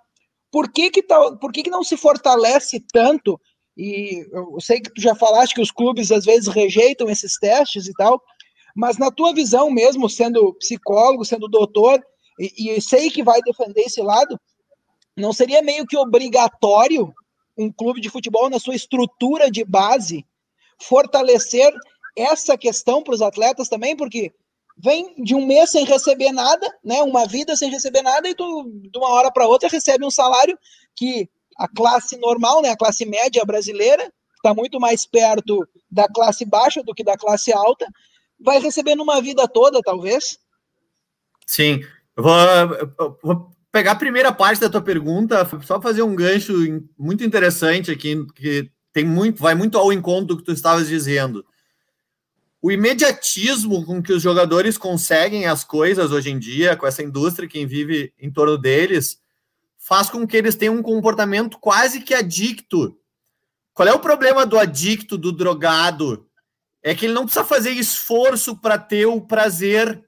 Por 0.51 0.71
que 0.73 0.91
que, 0.91 1.03
tá, 1.03 1.37
por 1.37 1.53
que 1.53 1.63
que 1.63 1.71
não 1.71 1.85
se 1.85 1.97
fortalece 1.97 2.85
tanto, 2.93 3.41
e 3.77 4.27
eu 4.33 4.61
sei 4.61 4.81
que 4.81 4.93
tu 4.93 5.01
já 5.01 5.15
falaste 5.15 5.55
que 5.55 5.61
os 5.61 5.71
clubes 5.71 6.11
às 6.11 6.25
vezes 6.25 6.49
rejeitam 6.49 7.09
esses 7.09 7.39
testes 7.39 7.87
e 7.87 7.93
tal, 7.93 8.23
mas 8.75 8.99
na 8.99 9.11
tua 9.11 9.33
visão 9.33 9.71
mesmo, 9.71 10.09
sendo 10.09 10.55
psicólogo, 10.55 11.25
sendo 11.25 11.49
doutor, 11.49 12.01
e, 12.39 12.77
e 12.77 12.81
sei 12.81 13.11
que 13.11 13.23
vai 13.23 13.41
defender 13.43 13.83
esse 13.83 14.03
lado, 14.03 14.39
não 15.17 15.33
seria 15.33 15.63
meio 15.63 15.87
que 15.87 15.97
obrigatório 15.97 17.13
um 17.57 17.71
clube 17.71 18.01
de 18.01 18.09
futebol, 18.09 18.49
na 18.49 18.59
sua 18.59 18.75
estrutura 18.75 19.51
de 19.51 19.65
base, 19.65 20.25
fortalecer 20.81 21.73
essa 22.17 22.57
questão 22.57 23.03
para 23.03 23.15
os 23.15 23.23
atletas 23.23 23.69
também? 23.69 23.95
Porque 23.97 24.33
vem 24.79 25.15
de 25.23 25.35
um 25.35 25.47
mês 25.47 25.71
sem 25.71 25.85
receber 25.85 26.33
nada, 26.33 26.67
né? 26.83 27.03
Uma 27.03 27.27
vida 27.27 27.55
sem 27.55 27.71
receber 27.71 28.03
nada, 28.03 28.29
e 28.29 28.35
tu, 28.35 28.71
de 28.91 28.99
uma 28.99 29.11
hora 29.11 29.31
para 29.31 29.47
outra, 29.47 29.69
recebe 29.69 30.05
um 30.05 30.11
salário 30.11 30.59
que 30.97 31.29
a 31.61 31.69
classe 31.69 32.17
normal, 32.17 32.63
né? 32.63 32.71
A 32.71 32.77
classe 32.77 33.05
média 33.05 33.45
brasileira, 33.45 34.11
está 34.35 34.55
muito 34.55 34.81
mais 34.81 35.05
perto 35.05 35.69
da 35.91 36.09
classe 36.09 36.47
baixa 36.47 36.83
do 36.83 36.95
que 36.95 37.05
da 37.05 37.19
classe 37.19 37.53
alta, 37.53 37.87
vai 38.41 38.59
receber 38.59 38.95
numa 38.95 39.21
vida 39.21 39.47
toda, 39.47 39.83
talvez. 39.83 40.39
Sim. 41.47 41.85
Vou, 42.17 43.15
vou 43.23 43.51
pegar 43.71 43.93
a 43.93 43.97
primeira 43.97 44.33
parte 44.33 44.59
da 44.59 44.71
tua 44.71 44.81
pergunta, 44.81 45.47
só 45.63 45.79
fazer 45.83 46.03
um 46.03 46.17
gancho 46.17 46.55
muito 46.99 47.23
interessante 47.23 47.91
aqui, 47.91 48.27
que 48.35 48.71
tem 48.91 49.05
muito, 49.05 49.43
vai 49.43 49.55
muito 49.55 49.77
ao 49.77 49.93
encontro 49.93 50.29
do 50.29 50.37
que 50.39 50.45
tu 50.45 50.53
estavas 50.53 50.89
dizendo. 50.89 51.45
O 52.63 52.73
imediatismo 52.73 53.85
com 53.85 54.03
que 54.03 54.15
os 54.15 54.23
jogadores 54.23 54.79
conseguem 54.79 55.45
as 55.45 55.63
coisas 55.63 56.11
hoje 56.11 56.31
em 56.31 56.39
dia, 56.39 56.75
com 56.75 56.87
essa 56.87 57.03
indústria 57.03 57.47
que 57.47 57.67
vive 57.67 58.15
em 58.19 58.33
torno 58.33 58.57
deles, 58.57 59.21
faz 59.81 60.09
com 60.09 60.25
que 60.25 60.37
eles 60.37 60.55
tenham 60.55 60.77
um 60.77 60.83
comportamento 60.83 61.59
quase 61.59 62.01
que 62.01 62.15
adicto. 62.15 62.97
Qual 63.75 63.89
é 63.89 63.93
o 63.93 63.99
problema 63.99 64.47
do 64.47 64.59
adicto, 64.59 65.19
do 65.19 65.33
drogado? 65.33 66.29
É 66.83 66.95
que 66.95 67.07
ele 67.07 67.15
não 67.15 67.25
precisa 67.25 67.45
fazer 67.45 67.71
esforço 67.71 68.57
para 68.57 68.79
ter 68.79 69.07
o 69.07 69.21
prazer 69.21 70.05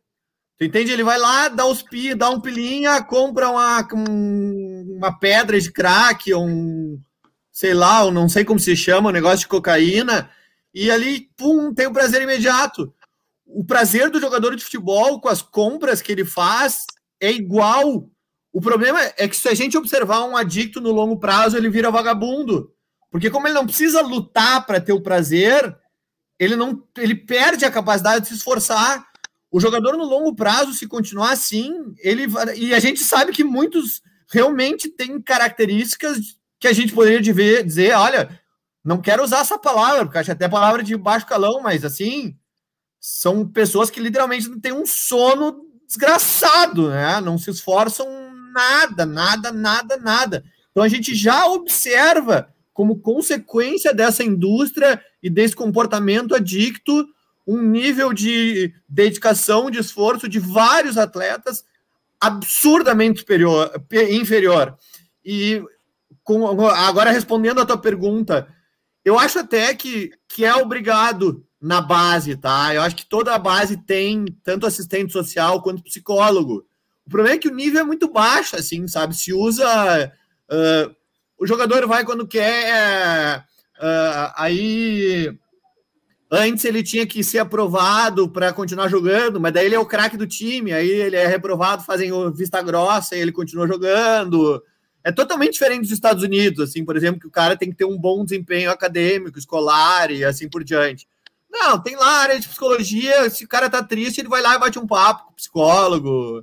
Tu 0.62 0.66
entende? 0.66 0.92
Ele 0.92 1.02
vai 1.02 1.18
lá, 1.18 1.48
dá 1.48 1.66
os 1.66 1.82
pi, 1.82 2.14
dá 2.14 2.30
um 2.30 2.40
pilinha, 2.40 3.02
compra 3.02 3.48
uma, 3.48 3.84
uma 4.06 5.18
pedra 5.18 5.60
de 5.60 5.72
crack, 5.72 6.32
um, 6.34 7.00
sei 7.50 7.74
lá, 7.74 8.08
não 8.12 8.28
sei 8.28 8.44
como 8.44 8.60
se 8.60 8.76
chama, 8.76 9.08
um 9.08 9.12
negócio 9.12 9.40
de 9.40 9.48
cocaína, 9.48 10.30
e 10.72 10.88
ali, 10.88 11.28
pum, 11.36 11.74
tem 11.74 11.88
o 11.88 11.92
prazer 11.92 12.22
imediato. 12.22 12.94
O 13.44 13.64
prazer 13.64 14.08
do 14.08 14.20
jogador 14.20 14.54
de 14.54 14.62
futebol 14.62 15.20
com 15.20 15.28
as 15.28 15.42
compras 15.42 16.00
que 16.00 16.12
ele 16.12 16.24
faz 16.24 16.86
é 17.20 17.32
igual. 17.32 18.08
O 18.52 18.60
problema 18.60 19.00
é 19.16 19.26
que 19.26 19.36
se 19.36 19.48
a 19.48 19.54
gente 19.54 19.78
observar 19.78 20.24
um 20.24 20.36
adicto 20.36 20.80
no 20.80 20.92
longo 20.92 21.18
prazo, 21.18 21.56
ele 21.56 21.70
vira 21.70 21.90
vagabundo. 21.90 22.70
Porque 23.10 23.30
como 23.30 23.46
ele 23.46 23.54
não 23.54 23.66
precisa 23.66 24.02
lutar 24.02 24.66
para 24.66 24.80
ter 24.80 24.92
o 24.92 25.00
prazer, 25.00 25.76
ele 26.38 26.54
não 26.54 26.82
ele 26.98 27.14
perde 27.14 27.64
a 27.64 27.70
capacidade 27.70 28.22
de 28.22 28.28
se 28.28 28.34
esforçar. 28.34 29.06
O 29.50 29.60
jogador 29.60 29.96
no 29.96 30.04
longo 30.04 30.34
prazo, 30.34 30.72
se 30.72 30.86
continuar 30.86 31.32
assim, 31.32 31.94
ele 31.98 32.26
e 32.56 32.74
a 32.74 32.80
gente 32.80 33.02
sabe 33.02 33.32
que 33.32 33.44
muitos 33.44 34.02
realmente 34.30 34.88
têm 34.88 35.20
características 35.20 36.18
que 36.58 36.68
a 36.68 36.72
gente 36.72 36.92
poderia 36.92 37.20
dizer, 37.20 37.94
olha, 37.94 38.40
não 38.84 39.00
quero 39.00 39.22
usar 39.22 39.40
essa 39.40 39.58
palavra, 39.58 40.04
porque 40.04 40.18
acho 40.18 40.32
até 40.32 40.48
palavra 40.48 40.82
de 40.82 40.96
baixo 40.96 41.26
calão, 41.26 41.60
mas 41.60 41.84
assim, 41.84 42.36
são 42.98 43.46
pessoas 43.46 43.90
que 43.90 44.00
literalmente 44.00 44.48
têm 44.60 44.72
um 44.72 44.86
sono 44.86 45.66
desgraçado, 45.86 46.88
né? 46.88 47.20
Não 47.20 47.36
se 47.36 47.50
esforçam 47.50 48.31
nada, 48.52 49.06
nada, 49.06 49.52
nada, 49.52 49.96
nada. 49.96 50.44
Então 50.70 50.82
a 50.82 50.88
gente 50.88 51.14
já 51.14 51.46
observa 51.46 52.48
como 52.72 53.00
consequência 53.00 53.92
dessa 53.92 54.24
indústria 54.24 55.00
e 55.22 55.28
desse 55.28 55.54
comportamento 55.54 56.34
adicto 56.34 57.06
um 57.46 57.60
nível 57.60 58.12
de 58.12 58.72
dedicação, 58.88 59.70
de 59.70 59.78
esforço 59.78 60.28
de 60.28 60.38
vários 60.38 60.96
atletas 60.96 61.64
absurdamente 62.20 63.20
superior, 63.20 63.70
inferior. 64.10 64.76
E 65.24 65.62
com, 66.22 66.66
agora 66.68 67.10
respondendo 67.10 67.60
a 67.60 67.66
tua 67.66 67.76
pergunta, 67.78 68.48
eu 69.04 69.18
acho 69.18 69.40
até 69.40 69.74
que, 69.74 70.12
que 70.28 70.44
é 70.44 70.54
obrigado 70.54 71.44
na 71.60 71.80
base, 71.80 72.36
tá? 72.36 72.74
Eu 72.74 72.82
acho 72.82 72.96
que 72.96 73.06
toda 73.06 73.34
a 73.34 73.38
base 73.38 73.76
tem 73.76 74.24
tanto 74.42 74.66
assistente 74.66 75.12
social 75.12 75.62
quanto 75.62 75.82
psicólogo. 75.82 76.64
O 77.06 77.10
problema 77.10 77.36
é 77.36 77.38
que 77.38 77.48
o 77.48 77.54
nível 77.54 77.80
é 77.80 77.84
muito 77.84 78.10
baixo, 78.10 78.56
assim, 78.56 78.86
sabe? 78.86 79.16
Se 79.16 79.32
usa. 79.32 80.12
Uh, 80.50 80.94
o 81.38 81.46
jogador 81.46 81.86
vai 81.86 82.04
quando 82.04 82.26
quer. 82.26 83.44
Uh, 83.78 84.32
aí. 84.36 85.38
Antes 86.34 86.64
ele 86.64 86.82
tinha 86.82 87.06
que 87.06 87.22
ser 87.22 87.40
aprovado 87.40 88.26
para 88.26 88.54
continuar 88.54 88.88
jogando, 88.88 89.38
mas 89.38 89.52
daí 89.52 89.66
ele 89.66 89.74
é 89.74 89.78
o 89.78 89.84
craque 89.84 90.16
do 90.16 90.26
time, 90.26 90.72
aí 90.72 90.88
ele 90.88 91.14
é 91.14 91.26
reprovado, 91.26 91.84
fazem 91.84 92.10
vista 92.32 92.62
grossa 92.62 93.14
e 93.14 93.20
ele 93.20 93.30
continua 93.30 93.68
jogando. 93.68 94.62
É 95.04 95.12
totalmente 95.12 95.52
diferente 95.52 95.82
dos 95.82 95.90
Estados 95.90 96.22
Unidos, 96.22 96.70
assim, 96.70 96.86
por 96.86 96.96
exemplo, 96.96 97.20
que 97.20 97.26
o 97.26 97.30
cara 97.30 97.54
tem 97.54 97.68
que 97.68 97.76
ter 97.76 97.84
um 97.84 97.98
bom 97.98 98.24
desempenho 98.24 98.70
acadêmico, 98.70 99.38
escolar 99.38 100.10
e 100.10 100.24
assim 100.24 100.48
por 100.48 100.64
diante. 100.64 101.06
Não, 101.50 101.78
tem 101.78 101.96
lá 101.96 102.22
área 102.22 102.40
de 102.40 102.48
psicologia, 102.48 103.28
se 103.28 103.44
o 103.44 103.48
cara 103.48 103.68
tá 103.68 103.82
triste, 103.82 104.20
ele 104.20 104.28
vai 104.28 104.40
lá 104.40 104.54
e 104.54 104.58
bate 104.58 104.78
um 104.78 104.86
papo 104.86 105.24
com 105.24 105.32
o 105.32 105.36
psicólogo. 105.36 106.42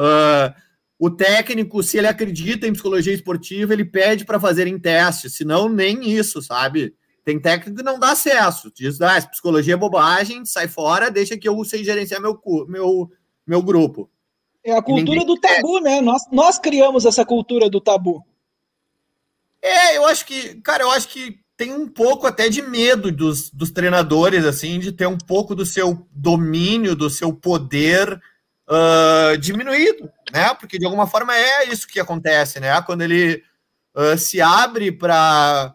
Uh, 0.00 0.54
o 0.98 1.10
técnico, 1.10 1.82
se 1.82 1.98
ele 1.98 2.06
acredita 2.06 2.66
em 2.66 2.72
psicologia 2.72 3.12
esportiva, 3.12 3.74
ele 3.74 3.84
pede 3.84 4.24
para 4.24 4.40
fazerem 4.40 4.78
testes, 4.78 5.34
senão 5.34 5.68
nem 5.68 6.10
isso, 6.10 6.40
sabe? 6.40 6.94
Tem 7.22 7.38
técnico 7.38 7.78
que 7.78 7.82
não 7.82 7.98
dá 7.98 8.12
acesso, 8.12 8.72
diz, 8.74 9.00
ah, 9.00 9.20
psicologia 9.30 9.74
é 9.74 9.76
bobagem, 9.76 10.44
sai 10.46 10.68
fora, 10.68 11.10
deixa 11.10 11.36
que 11.36 11.48
eu 11.48 11.62
sei 11.64 11.84
gerenciar 11.84 12.20
meu, 12.20 12.38
meu, 12.66 13.10
meu 13.46 13.62
grupo. 13.62 14.10
É 14.64 14.72
a 14.72 14.82
cultura 14.82 15.24
do 15.24 15.36
tabu, 15.36 15.80
né? 15.80 16.00
Nós, 16.00 16.22
nós 16.30 16.58
criamos 16.58 17.04
essa 17.04 17.24
cultura 17.24 17.68
do 17.68 17.80
tabu. 17.80 18.24
É, 19.62 19.96
eu 19.96 20.06
acho 20.06 20.26
que, 20.26 20.60
cara, 20.62 20.82
eu 20.84 20.90
acho 20.90 21.08
que 21.08 21.38
tem 21.56 21.74
um 21.74 21.86
pouco 21.86 22.26
até 22.26 22.48
de 22.48 22.62
medo 22.62 23.12
dos, 23.12 23.50
dos 23.50 23.70
treinadores, 23.70 24.44
assim, 24.44 24.78
de 24.78 24.92
ter 24.92 25.06
um 25.06 25.18
pouco 25.18 25.54
do 25.54 25.66
seu 25.66 26.06
domínio, 26.10 26.96
do 26.96 27.10
seu 27.10 27.32
poder 27.32 28.18
uh, 28.70 29.36
diminuído, 29.36 30.10
né? 30.32 30.54
Porque 30.54 30.78
de 30.78 30.84
alguma 30.84 31.06
forma 31.06 31.36
é 31.36 31.64
isso 31.64 31.88
que 31.88 31.98
acontece, 31.98 32.60
né? 32.60 32.80
Quando 32.82 33.02
ele 33.02 33.42
uh, 33.94 34.16
se 34.16 34.40
abre 34.40 34.92
para 34.92 35.74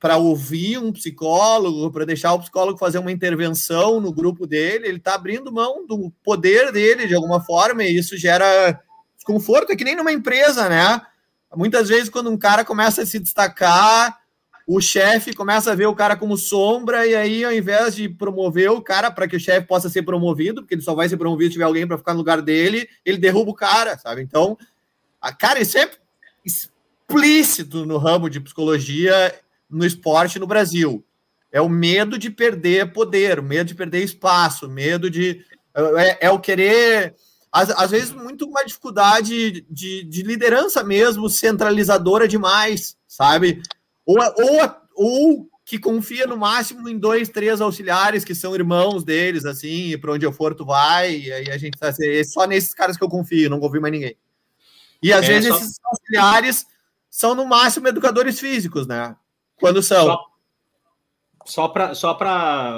para 0.00 0.16
ouvir 0.16 0.78
um 0.78 0.92
psicólogo, 0.92 1.88
para 1.92 2.04
deixar 2.04 2.32
o 2.32 2.40
psicólogo 2.40 2.76
fazer 2.76 2.98
uma 2.98 3.12
intervenção 3.12 4.00
no 4.00 4.12
grupo 4.12 4.48
dele, 4.48 4.88
ele 4.88 4.96
está 4.96 5.14
abrindo 5.14 5.52
mão 5.52 5.86
do 5.86 6.10
poder 6.24 6.72
dele 6.72 7.06
de 7.06 7.14
alguma 7.14 7.40
forma, 7.40 7.84
e 7.84 7.96
isso 7.96 8.16
gera 8.16 8.82
desconforto, 9.14 9.70
é 9.70 9.76
que 9.76 9.84
nem 9.84 9.94
numa 9.94 10.10
empresa, 10.10 10.68
né? 10.68 11.00
Muitas 11.54 11.88
vezes, 11.88 12.08
quando 12.08 12.30
um 12.30 12.36
cara 12.36 12.64
começa 12.64 13.02
a 13.02 13.06
se 13.06 13.20
destacar, 13.20 14.18
o 14.66 14.80
chefe 14.80 15.34
começa 15.34 15.72
a 15.72 15.74
ver 15.74 15.86
o 15.86 15.94
cara 15.94 16.16
como 16.16 16.36
sombra, 16.36 17.06
e 17.06 17.14
aí, 17.14 17.44
ao 17.44 17.52
invés 17.52 17.94
de 17.94 18.08
promover 18.08 18.70
o 18.70 18.80
cara 18.80 19.10
para 19.10 19.26
que 19.26 19.36
o 19.36 19.40
chefe 19.40 19.66
possa 19.66 19.88
ser 19.88 20.02
promovido, 20.02 20.62
porque 20.62 20.74
ele 20.74 20.82
só 20.82 20.94
vai 20.94 21.08
ser 21.08 21.16
promovido 21.16 21.50
se 21.50 21.54
tiver 21.54 21.64
alguém 21.64 21.86
para 21.86 21.98
ficar 21.98 22.12
no 22.12 22.18
lugar 22.18 22.40
dele, 22.40 22.88
ele 23.04 23.18
derruba 23.18 23.50
o 23.50 23.54
cara, 23.54 23.98
sabe? 23.98 24.22
Então, 24.22 24.56
a, 25.20 25.32
cara, 25.32 25.60
é 25.60 25.90
explícito 26.44 27.84
no 27.84 27.98
ramo 27.98 28.30
de 28.30 28.40
psicologia 28.40 29.34
no 29.68 29.86
esporte 29.86 30.38
no 30.38 30.46
Brasil. 30.46 31.04
É 31.50 31.60
o 31.60 31.68
medo 31.68 32.18
de 32.18 32.30
perder 32.30 32.92
poder, 32.92 33.38
o 33.38 33.42
medo 33.42 33.68
de 33.68 33.74
perder 33.74 34.02
espaço, 34.02 34.66
o 34.66 34.70
medo 34.70 35.10
de. 35.10 35.44
É, 35.74 36.26
é 36.26 36.30
o 36.30 36.38
querer. 36.38 37.14
Às, 37.50 37.68
às, 37.70 37.90
vezes, 37.90 38.10
muito 38.12 38.46
uma 38.46 38.64
dificuldade 38.64 39.60
de, 39.68 40.04
de 40.04 40.22
liderança 40.22 40.82
mesmo, 40.82 41.28
centralizadora 41.28 42.26
demais, 42.26 42.96
sabe? 43.06 43.62
Ou, 44.04 44.18
ou, 44.18 44.76
ou 44.94 45.50
que 45.64 45.78
confia 45.78 46.26
no 46.26 46.36
máximo 46.36 46.88
em 46.88 46.98
dois, 46.98 47.28
três 47.28 47.60
auxiliares 47.60 48.24
que 48.24 48.34
são 48.34 48.54
irmãos 48.54 49.04
deles, 49.04 49.44
assim, 49.44 49.92
e 49.92 49.98
para 49.98 50.12
onde 50.12 50.26
eu 50.26 50.32
for, 50.32 50.54
tu 50.54 50.64
vai, 50.64 51.14
e 51.16 51.32
aí 51.32 51.50
a 51.50 51.56
gente 51.56 51.78
tá 51.78 51.88
assim, 51.88 52.08
é 52.08 52.24
só 52.24 52.46
nesses 52.46 52.74
caras 52.74 52.96
que 52.96 53.04
eu 53.04 53.08
confio, 53.08 53.48
não 53.48 53.60
confio 53.60 53.80
mais 53.80 53.92
ninguém. 53.92 54.16
E 55.02 55.12
às 55.12 55.24
é, 55.24 55.28
vezes 55.28 55.48
só... 55.48 55.56
esses 55.56 55.80
auxiliares 55.84 56.66
são 57.08 57.34
no 57.34 57.46
máximo 57.46 57.88
educadores 57.88 58.40
físicos, 58.40 58.86
né? 58.86 59.16
Quando 59.56 59.82
são? 59.82 60.06
Só, 60.06 60.24
só 61.44 61.68
para 61.68 61.94
só 61.94 62.16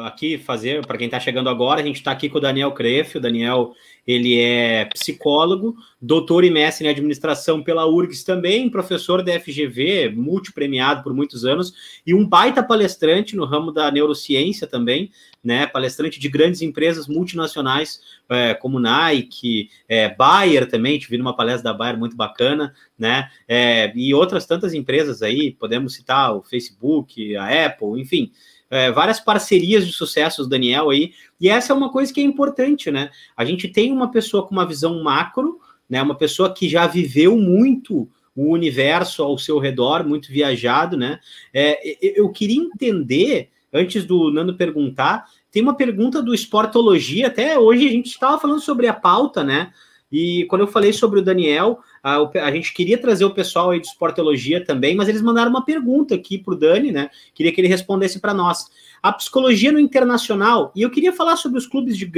aqui 0.05 0.39
fazer, 0.39 0.87
para 0.87 0.99
quem 0.99 1.07
está 1.07 1.21
chegando 1.21 1.49
agora, 1.49 1.81
a 1.81 1.85
gente 1.85 1.97
está 1.97 2.11
aqui 2.11 2.29
com 2.29 2.39
o 2.39 2.41
Daniel 2.41 2.73
Crefe. 2.73 3.19
O 3.19 3.21
Daniel 3.21 3.73
ele 4.07 4.39
é 4.39 4.85
psicólogo, 4.87 5.77
doutor 6.01 6.45
e 6.45 6.51
mestre 6.51 6.87
em 6.87 6.91
administração 6.91 7.63
pela 7.63 7.87
URGS 7.87 8.23
também, 8.23 8.69
professor 8.69 9.23
da 9.23 9.39
FGV, 9.41 10.11
multipremiado 10.15 11.03
por 11.03 11.15
muitos 11.15 11.45
anos, 11.45 11.73
e 12.07 12.13
um 12.13 12.27
baita 12.27 12.63
palestrante 12.63 13.35
no 13.35 13.47
ramo 13.47 13.73
da 13.73 13.91
neurociência 13.91 14.67
também, 14.67 15.11
né? 15.43 15.67
Palestrante 15.67 16.21
de 16.21 16.29
grandes 16.29 16.61
empresas 16.61 17.09
multinacionais 17.09 18.01
é, 18.29 18.53
como 18.55 18.79
Nike, 18.79 19.71
é, 19.89 20.15
Bayer 20.15 20.69
também, 20.69 20.99
tive 20.99 21.17
numa 21.17 21.35
palestra 21.35 21.73
da 21.73 21.77
Bayer 21.77 21.99
muito 21.99 22.17
bacana, 22.17 22.75
né? 22.99 23.31
É, 23.49 23.91
e 23.97 24.13
outras 24.13 24.45
tantas 24.45 24.75
empresas 24.75 25.23
aí, 25.23 25.51
podemos 25.51 25.95
citar 25.95 26.37
o 26.37 26.43
Facebook, 26.43 27.35
a 27.37 27.67
Apple, 27.67 28.01
enfim 28.01 28.31
é, 28.75 28.91
várias 28.91 29.21
parcerias 29.21 29.87
de 29.87 29.93
sucesso 29.93 30.43
do 30.43 30.49
Daniel 30.49 30.91
aí, 30.91 31.13
e 31.41 31.49
essa 31.49 31.73
é 31.73 31.77
uma 31.77 31.93
coisa 31.93 32.13
que 32.13 32.21
é 32.21 32.25
importante, 32.25 32.91
né? 32.91 33.09
A 33.37 33.45
gente 33.45 33.69
tem 33.69 33.93
uma 33.93 34.11
pessoa 34.11 34.45
com 34.45 34.53
uma 34.53 34.67
visão 34.67 35.01
macro, 35.01 35.61
né? 35.89 36.03
Uma 36.03 36.17
pessoa 36.17 36.53
que 36.53 36.69
já 36.69 36.85
viveu 36.85 37.37
muito 37.37 38.09
o 38.35 38.51
universo 38.53 39.23
ao 39.23 39.39
seu 39.39 39.61
redor, 39.61 40.05
muito 40.05 40.27
viajado, 40.27 40.97
né? 40.97 41.21
É, 41.53 41.79
eu 42.19 42.29
queria 42.31 42.61
entender, 42.61 43.51
antes 43.73 44.05
do 44.05 44.29
Nando 44.33 44.57
perguntar, 44.57 45.25
tem 45.53 45.63
uma 45.63 45.77
pergunta 45.77 46.21
do 46.21 46.35
Esportologia, 46.35 47.29
até 47.29 47.57
hoje 47.57 47.87
a 47.87 47.93
gente 47.93 48.07
estava 48.07 48.41
falando 48.41 48.61
sobre 48.61 48.89
a 48.89 48.93
pauta, 48.93 49.45
né? 49.45 49.73
E 50.11 50.47
quando 50.47 50.63
eu 50.63 50.69
falei 50.69 50.93
sobre 50.93 51.21
o 51.21 51.23
Daniel, 51.23 51.79
a, 52.05 52.19
a 52.45 52.51
gente 52.51 52.75
queria 52.75 52.99
trazer 52.99 53.25
o 53.25 53.33
pessoal 53.33 53.71
aí 53.71 53.81
de 53.81 53.87
Esportologia 53.87 54.63
também, 54.63 54.95
mas 54.95 55.09
eles 55.09 55.23
mandaram 55.23 55.51
uma 55.51 55.65
pergunta 55.65 56.15
aqui 56.15 56.37
para 56.37 56.53
o 56.53 56.57
Dani, 56.57 56.93
né? 56.93 57.09
Queria 57.35 57.51
que 57.51 57.59
ele 57.59 57.67
respondesse 57.67 58.21
para 58.21 58.35
nós. 58.35 58.67
A 59.03 59.11
psicologia 59.11 59.73
no 59.73 59.79
internacional, 59.79 60.71
e 60.77 60.83
eu 60.83 60.91
queria 60.91 61.15
falar 61.15 61.37
sobre 61.37 61.59
os 61.59 61.67
clubes 61.67 61.97
de, 61.97 62.13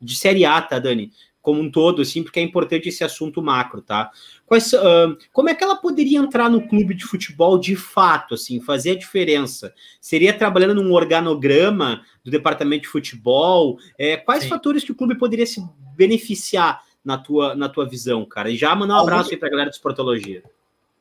de 0.00 0.16
Série 0.16 0.44
A, 0.44 0.62
tá, 0.62 0.78
Dani? 0.78 1.10
Como 1.42 1.60
um 1.60 1.68
todo, 1.68 2.00
assim, 2.00 2.22
porque 2.22 2.38
é 2.38 2.42
importante 2.44 2.88
esse 2.88 3.02
assunto 3.02 3.42
macro, 3.42 3.82
tá? 3.82 4.08
Quais, 4.46 4.72
uh, 4.72 5.18
como 5.32 5.48
é 5.48 5.54
que 5.54 5.64
ela 5.64 5.76
poderia 5.76 6.20
entrar 6.20 6.48
no 6.48 6.68
clube 6.68 6.94
de 6.94 7.04
futebol 7.04 7.58
de 7.58 7.74
fato, 7.74 8.34
assim, 8.34 8.60
fazer 8.60 8.92
a 8.92 8.98
diferença? 8.98 9.74
Seria 10.00 10.32
trabalhando 10.32 10.80
num 10.80 10.92
organograma 10.92 12.02
do 12.24 12.30
departamento 12.30 12.82
de 12.82 12.88
futebol? 12.88 13.78
É, 13.98 14.16
quais 14.16 14.44
Sim. 14.44 14.48
fatores 14.48 14.84
que 14.84 14.92
o 14.92 14.94
clube 14.94 15.18
poderia 15.18 15.44
se 15.44 15.60
beneficiar 15.96 16.80
na 17.04 17.18
tua, 17.18 17.54
na 17.54 17.68
tua 17.68 17.88
visão, 17.88 18.24
cara? 18.24 18.50
E 18.50 18.56
já 18.56 18.74
mandar 18.74 18.94
um 18.94 19.02
abraço 19.02 19.30
aí 19.30 19.36
para 19.36 19.48
a 19.48 19.50
galera 19.50 19.70
do 19.70 19.74
Esportologia. 19.74 20.42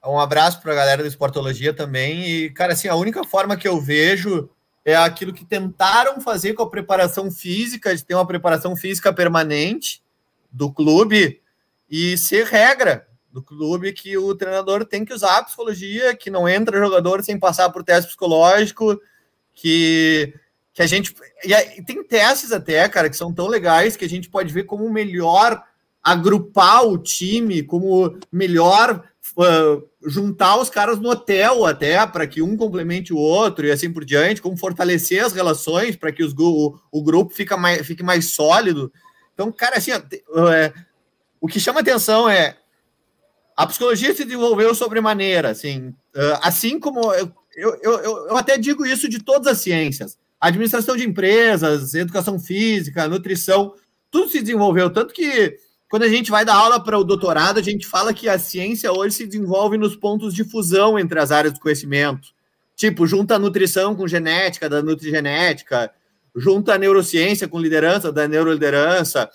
Um 0.06 0.20
abraço 0.20 0.62
para 0.62 0.74
a 0.74 0.76
galera 0.76 1.02
do 1.02 1.08
Esportologia 1.08 1.74
também. 1.74 2.28
E, 2.28 2.50
cara, 2.50 2.74
assim, 2.74 2.90
a 2.90 2.96
única 2.96 3.24
forma 3.24 3.56
que 3.56 3.68
eu 3.68 3.80
vejo 3.80 4.50
é 4.84 4.96
aquilo 4.96 5.32
que 5.32 5.46
tentaram 5.46 6.20
fazer 6.20 6.54
com 6.54 6.64
a 6.64 6.70
preparação 6.70 7.32
física, 7.32 7.96
de 7.96 8.04
ter 8.04 8.16
uma 8.16 8.28
preparação 8.28 8.76
física 8.76 9.14
permanente 9.14 10.04
do 10.52 10.72
clube 10.72 11.42
e 11.90 12.18
ser 12.18 12.46
regra 12.46 13.08
do 13.32 13.42
clube 13.42 13.94
que 13.94 14.18
o 14.18 14.36
treinador 14.36 14.86
tem 14.86 15.06
que 15.06 15.14
usar 15.14 15.38
a 15.38 15.44
psicologia, 15.44 16.16
que 16.16 16.30
não 16.30 16.48
entra 16.48 16.78
jogador 16.78 17.24
sem 17.24 17.40
passar 17.40 17.70
por 17.70 17.84
teste 17.84 18.08
psicológico, 18.08 19.00
que 19.54 20.34
que 20.74 20.82
a 20.82 20.88
gente. 20.88 21.16
E 21.44 21.84
tem 21.84 22.04
testes 22.04 22.52
até, 22.52 22.88
cara, 22.90 23.10
que 23.10 23.16
são 23.16 23.32
tão 23.32 23.48
legais 23.48 23.96
que 23.96 24.04
a 24.04 24.10
gente 24.10 24.30
pode 24.30 24.52
ver 24.52 24.64
como 24.64 24.90
melhor 24.90 25.64
agrupar 26.04 26.86
o 26.86 26.98
time, 26.98 27.64
como 27.64 28.18
melhor 28.32 29.04
uh, 29.38 29.88
juntar 30.06 30.58
os 30.58 30.70
caras 30.70 31.00
no 31.00 31.10
hotel 31.10 31.66
até, 31.66 32.06
para 32.06 32.28
que 32.28 32.42
um 32.42 32.58
complemente 32.58 33.14
o 33.14 33.18
outro 33.18 33.66
e 33.66 33.72
assim 33.72 33.92
por 33.92 34.04
diante, 34.04 34.42
como 34.42 34.58
fortalecer 34.58 35.24
as 35.24 35.32
relações 35.32 35.96
para 35.96 36.12
que 36.12 36.24
os, 36.24 36.34
o, 36.38 36.78
o 36.92 37.02
grupo 37.02 37.34
fica 37.34 37.56
mais, 37.56 37.86
fique 37.88 38.04
mais 38.04 38.32
sólido. 38.32 38.92
Então, 39.34 39.52
cara, 39.52 39.78
assim, 39.78 39.92
é, 39.92 40.74
o 41.40 41.48
que 41.48 41.60
chama 41.60 41.80
atenção 41.80 42.30
é 42.30 42.58
a 43.56 43.66
psicologia 43.66 44.14
se 44.14 44.26
desenvolveu 44.26 44.76
sobremaneira, 44.76 45.52
assim, 45.52 45.90
uh, 46.16 46.40
assim 46.42 46.80
como 46.80 47.14
eu, 47.14 47.32
eu, 47.56 47.80
eu, 47.82 48.28
eu 48.28 48.38
até 48.38 48.58
digo 48.58 48.86
isso 48.86 49.08
de 49.08 49.24
todas 49.24 49.48
as 49.48 49.60
ciências, 49.60 50.18
administração 50.42 50.98
de 50.98 51.08
empresas, 51.08 51.94
educação 51.94 52.40
física, 52.40 53.08
nutrição, 53.08 53.74
tudo 54.12 54.30
se 54.30 54.42
desenvolveu, 54.42 54.90
tanto 54.90 55.14
que 55.14 55.58
quando 55.94 56.04
a 56.06 56.10
gente 56.10 56.32
vai 56.32 56.44
dar 56.44 56.56
aula 56.56 56.84
para 56.84 56.98
o 56.98 57.04
doutorado, 57.04 57.60
a 57.60 57.62
gente 57.62 57.86
fala 57.86 58.16
que 58.16 58.28
a 58.28 58.40
ciência 58.40 58.92
hoje 58.92 59.14
se 59.14 59.28
desenvolve 59.28 59.78
nos 59.78 59.96
pontos 59.96 60.34
de 60.34 60.44
fusão 60.44 60.98
entre 60.98 61.20
as 61.20 61.32
áreas 61.32 61.54
do 61.54 61.60
conhecimento. 61.60 62.30
Tipo, 62.76 63.06
junta 63.06 63.36
a 63.36 63.40
nutrição 63.40 63.96
com 63.96 64.08
genética, 64.08 64.68
da 64.68 64.82
nutrigenética, 64.82 65.94
junta 66.36 66.74
a 66.74 66.80
neurociência 66.80 67.48
com 67.48 67.60
liderança, 67.60 68.12
da 68.12 68.28
neuroliderança, 68.28 69.30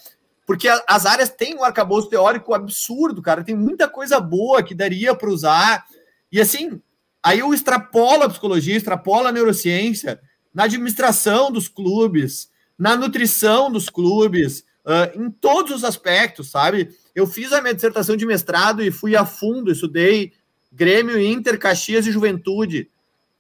porque 0.44 0.66
as 0.88 1.06
áreas 1.06 1.28
têm 1.28 1.54
um 1.54 1.62
arcabouço 1.62 2.08
teórico 2.08 2.52
absurdo, 2.52 3.22
cara, 3.22 3.44
tem 3.44 3.54
muita 3.54 3.86
coisa 3.86 4.18
boa 4.18 4.60
que 4.60 4.74
daria 4.74 5.14
para 5.14 5.30
usar. 5.30 5.84
E 6.32 6.40
assim, 6.40 6.82
aí 7.22 7.38
eu 7.38 7.54
extrapolo 7.54 8.24
a 8.24 8.28
psicologia, 8.28 8.76
extrapolo 8.76 9.28
a 9.28 9.32
neurociência 9.32 10.20
na 10.52 10.64
administração 10.64 11.52
dos 11.52 11.68
clubes, 11.68 12.50
na 12.76 12.96
nutrição 12.96 13.70
dos 13.70 13.88
clubes, 13.88 14.64
uh, 14.88 15.22
em 15.22 15.30
todos 15.30 15.72
os 15.72 15.84
aspectos, 15.84 16.50
sabe? 16.50 16.96
Eu 17.14 17.26
fiz 17.26 17.52
a 17.52 17.60
minha 17.60 17.74
dissertação 17.74 18.16
de 18.16 18.24
mestrado 18.24 18.82
e 18.82 18.90
fui 18.90 19.14
a 19.14 19.26
fundo, 19.26 19.70
estudei 19.70 20.32
Grêmio, 20.72 21.20
Inter, 21.20 21.58
Caxias 21.58 22.06
e 22.06 22.12
Juventude. 22.12 22.90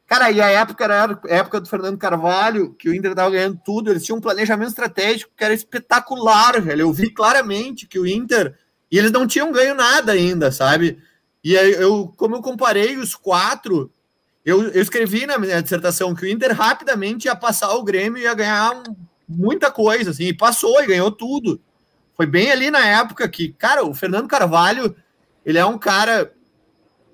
Cara, 0.06 0.30
e 0.30 0.40
a 0.40 0.48
época 0.48 0.84
era 0.84 1.04
a 1.04 1.34
época 1.34 1.60
do 1.60 1.68
Fernando 1.68 1.98
Carvalho, 1.98 2.74
que 2.74 2.88
o 2.88 2.94
Inter 2.94 3.10
estava 3.10 3.30
ganhando 3.30 3.60
tudo, 3.64 3.90
eles 3.90 4.04
tinham 4.04 4.18
um 4.18 4.22
planejamento 4.22 4.68
estratégico 4.68 5.32
que 5.36 5.44
era 5.44 5.54
espetacular, 5.54 6.60
velho. 6.60 6.82
Eu 6.82 6.92
vi 6.92 7.10
claramente 7.10 7.86
que 7.86 7.98
o 7.98 8.06
Inter. 8.06 8.56
E 8.90 8.98
eles 8.98 9.12
não 9.12 9.26
tinham 9.26 9.52
ganho 9.52 9.74
nada 9.74 10.12
ainda, 10.12 10.50
sabe? 10.50 10.98
E 11.44 11.54
eu, 11.54 12.12
como 12.16 12.36
eu 12.36 12.40
comparei 12.40 12.96
os 12.96 13.14
quatro, 13.14 13.92
eu, 14.44 14.62
eu 14.68 14.80
escrevi 14.80 15.26
na 15.26 15.38
minha 15.38 15.62
dissertação 15.62 16.14
que 16.14 16.24
o 16.24 16.28
Inter 16.28 16.56
rapidamente 16.56 17.26
ia 17.26 17.36
passar 17.36 17.74
o 17.74 17.84
Grêmio 17.84 18.18
e 18.18 18.22
ia 18.22 18.32
ganhar 18.32 18.82
muita 19.28 19.70
coisa, 19.70 20.10
assim, 20.10 20.24
e 20.24 20.32
passou 20.32 20.82
e 20.82 20.86
ganhou 20.86 21.10
tudo. 21.10 21.60
Foi 22.14 22.26
bem 22.26 22.50
ali 22.50 22.70
na 22.70 22.84
época 22.84 23.28
que, 23.28 23.52
cara, 23.52 23.84
o 23.84 23.94
Fernando 23.94 24.26
Carvalho, 24.26 24.96
ele 25.44 25.58
é 25.58 25.64
um 25.64 25.78
cara 25.78 26.32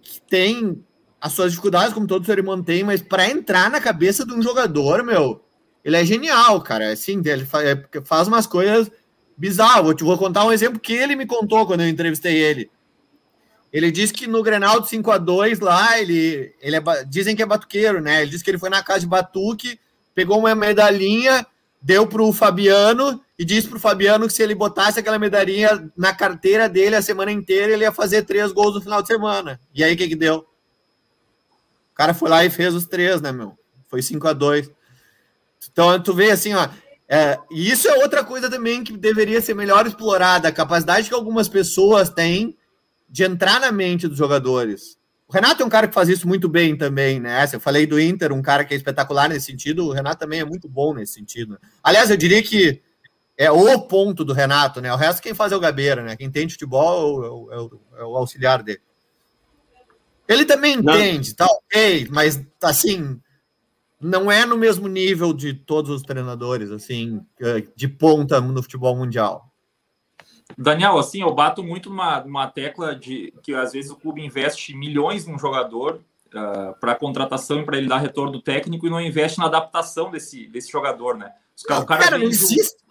que 0.00 0.20
tem 0.20 0.82
as 1.20 1.32
suas 1.32 1.52
dificuldades, 1.52 1.92
como 1.92 2.06
todo 2.06 2.26
ser 2.26 2.38
humano 2.38 2.62
tem, 2.62 2.84
mas 2.84 3.02
para 3.02 3.30
entrar 3.30 3.70
na 3.70 3.80
cabeça 3.80 4.26
de 4.26 4.32
um 4.32 4.42
jogador, 4.42 5.02
meu, 5.02 5.42
ele 5.84 5.96
é 5.96 6.04
genial, 6.04 6.60
cara. 6.60 6.92
Assim, 6.92 7.20
ele 7.24 7.46
é, 7.62 8.02
faz 8.04 8.28
umas 8.28 8.46
coisas 8.46 8.90
bizarras. 9.36 9.84
Vou, 9.84 9.94
te, 9.94 10.04
vou 10.04 10.18
contar 10.18 10.44
um 10.44 10.52
exemplo 10.52 10.80
que 10.80 10.92
ele 10.92 11.16
me 11.16 11.26
contou 11.26 11.66
quando 11.66 11.80
eu 11.80 11.88
entrevistei 11.88 12.36
ele. 12.36 12.70
Ele 13.72 13.90
disse 13.90 14.12
que 14.12 14.26
no 14.26 14.42
Grenal 14.42 14.80
de 14.80 14.88
5 14.88 15.10
a 15.10 15.18
2 15.18 15.60
lá, 15.60 15.98
ele, 15.98 16.54
ele 16.60 16.76
é, 16.76 17.04
dizem 17.06 17.34
que 17.34 17.42
é 17.42 17.46
batuqueiro, 17.46 18.00
né? 18.00 18.22
Ele 18.22 18.30
disse 18.30 18.44
que 18.44 18.50
ele 18.50 18.58
foi 18.58 18.70
na 18.70 18.82
casa 18.82 19.00
de 19.00 19.06
batuque, 19.06 19.80
pegou 20.14 20.38
uma 20.38 20.54
medalhinha, 20.54 21.44
deu 21.84 22.06
pro 22.06 22.32
Fabiano 22.32 23.20
e 23.38 23.44
disse 23.44 23.68
pro 23.68 23.78
Fabiano 23.78 24.26
que 24.26 24.32
se 24.32 24.42
ele 24.42 24.54
botasse 24.54 24.98
aquela 24.98 25.18
medalhinha 25.18 25.92
na 25.94 26.14
carteira 26.14 26.66
dele 26.66 26.96
a 26.96 27.02
semana 27.02 27.30
inteira, 27.30 27.74
ele 27.74 27.84
ia 27.84 27.92
fazer 27.92 28.22
três 28.22 28.52
gols 28.52 28.74
no 28.74 28.80
final 28.80 29.02
de 29.02 29.08
semana. 29.08 29.60
E 29.74 29.84
aí, 29.84 29.92
o 29.92 29.96
que 29.96 30.08
que 30.08 30.16
deu? 30.16 30.46
O 31.92 31.94
cara 31.94 32.14
foi 32.14 32.30
lá 32.30 32.42
e 32.42 32.48
fez 32.48 32.74
os 32.74 32.86
três, 32.86 33.20
né, 33.20 33.32
meu? 33.32 33.58
Foi 33.86 34.00
5 34.00 34.26
a 34.26 34.32
2 34.32 34.70
Então, 35.70 36.02
tu 36.02 36.14
vê 36.14 36.30
assim, 36.30 36.54
ó. 36.54 36.70
É, 37.06 37.38
e 37.50 37.70
isso 37.70 37.86
é 37.86 38.02
outra 38.02 38.24
coisa 38.24 38.48
também 38.48 38.82
que 38.82 38.96
deveria 38.96 39.42
ser 39.42 39.52
melhor 39.52 39.86
explorada, 39.86 40.48
a 40.48 40.52
capacidade 40.52 41.06
que 41.06 41.14
algumas 41.14 41.50
pessoas 41.50 42.08
têm 42.08 42.56
de 43.10 43.24
entrar 43.24 43.60
na 43.60 43.70
mente 43.70 44.08
dos 44.08 44.16
jogadores. 44.16 44.96
O 45.34 45.36
Renato 45.36 45.64
é 45.64 45.66
um 45.66 45.68
cara 45.68 45.88
que 45.88 45.94
faz 45.94 46.08
isso 46.08 46.28
muito 46.28 46.48
bem 46.48 46.76
também, 46.76 47.18
né? 47.18 47.44
Eu 47.52 47.58
falei 47.58 47.88
do 47.88 47.98
Inter, 47.98 48.32
um 48.32 48.40
cara 48.40 48.64
que 48.64 48.72
é 48.72 48.76
espetacular 48.76 49.28
nesse 49.28 49.46
sentido, 49.46 49.84
o 49.84 49.92
Renato 49.92 50.20
também 50.20 50.38
é 50.38 50.44
muito 50.44 50.68
bom 50.68 50.94
nesse 50.94 51.14
sentido. 51.14 51.58
Aliás, 51.82 52.08
eu 52.08 52.16
diria 52.16 52.40
que 52.40 52.80
é 53.36 53.50
o 53.50 53.80
ponto 53.80 54.24
do 54.24 54.32
Renato, 54.32 54.80
né? 54.80 54.92
O 54.92 54.96
resto 54.96 55.20
quem 55.20 55.34
faz 55.34 55.50
é 55.50 55.56
o 55.56 55.60
Gabeira, 55.60 56.04
né? 56.04 56.14
Quem 56.14 56.30
tem 56.30 56.48
futebol 56.48 57.24
é 57.24 57.28
o, 57.28 57.52
é 57.52 57.58
o, 57.58 57.80
é 57.98 58.04
o 58.04 58.16
auxiliar 58.16 58.62
dele. 58.62 58.80
Ele 60.28 60.44
também 60.44 60.74
entende, 60.74 61.30
não. 61.30 61.36
tá 61.36 61.46
ok, 61.52 62.06
mas 62.12 62.40
assim, 62.62 63.20
não 64.00 64.30
é 64.30 64.46
no 64.46 64.56
mesmo 64.56 64.86
nível 64.86 65.32
de 65.32 65.52
todos 65.52 65.90
os 65.90 66.02
treinadores, 66.02 66.70
assim, 66.70 67.20
eh, 67.40 67.64
de 67.74 67.88
ponta 67.88 68.40
no 68.40 68.62
futebol 68.62 68.94
mundial. 68.94 69.52
Daniel, 70.58 70.98
assim, 70.98 71.22
eu 71.22 71.34
bato 71.34 71.62
muito 71.62 71.88
numa, 71.88 72.20
numa 72.20 72.46
tecla 72.46 72.94
de 72.94 73.32
que 73.42 73.54
às 73.54 73.72
vezes 73.72 73.90
o 73.90 73.96
clube 73.96 74.24
investe 74.24 74.76
milhões 74.76 75.26
num 75.26 75.38
jogador 75.38 76.00
uh, 76.34 76.38
ah, 76.38 76.74
para 76.78 76.94
contratação 76.94 77.60
e 77.60 77.64
para 77.64 77.78
ele 77.78 77.88
dar 77.88 77.98
retorno 77.98 78.40
técnico 78.40 78.86
e 78.86 78.90
não 78.90 79.00
investe 79.00 79.38
na 79.38 79.46
adaptação 79.46 80.10
desse, 80.10 80.46
desse 80.46 80.70
jogador, 80.70 81.16
né? 81.16 81.32
O 81.62 81.66
cara, 81.66 81.84
cara 81.86 82.18
não 82.18 82.26
existe. 82.26 82.84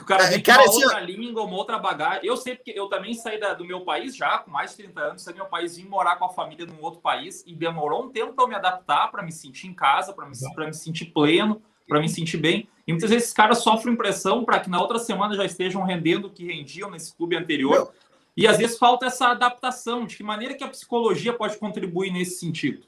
O 0.00 0.04
cara 0.04 0.26
vem 0.26 0.42
cara, 0.42 0.64
uma 0.64 0.72
outra 0.72 1.00
língua, 1.00 1.42
uma 1.44 1.56
outra 1.56 1.78
bagagem. 1.78 2.26
Eu 2.26 2.36
sei 2.36 2.56
porque 2.56 2.72
eu 2.74 2.88
também 2.88 3.14
saí 3.14 3.38
da, 3.38 3.54
do 3.54 3.64
meu 3.64 3.82
país 3.82 4.16
já, 4.16 4.38
com 4.38 4.50
mais 4.50 4.70
de 4.70 4.78
30 4.78 5.00
anos, 5.00 5.22
saí 5.22 5.34
do 5.34 5.38
meu 5.38 5.46
país, 5.46 5.76
vim 5.76 5.84
morar 5.84 6.16
com 6.16 6.24
a 6.24 6.30
família 6.30 6.66
num 6.66 6.82
outro 6.82 7.00
país 7.00 7.44
e 7.46 7.54
demorou 7.54 8.04
um 8.04 8.08
tempo 8.10 8.32
para 8.32 8.44
eu 8.44 8.48
me 8.48 8.54
adaptar, 8.54 9.10
para 9.10 9.22
me 9.22 9.30
sentir 9.30 9.68
em 9.68 9.74
casa, 9.74 10.12
para 10.12 10.26
me, 10.26 10.32
me 10.66 10.74
sentir 10.74 11.06
pleno, 11.06 11.62
para 11.88 12.00
me 12.00 12.08
sentir 12.08 12.36
bem. 12.36 12.68
E 12.86 12.92
muitas 12.92 13.10
vezes 13.10 13.24
esses 13.24 13.34
caras 13.34 13.58
sofrem 13.58 13.94
pressão 13.96 14.44
para 14.44 14.60
que 14.60 14.70
na 14.70 14.80
outra 14.80 14.98
semana 14.98 15.34
já 15.34 15.44
estejam 15.44 15.82
rendendo 15.82 16.26
o 16.26 16.30
que 16.30 16.46
rendiam 16.46 16.90
nesse 16.90 17.14
clube 17.14 17.36
anterior. 17.36 17.74
Meu... 17.74 17.92
E 18.36 18.46
às 18.46 18.58
vezes 18.58 18.78
falta 18.78 19.06
essa 19.06 19.28
adaptação. 19.28 20.06
De 20.06 20.16
que 20.16 20.22
maneira 20.22 20.54
que 20.54 20.64
a 20.64 20.68
psicologia 20.68 21.32
pode 21.32 21.56
contribuir 21.58 22.10
nesse 22.10 22.38
sentido? 22.38 22.82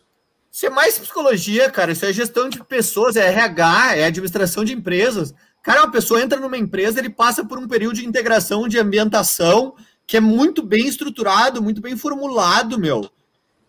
Isso 0.51 0.67
é 0.67 0.71
mais 0.71 0.99
psicologia, 0.99 1.71
cara. 1.71 1.93
Isso 1.93 2.07
é 2.07 2.13
gestão 2.13 2.49
de 2.49 2.63
pessoas, 2.65 3.17
é 3.17 3.27
RH, 3.27 3.97
é 3.97 4.05
administração 4.05 4.65
de 4.65 4.73
empresas. 4.73 5.35
Cara, 5.63 5.81
uma 5.81 5.91
pessoa 5.91 6.23
entra 6.23 6.39
numa 6.39 6.57
empresa, 6.57 6.99
ele 7.01 7.11
passa 7.11 7.45
por 7.45 7.59
um 7.59 7.67
período 7.67 7.97
de 7.97 8.07
integração, 8.07 8.69
de 8.69 8.79
ambientação, 8.79 9.75
que 10.07 10.17
é 10.17 10.21
muito 10.21 10.63
bem 10.63 10.87
estruturado, 10.87 11.63
muito 11.63 11.81
bem 11.81 11.97
formulado, 11.97 12.79
meu. 12.79 13.11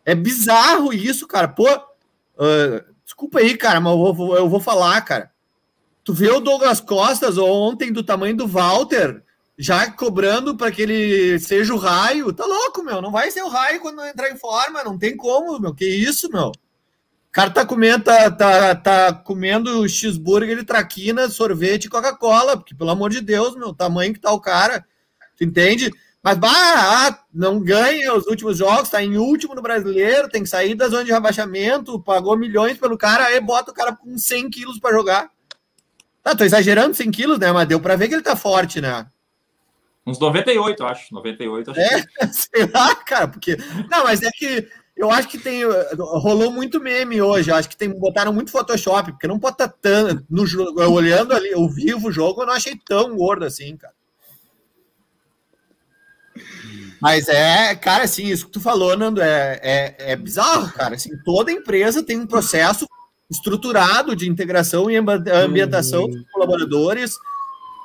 É 0.06 0.14
bizarro 0.14 0.94
isso, 0.94 1.26
cara. 1.28 1.48
Pô, 1.48 1.68
uh, 1.74 2.95
desculpa 3.16 3.40
aí, 3.40 3.58
cara, 3.58 3.80
mas 3.80 3.94
eu 3.94 4.14
vou, 4.14 4.38
eu 4.38 4.50
vou 4.50 4.60
falar, 4.60 5.02
cara. 5.02 5.32
Tu 6.04 6.14
vê 6.14 6.30
o 6.30 6.40
Douglas 6.40 6.82
Costas 6.82 7.38
ontem 7.38 7.92
do 7.92 8.04
tamanho 8.04 8.36
do 8.36 8.48
Walter, 8.48 9.24
já 9.58 9.90
cobrando 9.90 10.56
para 10.56 10.72
que 10.72 10.82
ele 10.82 11.40
seja 11.40 11.74
o 11.74 11.78
raio. 11.78 12.34
Tá 12.34 12.46
louco, 12.46 12.84
meu. 12.84 13.02
Não 13.02 13.12
vai 13.12 13.32
ser 13.32 13.42
o 13.42 13.50
raio 13.50 13.80
quando 13.80 14.06
entrar 14.06 14.30
em 14.30 14.38
forma. 14.38 14.84
Não 14.84 14.98
tem 14.98 15.18
como, 15.18 15.60
meu. 15.60 15.74
Que 15.74 15.86
isso, 15.86 16.30
meu 16.30 16.52
cara 17.36 17.50
tá 17.50 17.66
comendo, 17.66 18.02
tá, 18.02 18.32
tá, 18.32 18.76
tá 18.76 19.14
comendo 19.14 19.90
cheeseburger, 19.90 20.64
traquina, 20.64 21.28
sorvete 21.28 21.84
e 21.84 21.90
Coca-Cola, 21.90 22.56
porque, 22.56 22.74
pelo 22.74 22.92
amor 22.92 23.10
de 23.10 23.20
Deus, 23.20 23.58
meu, 23.58 23.74
tamanho 23.74 24.14
que 24.14 24.22
tá 24.22 24.32
o 24.32 24.40
cara, 24.40 24.86
tu 25.36 25.44
entende? 25.44 25.92
Mas, 26.26 26.40
bah, 26.40 26.50
ah, 26.52 27.20
não 27.32 27.60
ganha 27.60 28.12
os 28.16 28.26
últimos 28.26 28.58
jogos, 28.58 28.90
tá 28.90 29.04
em 29.04 29.16
último 29.16 29.54
no 29.54 29.62
brasileiro, 29.62 30.28
tem 30.28 30.42
que 30.42 30.50
sair 30.50 30.74
da 30.74 30.88
zona 30.88 31.04
de 31.04 31.12
rebaixamento, 31.12 32.02
pagou 32.02 32.36
milhões 32.36 32.80
pelo 32.80 32.98
cara, 32.98 33.26
aí 33.26 33.40
bota 33.40 33.70
o 33.70 33.74
cara 33.76 33.96
com 33.96 34.18
100 34.18 34.50
quilos 34.50 34.80
para 34.80 34.96
jogar. 34.96 35.30
Tá, 36.24 36.36
tô 36.36 36.44
exagerando 36.44 36.96
100 36.96 37.12
quilos, 37.12 37.38
né? 37.38 37.52
Mas 37.52 37.68
deu 37.68 37.80
pra 37.80 37.96
ver 37.96 38.08
que 38.08 38.16
ele 38.16 38.24
tá 38.24 38.36
forte, 38.36 38.82
né? 38.82 39.06
Uns 40.04 40.18
98, 40.18 40.82
eu 40.82 40.88
acho. 40.88 41.14
98, 41.14 41.70
acho. 41.70 41.80
É, 41.80 42.02
que... 42.02 42.08
sei 42.34 42.72
lá, 42.74 42.96
cara, 42.96 43.28
porque. 43.28 43.56
Não, 43.88 44.06
mas 44.06 44.24
é 44.24 44.32
que 44.32 44.68
eu 44.98 45.12
acho 45.12 45.28
que 45.28 45.38
tem. 45.38 45.62
Rolou 45.96 46.50
muito 46.50 46.82
meme 46.82 47.22
hoje. 47.22 47.52
Eu 47.52 47.56
acho 47.56 47.70
que 47.70 47.78
tem, 47.78 47.92
botaram 48.00 48.34
muito 48.34 48.50
Photoshop, 48.50 49.12
porque 49.12 49.28
não 49.28 49.38
pode 49.38 49.54
estar 49.54 49.68
tá 49.68 49.78
tão. 49.80 50.26
No, 50.28 50.44
olhando 50.92 51.34
ali, 51.36 51.54
o 51.54 51.70
vivo 51.70 52.08
o 52.08 52.12
jogo, 52.12 52.42
eu 52.42 52.48
não 52.48 52.54
achei 52.54 52.76
tão 52.84 53.16
gordo 53.16 53.46
assim, 53.46 53.78
cara. 53.78 53.94
Mas 57.02 57.28
é, 57.28 57.76
cara, 57.76 58.04
assim, 58.04 58.28
isso 58.28 58.46
que 58.46 58.52
tu 58.52 58.62
falou, 58.62 58.98
Nando, 58.98 59.22
é, 59.22 59.60
é, 59.62 59.96
é 60.12 60.16
bizarro, 60.16 60.72
cara. 60.74 60.96
Assim, 60.96 61.12
toda 61.24 61.52
empresa 61.52 62.04
tem 62.04 62.20
um 62.20 62.28
processo 62.28 62.88
estruturado 63.30 64.16
de 64.16 64.30
integração 64.30 64.90
e 64.90 64.98
ambientação 64.98 66.08
dos 66.08 66.24
colaboradores 66.32 67.16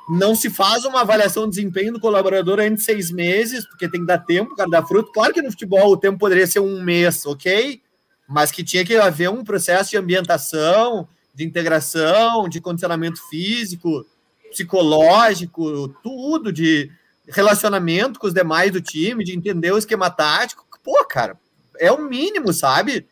não 0.09 0.35
se 0.35 0.49
faz 0.49 0.83
uma 0.83 1.01
avaliação 1.01 1.45
de 1.45 1.55
desempenho 1.55 1.93
do 1.93 1.99
colaborador 1.99 2.59
antes 2.59 2.79
de 2.79 2.83
seis 2.83 3.11
meses, 3.11 3.65
porque 3.65 3.87
tem 3.87 4.01
que 4.01 4.07
dar 4.07 4.17
tempo, 4.17 4.55
cara, 4.55 4.69
dar 4.69 4.85
fruto. 4.85 5.11
Claro 5.11 5.33
que 5.33 5.41
no 5.41 5.51
futebol 5.51 5.91
o 5.91 5.97
tempo 5.97 6.17
poderia 6.17 6.45
ser 6.45 6.59
um 6.59 6.81
mês, 6.81 7.25
ok? 7.25 7.81
Mas 8.27 8.51
que 8.51 8.63
tinha 8.63 8.83
que 8.83 8.95
haver 8.97 9.29
um 9.29 9.43
processo 9.43 9.91
de 9.91 9.97
ambientação 9.97 11.07
de 11.33 11.45
integração, 11.45 12.47
de 12.49 12.59
condicionamento 12.59 13.21
físico, 13.29 14.05
psicológico, 14.51 15.87
tudo, 16.03 16.51
de 16.51 16.91
relacionamento 17.31 18.19
com 18.19 18.27
os 18.27 18.33
demais 18.33 18.71
do 18.71 18.81
time, 18.81 19.23
de 19.23 19.35
entender 19.35 19.71
o 19.71 19.77
esquema 19.77 20.09
tático. 20.09 20.65
Pô, 20.83 21.03
cara, 21.05 21.39
é 21.79 21.91
o 21.91 22.01
mínimo, 22.01 22.51
sabe? 22.53 23.07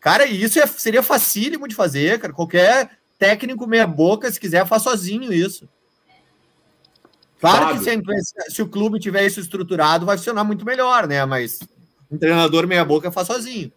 Cara, 0.00 0.24
isso 0.24 0.58
é, 0.58 0.66
seria 0.66 1.02
facílimo 1.02 1.68
de 1.68 1.74
fazer, 1.74 2.18
cara. 2.18 2.32
Qualquer 2.32 2.98
técnico 3.18 3.66
meia-boca, 3.66 4.30
se 4.30 4.40
quiser, 4.40 4.66
faz 4.66 4.82
sozinho 4.82 5.32
isso. 5.32 5.68
Claro 7.38 7.66
Fábio. 7.66 7.78
que 7.78 7.84
se, 7.84 7.94
empresa, 7.94 8.34
se, 8.48 8.62
o 8.62 8.68
clube 8.68 8.98
tiver 8.98 9.26
isso 9.26 9.40
estruturado, 9.40 10.06
vai 10.06 10.16
funcionar 10.16 10.44
muito 10.44 10.64
melhor, 10.64 11.06
né? 11.06 11.24
Mas 11.24 11.58
um 12.10 12.18
treinador 12.18 12.66
meia-boca 12.66 13.10
faz 13.10 13.26
sozinho. 13.26 13.72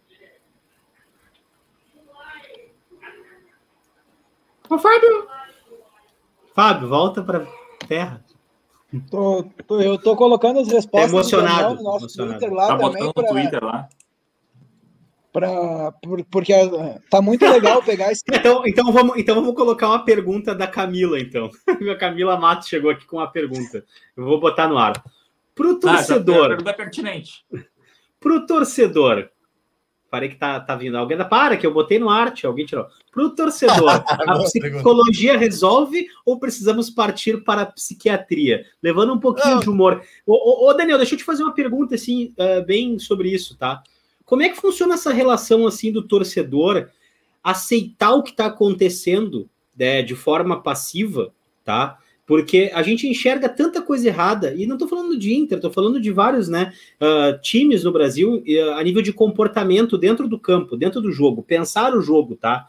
Ô, 4.68 4.78
Fábio! 4.78 5.28
Fábio, 6.54 6.88
volta 6.88 7.22
para 7.22 7.46
terra. 7.86 8.23
Tô, 9.10 9.44
tô, 9.66 9.80
eu 9.80 9.98
tô 9.98 10.16
colocando 10.16 10.60
as 10.60 10.68
respostas 10.68 11.12
emocionado, 11.12 11.74
no 11.76 11.82
nosso 11.82 12.04
emocionado. 12.04 12.38
Twitter 12.38 12.54
lá 12.54 12.66
tá 12.68 12.78
também. 12.78 13.12
Pra, 13.12 13.28
Twitter 13.28 13.64
lá. 13.64 13.88
Pra, 15.32 15.92
por, 15.92 16.24
porque 16.26 16.52
é, 16.52 16.98
tá 17.10 17.20
muito 17.20 17.44
legal 17.44 17.82
pegar 17.82 18.12
esse. 18.12 18.22
então, 18.32 18.62
então, 18.66 18.92
vamos, 18.92 19.16
então 19.16 19.34
vamos 19.34 19.54
colocar 19.54 19.88
uma 19.88 20.04
pergunta 20.04 20.54
da 20.54 20.66
Camila, 20.66 21.18
então. 21.18 21.50
A 21.90 21.96
Camila 21.96 22.38
Matos 22.38 22.68
chegou 22.68 22.90
aqui 22.90 23.06
com 23.06 23.16
uma 23.16 23.26
pergunta. 23.26 23.84
Eu 24.16 24.24
vou 24.24 24.38
botar 24.38 24.68
no 24.68 24.78
ar. 24.78 25.02
Pro 25.54 25.72
ah, 25.72 25.80
torcedor. 25.80 26.44
Ah, 26.44 26.48
pergunta 26.48 26.70
é 26.70 26.74
pertinente. 26.74 27.44
Pro 28.20 28.46
torcedor, 28.46 29.28
Parei 30.14 30.28
que 30.28 30.36
tá, 30.36 30.60
tá 30.60 30.76
vindo. 30.76 30.96
Alguém 30.96 31.18
da 31.18 31.24
para 31.24 31.56
que 31.56 31.66
eu 31.66 31.74
botei 31.74 31.98
no 31.98 32.08
arte, 32.08 32.46
alguém 32.46 32.64
tirou. 32.64 32.86
Para 33.10 33.24
o 33.24 33.30
torcedor, 33.30 33.90
a 34.06 34.38
psicologia 34.44 35.36
resolve 35.36 36.06
ou 36.24 36.38
precisamos 36.38 36.88
partir 36.88 37.42
para 37.42 37.62
a 37.62 37.66
psiquiatria? 37.66 38.64
Levando 38.80 39.12
um 39.12 39.18
pouquinho 39.18 39.56
Não. 39.56 39.60
de 39.60 39.68
humor. 39.68 40.00
Ô, 40.24 40.34
ô, 40.34 40.68
ô, 40.68 40.72
Daniel, 40.72 40.98
deixa 40.98 41.14
eu 41.14 41.18
te 41.18 41.24
fazer 41.24 41.42
uma 41.42 41.52
pergunta 41.52 41.96
assim, 41.96 42.32
uh, 42.38 42.64
bem 42.64 42.96
sobre 42.96 43.28
isso, 43.28 43.56
tá? 43.56 43.82
Como 44.24 44.40
é 44.40 44.48
que 44.48 44.54
funciona 44.54 44.94
essa 44.94 45.12
relação 45.12 45.66
assim 45.66 45.90
do 45.90 46.06
torcedor 46.06 46.90
aceitar 47.42 48.12
o 48.12 48.22
que 48.22 48.30
está 48.30 48.46
acontecendo 48.46 49.50
né, 49.76 50.00
de 50.00 50.14
forma 50.14 50.62
passiva, 50.62 51.34
tá? 51.64 51.98
Porque 52.26 52.70
a 52.74 52.82
gente 52.82 53.06
enxerga 53.06 53.48
tanta 53.48 53.82
coisa 53.82 54.08
errada, 54.08 54.54
e 54.54 54.66
não 54.66 54.76
estou 54.76 54.88
falando 54.88 55.18
de 55.18 55.34
Inter, 55.34 55.58
estou 55.58 55.70
falando 55.70 56.00
de 56.00 56.10
vários 56.10 56.48
né, 56.48 56.72
uh, 57.00 57.38
times 57.40 57.84
no 57.84 57.92
Brasil 57.92 58.42
uh, 58.46 58.70
a 58.74 58.82
nível 58.82 59.02
de 59.02 59.12
comportamento 59.12 59.98
dentro 59.98 60.26
do 60.26 60.38
campo, 60.38 60.76
dentro 60.76 61.00
do 61.00 61.12
jogo, 61.12 61.42
pensar 61.42 61.94
o 61.94 62.00
jogo, 62.00 62.36
tá? 62.36 62.66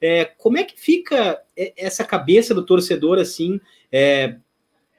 É, 0.00 0.24
como 0.24 0.56
é 0.56 0.62
que 0.62 0.78
fica 0.78 1.40
essa 1.76 2.04
cabeça 2.04 2.54
do 2.54 2.64
torcedor 2.64 3.18
assim, 3.18 3.60
é, 3.90 4.36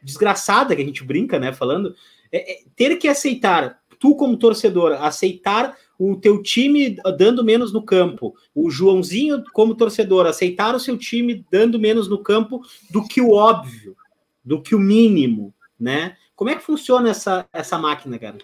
desgraçada 0.04 0.76
que 0.76 0.82
a 0.82 0.86
gente 0.86 1.04
brinca, 1.04 1.39
né? 1.39 1.54
Falando, 1.54 1.95
é, 2.32 2.54
é, 2.54 2.58
ter 2.76 2.98
que 2.98 3.08
aceitar, 3.08 3.80
tu 4.00 4.15
como 4.15 4.38
torcedor, 4.38 4.93
aceitar 4.93 5.76
o 5.98 6.15
teu 6.15 6.41
time 6.41 6.95
dando 7.17 7.43
menos 7.43 7.74
no 7.74 7.84
campo, 7.84 8.34
o 8.56 8.69
Joãozinho 8.69 9.43
como 9.52 9.76
torcedor 9.76 10.26
aceitar 10.26 10.74
o 10.74 10.80
seu 10.80 10.98
time 10.98 11.45
dando 11.52 11.78
menos 11.78 12.08
no 12.08 12.17
campo 12.17 12.62
do 12.89 13.06
que 13.06 13.19
o 13.19 13.32
óbvio, 13.32 13.95
do 14.43 14.62
que 14.62 14.75
o 14.75 14.80
mínimo, 14.80 15.54
né? 15.80 16.15
Como 16.36 16.49
é 16.49 16.56
que 16.56 16.63
funciona 16.63 17.10
essa, 17.10 17.45
essa 17.52 17.78
máquina, 17.78 18.17
cara? 18.17 18.38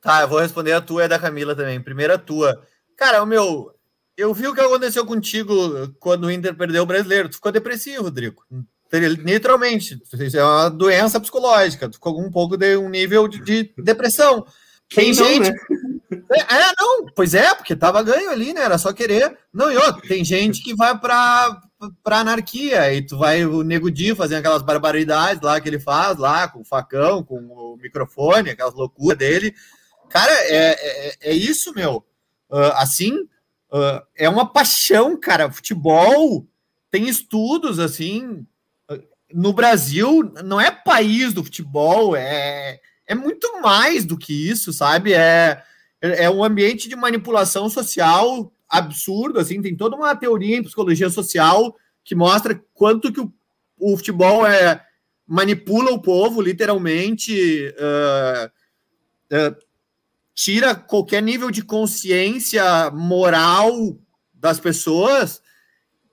Tá, 0.00 0.22
eu 0.22 0.28
vou 0.28 0.40
responder 0.40 0.72
a 0.72 0.80
tua 0.80 1.02
e 1.02 1.04
a 1.04 1.08
da 1.08 1.18
Camila 1.18 1.54
também. 1.54 1.80
Primeira 1.80 2.18
tua. 2.18 2.62
Cara, 2.96 3.22
o 3.22 3.26
meu, 3.26 3.74
eu 4.16 4.32
vi 4.32 4.46
o 4.46 4.54
que 4.54 4.60
aconteceu 4.60 5.04
contigo 5.04 5.92
quando 5.98 6.24
o 6.24 6.30
Inter 6.30 6.54
perdeu 6.54 6.82
o 6.82 6.86
brasileiro. 6.86 7.28
Tu 7.28 7.36
ficou 7.36 7.52
depressivo, 7.52 8.04
Rodrigo. 8.04 8.42
Literalmente. 8.92 10.00
Isso 10.20 10.38
é 10.38 10.44
uma 10.44 10.68
doença 10.68 11.20
psicológica. 11.20 11.88
Tu 11.88 11.94
ficou 11.94 12.14
com 12.14 12.22
um 12.22 12.30
pouco 12.30 12.56
de 12.56 12.76
um 12.76 12.88
nível 12.88 13.28
de, 13.28 13.40
de 13.40 13.74
depressão. 13.78 14.46
Tem 14.88 15.08
não, 15.08 15.24
gente. 15.24 15.50
Né? 15.50 15.56
É, 16.30 16.54
é, 16.54 16.72
não, 16.78 17.06
pois 17.14 17.34
é, 17.34 17.54
porque 17.54 17.74
tava 17.74 18.02
ganho 18.02 18.30
ali, 18.30 18.52
né? 18.52 18.62
Era 18.62 18.78
só 18.78 18.92
querer. 18.92 19.36
Não, 19.52 19.70
e 19.70 19.76
outro, 19.76 20.06
tem 20.06 20.24
gente 20.24 20.62
que 20.62 20.74
vai 20.74 20.96
pra, 20.98 21.60
pra 22.02 22.18
anarquia, 22.18 22.92
e 22.94 23.02
tu 23.02 23.18
vai 23.18 23.44
o 23.44 23.62
Nego 23.62 23.90
Di 23.90 24.14
fazendo 24.14 24.38
aquelas 24.38 24.62
barbaridades 24.62 25.42
lá 25.42 25.60
que 25.60 25.68
ele 25.68 25.78
faz, 25.78 26.16
lá, 26.16 26.48
com 26.48 26.60
o 26.60 26.64
facão, 26.64 27.22
com 27.22 27.36
o 27.36 27.76
microfone, 27.76 28.50
aquelas 28.50 28.74
loucuras 28.74 29.18
dele. 29.18 29.54
Cara, 30.08 30.32
é, 30.32 30.76
é, 30.78 31.16
é 31.20 31.32
isso, 31.32 31.74
meu. 31.74 32.04
Uh, 32.50 32.72
assim, 32.74 33.12
uh, 33.72 34.02
é 34.14 34.28
uma 34.28 34.50
paixão, 34.50 35.18
cara. 35.18 35.50
Futebol 35.50 36.46
tem 36.90 37.08
estudos, 37.08 37.78
assim. 37.78 38.46
No 39.32 39.52
Brasil, 39.52 40.32
não 40.44 40.60
é 40.60 40.70
país 40.70 41.34
do 41.34 41.42
futebol, 41.42 42.14
é 42.14 42.80
é 43.06 43.14
muito 43.14 43.60
mais 43.60 44.04
do 44.04 44.18
que 44.18 44.48
isso, 44.50 44.72
sabe? 44.72 45.14
É, 45.14 45.62
é 46.00 46.28
um 46.28 46.42
ambiente 46.42 46.88
de 46.88 46.96
manipulação 46.96 47.70
social 47.70 48.52
absurdo, 48.68 49.38
assim, 49.38 49.62
tem 49.62 49.76
toda 49.76 49.96
uma 49.96 50.14
teoria 50.16 50.56
em 50.56 50.62
psicologia 50.62 51.08
social 51.10 51.76
que 52.04 52.14
mostra 52.14 52.60
quanto 52.74 53.12
que 53.12 53.20
o, 53.20 53.32
o 53.78 53.96
futebol 53.96 54.46
é 54.46 54.82
manipula 55.26 55.90
o 55.90 56.00
povo, 56.00 56.40
literalmente, 56.40 57.74
uh, 57.78 58.46
uh, 59.34 59.56
tira 60.32 60.74
qualquer 60.74 61.20
nível 61.20 61.50
de 61.50 61.62
consciência 61.62 62.90
moral 62.92 63.98
das 64.32 64.60
pessoas. 64.60 65.42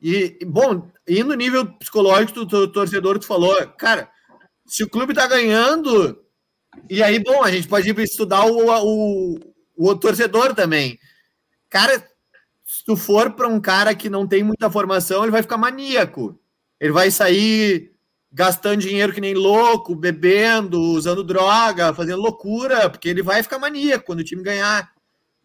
E, 0.02 0.40
bom, 0.46 0.92
e 1.08 1.24
no 1.24 1.36
nível 1.36 1.66
psicológico 1.78 2.44
do 2.46 2.68
torcedor, 2.68 3.20
tu 3.20 3.26
falou, 3.28 3.56
cara, 3.78 4.10
se 4.66 4.84
o 4.84 4.90
clube 4.90 5.14
tá 5.14 5.28
ganhando, 5.28 6.20
e 6.90 7.04
aí, 7.04 7.20
bom, 7.20 7.44
a 7.44 7.52
gente 7.52 7.68
pode 7.68 7.90
estudar 8.02 8.46
o, 8.46 9.36
o, 9.36 9.40
o 9.78 9.96
torcedor 9.96 10.56
também. 10.56 10.98
Cara, 11.70 12.04
se 12.74 12.84
tu 12.84 12.96
for 12.96 13.30
para 13.34 13.48
um 13.48 13.62
cara 13.62 13.94
que 13.94 14.10
não 14.10 14.26
tem 14.26 14.42
muita 14.42 14.68
formação, 14.68 15.22
ele 15.22 15.32
vai 15.32 15.44
ficar 15.44 15.58
maníaco. 15.58 16.40
Ele 16.80 16.92
vai 16.92 17.12
sair 17.12 17.92
gastando 18.32 18.82
dinheiro 18.82 19.14
que 19.14 19.22
nem 19.22 19.36
louco, 19.36 19.94
bebendo, 19.94 20.82
usando 20.82 21.24
droga, 21.24 21.94
fazendo 21.94 22.24
loucura, 22.24 22.90
porque 22.90 23.08
ele 23.08 23.22
vai 23.22 23.44
ficar 23.44 23.60
maníaco 23.60 24.06
quando 24.06 24.22
o 24.22 24.24
time 24.24 24.42
ganhar. 24.42 24.92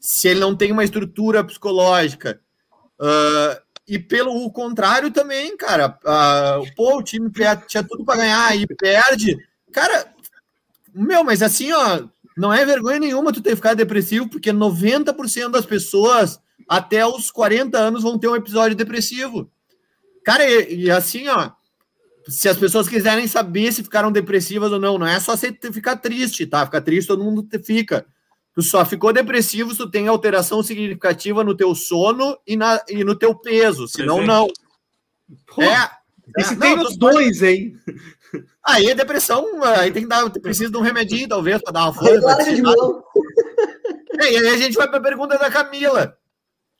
Se 0.01 0.27
ele 0.27 0.41
não 0.41 0.57
tem 0.57 0.73
uma 0.73 0.83
estrutura 0.83 1.45
psicológica. 1.45 2.41
Uh, 2.99 3.61
e 3.87 3.99
pelo 3.99 4.51
contrário 4.51 5.11
também, 5.11 5.55
cara. 5.55 5.99
Uh, 6.03 6.75
pô, 6.75 6.97
o 6.97 7.03
time 7.03 7.31
tinha 7.67 7.85
tudo 7.85 8.07
para 8.07 8.21
ganhar 8.21 8.57
e 8.57 8.67
perde. 8.67 9.37
Cara, 9.71 10.15
meu, 10.95 11.23
mas 11.23 11.43
assim, 11.43 11.73
ó, 11.73 12.05
não 12.35 12.55
é 12.55 12.65
vergonha 12.65 12.99
nenhuma 12.99 13.35
tu 13.35 13.43
ter 13.43 13.55
ficado 13.55 13.77
depressivo, 13.77 14.31
porque 14.31 14.51
90% 14.51 15.51
das 15.51 15.67
pessoas 15.67 16.41
até 16.69 17.07
os 17.07 17.31
40 17.31 17.79
anos 17.79 18.03
vão 18.03 18.19
ter 18.19 18.29
um 18.29 18.37
episódio 18.37 18.77
depressivo. 18.77 19.51
Cara, 20.25 20.45
e, 20.45 20.85
e, 20.85 20.91
assim, 20.91 21.27
ó, 21.29 21.51
se 22.29 22.49
as 22.49 22.59
pessoas 22.59 22.89
quiserem 22.89 23.27
saber 23.27 23.73
se 23.73 23.83
ficaram 23.83 24.13
depressivas 24.13 24.71
ou 24.71 24.79
não, 24.79 24.99
não 24.99 25.07
é 25.07 25.19
só 25.19 25.37
você 25.37 25.57
ficar 25.73 25.97
triste, 25.97 26.47
tá? 26.47 26.67
Ficar 26.67 26.83
triste 26.83 27.09
todo 27.09 27.25
mundo 27.25 27.49
fica. 27.65 28.05
Tu 28.55 28.63
só 28.63 28.85
ficou 28.85 29.13
depressivo 29.13 29.71
se 29.71 29.79
tu 29.79 29.91
tem 29.91 30.09
alteração 30.09 30.63
significativa 30.63 31.43
no 31.43 31.57
teu 31.57 31.75
sono 31.75 32.37
e, 32.47 32.57
na, 32.57 32.81
e 32.89 33.05
no 33.05 33.15
teu 33.15 33.35
peso, 33.35 33.89
senão 33.89 34.23
não. 34.23 34.49
Pô, 35.47 35.63
é. 35.63 35.91
E 36.37 36.45
se 36.45 36.55
é, 36.55 36.57
tem 36.57 36.77
não, 36.77 36.85
os 36.85 36.97
dois, 36.97 37.43
hein? 37.43 37.79
Aí 38.63 38.87
é 38.87 38.95
depressão, 38.95 39.63
aí 39.65 39.91
tem 39.91 40.03
que 40.03 40.09
dar, 40.09 40.29
precisa 40.29 40.71
de 40.71 40.77
um 40.77 40.83
remedinho, 40.83 41.29
talvez, 41.29 41.63
para 41.63 41.73
dar 41.73 41.85
uma 41.85 41.95
força. 41.95 42.39
É, 44.21 44.33
e 44.33 44.37
aí 44.37 44.49
a 44.49 44.57
gente 44.57 44.75
vai 44.75 44.89
para 44.89 44.99
a 44.99 45.03
pergunta 45.03 45.39
da 45.39 45.49
Camila, 45.49 46.19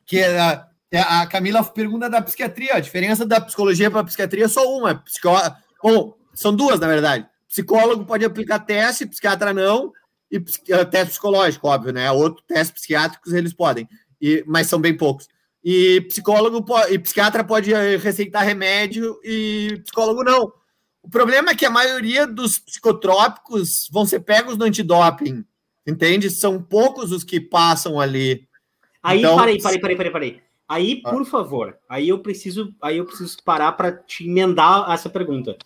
que 0.09 0.19
é 0.19 0.41
a, 0.41 0.67
é 0.91 1.01
a 1.01 1.27
Camila 1.27 1.63
pergunta 1.63 2.09
da 2.09 2.23
psiquiatria. 2.23 2.75
A 2.75 2.81
diferença 2.81 3.27
da 3.27 3.41
psicologia 3.41 3.91
para 3.91 4.01
a 4.01 4.05
psiquiatria 4.05 4.47
é 4.47 4.49
só 4.49 4.65
uma. 4.67 4.95
Psicó... 4.97 5.39
Bom, 5.83 6.15
são 6.35 6.57
duas, 6.57 6.81
na 6.81 6.89
verdade. 6.89 7.27
Psicólogo 7.47 8.05
pode 8.07 8.25
aplicar 8.25 8.61
teste, 8.61 9.07
psiquiatra 9.07 9.53
não, 9.53 9.93
e 10.31 10.37
eh, 10.69 10.85
teste 10.87 11.11
psicológico, 11.11 11.69
óbvio, 11.69 11.93
né? 11.93 12.11
Outro 12.11 12.43
teste 12.47 12.75
psiquiátricos 12.75 13.33
eles 13.33 13.53
podem, 13.53 13.89
e, 14.21 14.43
mas 14.47 14.67
são 14.67 14.81
bem 14.81 14.97
poucos. 14.97 15.29
E 15.63 16.01
psicólogo 16.03 16.65
e 16.91 16.99
psiquiatra 16.99 17.45
pode 17.45 17.73
eh, 17.73 17.97
receitar 17.97 18.45
remédio 18.45 19.19
e 19.23 19.81
psicólogo 19.85 20.25
não. 20.25 20.53
O 21.03 21.09
problema 21.09 21.51
é 21.51 21.55
que 21.55 21.67
a 21.67 21.71
maioria 21.71 22.27
dos 22.27 22.59
psicotrópicos 22.59 23.89
vão 23.91 24.05
ser 24.05 24.21
pegos 24.21 24.57
no 24.57 24.65
antidoping, 24.65 25.45
entende? 25.87 26.31
São 26.31 26.63
poucos 26.63 27.13
os 27.13 27.25
que 27.25 27.41
passam 27.41 27.99
ali. 27.99 28.48
Aí, 29.03 29.19
então, 29.19 29.37
parei, 29.37 29.61
parei, 29.61 29.79
parei, 29.79 29.97
parei, 29.97 30.13
parei. 30.13 30.41
Aí, 30.69 31.03
ah. 31.05 31.11
por 31.11 31.25
favor, 31.25 31.79
aí 31.89 32.09
eu 32.11 32.19
preciso, 32.19 32.75
aí 32.83 32.99
eu 32.99 33.07
preciso 33.07 33.39
parar 33.43 33.73
para 33.73 33.91
te 33.93 34.27
emendar 34.27 34.91
essa 34.91 35.09
pergunta. 35.09 35.57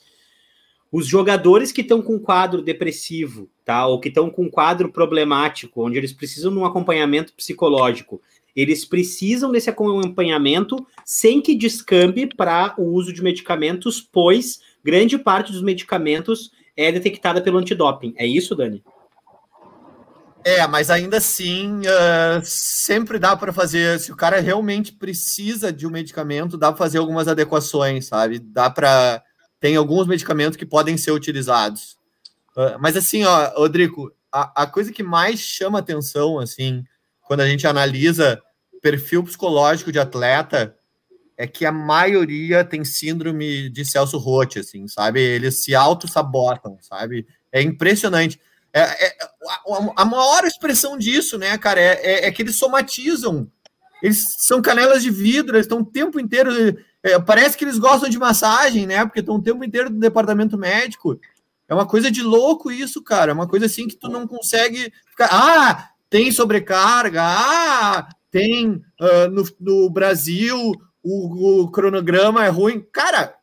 Os 0.93 1.07
jogadores 1.07 1.72
que 1.72 1.80
estão 1.80 2.03
com 2.03 2.20
quadro 2.20 2.62
depressivo, 2.62 3.51
tá? 3.64 3.87
Ou 3.87 3.99
que 3.99 4.09
estão 4.09 4.30
com 4.30 4.51
quadro 4.51 4.93
problemático, 4.93 5.85
onde 5.85 5.97
eles 5.97 6.12
precisam 6.12 6.53
de 6.53 6.59
um 6.59 6.64
acompanhamento 6.64 7.33
psicológico, 7.35 8.20
Eles 8.55 8.85
precisam 8.85 9.51
desse 9.51 9.70
acompanhamento 9.70 10.87
sem 11.07 11.41
que 11.41 11.55
descambe 11.55 12.26
para 12.37 12.74
o 12.76 12.85
uso 12.85 13.11
de 13.11 13.22
medicamentos, 13.22 13.99
pois 14.01 14.61
grande 14.85 15.16
parte 15.16 15.53
dos 15.53 15.62
medicamentos 15.62 16.51
é 16.76 16.93
detectada 16.93 17.41
pelo 17.41 17.57
antidoping. 17.57 18.12
É 18.14 18.26
isso, 18.26 18.55
Dani? 18.55 18.85
É, 20.45 20.66
mas 20.66 20.90
ainda 20.90 21.18
assim, 21.18 21.80
uh, 21.80 22.43
sempre 22.43 23.18
dá 23.18 23.36
para 23.36 23.53
fazer. 23.53 23.99
Se 24.01 24.12
o 24.12 24.16
cara 24.16 24.40
realmente 24.40 24.93
precisa 24.93 25.72
de 25.72 25.86
um 25.86 25.90
medicamento, 25.90 26.59
dá 26.59 26.68
para 26.72 26.78
fazer 26.78 26.99
algumas 26.99 27.28
adequações, 27.28 28.07
sabe? 28.07 28.38
Dá 28.38 28.68
para. 28.68 29.22
Tem 29.61 29.76
alguns 29.76 30.07
medicamentos 30.07 30.57
que 30.57 30.66
podem 30.66 30.97
ser 30.97 31.12
utilizados. 31.12 31.97
Uh, 32.57 32.78
mas 32.80 32.97
assim, 32.97 33.24
ó, 33.24 33.53
Rodrigo, 33.57 34.12
a, 34.32 34.62
a 34.62 34.66
coisa 34.66 34.90
que 34.90 35.03
mais 35.03 35.38
chama 35.38 35.78
atenção, 35.78 36.38
assim, 36.38 36.84
quando 37.20 37.40
a 37.40 37.47
gente 37.47 37.66
analisa 37.66 38.43
perfil 38.82 39.22
psicológico 39.22 39.93
de 39.93 40.01
atleta, 40.01 40.76
é 41.36 41.47
que 41.47 41.64
a 41.64 41.72
maioria 41.72 42.64
tem 42.64 42.84
síndrome 42.84 43.70
de 43.70 43.84
Celso 43.84 44.18
Roth, 44.18 44.57
assim, 44.57 44.88
sabe? 44.88 45.20
Eles 45.20 45.62
se 45.62 45.74
auto-sabotam, 45.74 46.78
sabe? 46.80 47.26
É 47.51 47.62
impressionante. 47.62 48.40
É, 48.73 49.07
é, 49.07 49.16
a, 49.23 50.03
a, 50.03 50.05
maior 50.05 50.45
expressão 50.45 50.97
disso, 50.97 51.37
né, 51.37 51.59
cara, 51.59 51.79
é, 51.79 52.01
é, 52.03 52.27
é, 52.27 52.33
que 52.33 52.43
eles 52.43 52.57
somatizam. 52.57 53.47
Eles 54.03 54.37
são 54.39 54.62
canelas 54.62 55.03
de 55.03 55.11
vidro, 55.11 55.57
eles 55.57 55.66
estão 55.66 55.81
o 55.81 55.85
tempo 55.85 56.18
inteiro. 56.18 56.51
É, 57.03 57.18
parece 57.20 57.57
que 57.57 57.64
eles 57.64 57.79
gostam 57.79 58.09
de 58.09 58.18
massagem, 58.18 58.87
né? 58.87 59.05
Porque 59.05 59.20
estão 59.20 59.37
o 59.37 59.43
tempo 59.43 59.62
inteiro 59.62 59.91
no 59.91 60.01
departamento 60.01 60.59
médico. 60.59 61.20
É 61.68 61.75
uma 61.75 61.87
coisa 61.87 62.11
de 62.11 62.23
louco 62.23 62.73
isso, 62.73 63.03
cara. 63.03 63.31
É 63.31 63.35
uma 63.35 63.47
coisa 63.47 63.66
assim 63.66 63.87
que 63.87 63.95
tu 63.95 64.09
não 64.09 64.27
consegue 64.27 64.93
ficar. 65.09 65.29
Ah, 65.31 65.91
tem 66.11 66.33
sobrecarga. 66.33 67.23
Ah, 67.23 68.09
tem 68.31 68.70
uh, 68.70 69.31
no, 69.31 69.45
no, 69.61 69.91
Brasil 69.91 70.73
o, 71.03 71.62
o 71.62 71.70
cronograma 71.70 72.45
é 72.45 72.49
ruim. 72.49 72.85
Cara, 72.93 73.37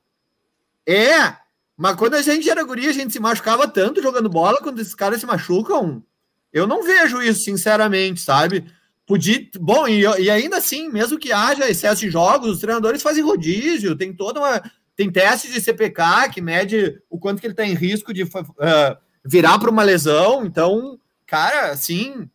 é 0.86 1.38
mas 1.80 1.96
quando 1.96 2.16
a 2.16 2.22
gente 2.22 2.50
era 2.50 2.62
guria, 2.62 2.90
a 2.90 2.94
gente 2.94 3.14
se 3.14 3.22
machucava 3.22 3.66
tanto 3.66 4.02
jogando 4.02 4.28
bola, 4.28 4.58
quando 4.58 4.82
esses 4.82 4.94
caras 4.94 5.22
se 5.22 5.26
machucam, 5.26 6.04
eu 6.52 6.68
não 6.68 6.84
vejo 6.84 7.22
isso, 7.22 7.40
sinceramente, 7.40 8.20
sabe? 8.20 8.66
Podia. 9.08 9.48
Bom, 9.58 9.88
e, 9.88 10.02
e 10.02 10.30
ainda 10.30 10.58
assim, 10.58 10.90
mesmo 10.90 11.18
que 11.18 11.32
haja 11.32 11.70
excesso 11.70 12.02
de 12.02 12.10
jogos, 12.12 12.50
os 12.50 12.60
treinadores 12.60 13.02
fazem 13.02 13.24
rodízio, 13.24 13.96
tem 13.96 14.14
toda 14.14 14.42
uma. 14.42 14.62
Tem 14.94 15.10
teste 15.10 15.50
de 15.50 15.62
CPK 15.62 16.30
que 16.34 16.42
mede 16.42 17.02
o 17.10 17.18
quanto 17.18 17.40
que 17.40 17.48
ele 17.48 17.54
está 17.54 17.64
em 17.66 17.76
risco 17.76 18.14
de 18.14 18.24
uh, 18.24 18.28
virar 19.24 19.58
para 19.58 19.72
uma 19.72 19.82
lesão. 19.82 20.46
Então, 20.46 21.00
cara, 21.26 21.72
assim, 21.72 22.30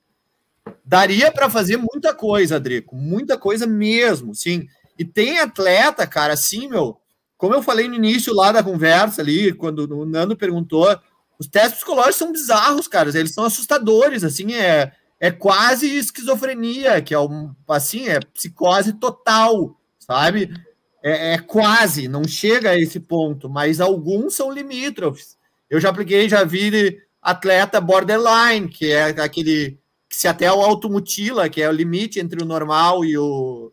daria 0.83 1.31
para 1.31 1.51
fazer 1.51 1.77
muita 1.77 2.15
coisa, 2.15 2.59
Drico, 2.59 2.97
muita 2.97 3.37
coisa 3.37 3.67
mesmo, 3.67 4.35
sim. 4.35 4.67
E 4.99 5.05
tem 5.05 5.39
atleta, 5.39 6.07
cara, 6.07 6.33
assim, 6.33 6.67
meu, 6.67 6.99
como 7.45 7.55
eu 7.55 7.63
falei 7.63 7.87
no 7.89 7.95
início 7.95 8.33
lá 8.33 8.51
da 8.51 8.63
conversa 8.63 9.21
ali, 9.21 9.53
quando 9.53 9.81
o 9.81 10.07
Nando 10.07 10.35
perguntou, 10.35 10.99
os 11.39 11.47
testes 11.47 11.75
psicológicos 11.75 12.17
são 12.17 12.33
bizarros, 12.33 12.89
caras, 12.89 13.15
eles 13.15 13.35
são 13.35 13.45
assustadores, 13.45 14.25
assim, 14.25 14.55
é, 14.55 14.93
é 15.21 15.31
quase 15.31 15.95
esquizofrenia, 15.95 17.03
que 17.03 17.13
é 17.13 17.21
um, 17.21 17.55
assim, 17.69 18.09
é 18.09 18.19
psicose 18.19 18.95
total, 18.95 19.79
sabe? 19.99 20.55
É, 21.03 21.35
é, 21.35 21.39
quase, 21.39 22.09
não 22.09 22.27
chega 22.27 22.71
a 22.71 22.81
esse 22.81 22.99
ponto, 22.99 23.47
mas 23.47 23.79
alguns 23.79 24.35
são 24.35 24.51
limítrofes. 24.51 25.37
Eu 25.69 25.79
já 25.79 25.91
apliquei, 25.91 26.31
já 26.31 26.45
vi 26.45 26.99
atleta 27.21 27.79
borderline, 27.79 28.69
que 28.69 28.91
é 28.91 29.05
aquele 29.21 29.79
que 30.09 30.17
se 30.17 30.27
até 30.27 30.51
o 30.51 30.63
automutila, 30.63 31.51
que 31.51 31.61
é 31.61 31.69
o 31.69 31.73
limite 31.73 32.19
entre 32.19 32.43
o 32.43 32.47
normal 32.47 33.05
e 33.05 33.19
o, 33.19 33.71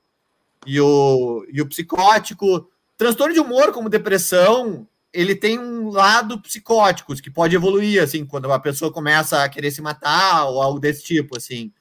e 0.67 0.77
o, 0.81 1.45
e 1.53 1.61
o 1.61 1.69
psicótico. 1.69 2.69
Transtorno 3.01 3.33
de 3.33 3.39
humor, 3.39 3.71
como 3.71 3.89
depressão, 3.89 4.87
ele 5.11 5.33
tem 5.33 5.57
um 5.57 5.89
lado 5.89 6.39
psicótico 6.39 7.15
que 7.15 7.31
pode 7.31 7.55
evoluir, 7.55 7.99
assim, 7.99 8.23
quando 8.23 8.53
a 8.53 8.59
pessoa 8.59 8.93
começa 8.93 9.43
a 9.43 9.49
querer 9.49 9.71
se 9.71 9.81
matar 9.81 10.45
ou 10.45 10.61
algo 10.61 10.79
desse 10.79 11.01
tipo, 11.01 11.35
assim. 11.35 11.73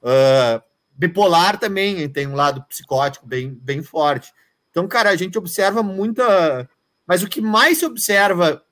Uh, 0.00 0.62
bipolar 0.92 1.58
também 1.58 2.08
tem 2.08 2.28
um 2.28 2.36
lado 2.36 2.62
psicótico 2.68 3.26
bem, 3.26 3.50
bem 3.52 3.82
forte. 3.82 4.32
Então, 4.70 4.86
cara, 4.86 5.10
a 5.10 5.16
gente 5.16 5.36
observa 5.36 5.82
muita. 5.82 6.70
Mas 7.04 7.24
o 7.24 7.28
que 7.28 7.40
mais 7.40 7.78
se 7.78 7.84
observa, 7.84 8.62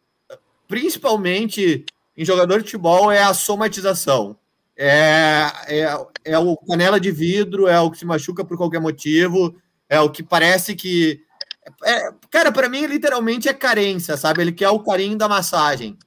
principalmente 0.69 1.85
em 2.17 2.25
jogador 2.25 2.59
de 2.59 2.67
futebol, 2.67 3.11
é 3.11 3.25
a 3.25 3.35
somatização. 3.35 4.39
É, 4.77 5.51
é, 5.67 6.07
é 6.27 6.39
o 6.39 6.57
canela 6.59 7.01
de 7.01 7.11
vidro, 7.11 7.67
é 7.67 7.81
o 7.81 7.91
que 7.91 7.99
se 7.99 8.07
machuca 8.07 8.45
por 8.45 8.57
qualquer 8.57 8.81
motivo, 8.81 9.61
é 9.89 10.01
o 10.01 10.09
que 10.09 10.23
parece 10.23 10.77
que 10.77 11.27
é, 11.85 12.13
cara, 12.31 12.53
para 12.53 12.69
mim, 12.69 12.87
literalmente 12.87 13.49
é 13.49 13.55
carência, 13.55 14.17
sabe? 14.17 14.43
Ele 14.43 14.53
quer 14.53 14.69
o 14.71 14.81
carinho 14.81 15.17
da 15.17 15.29
massagem. 15.29 15.99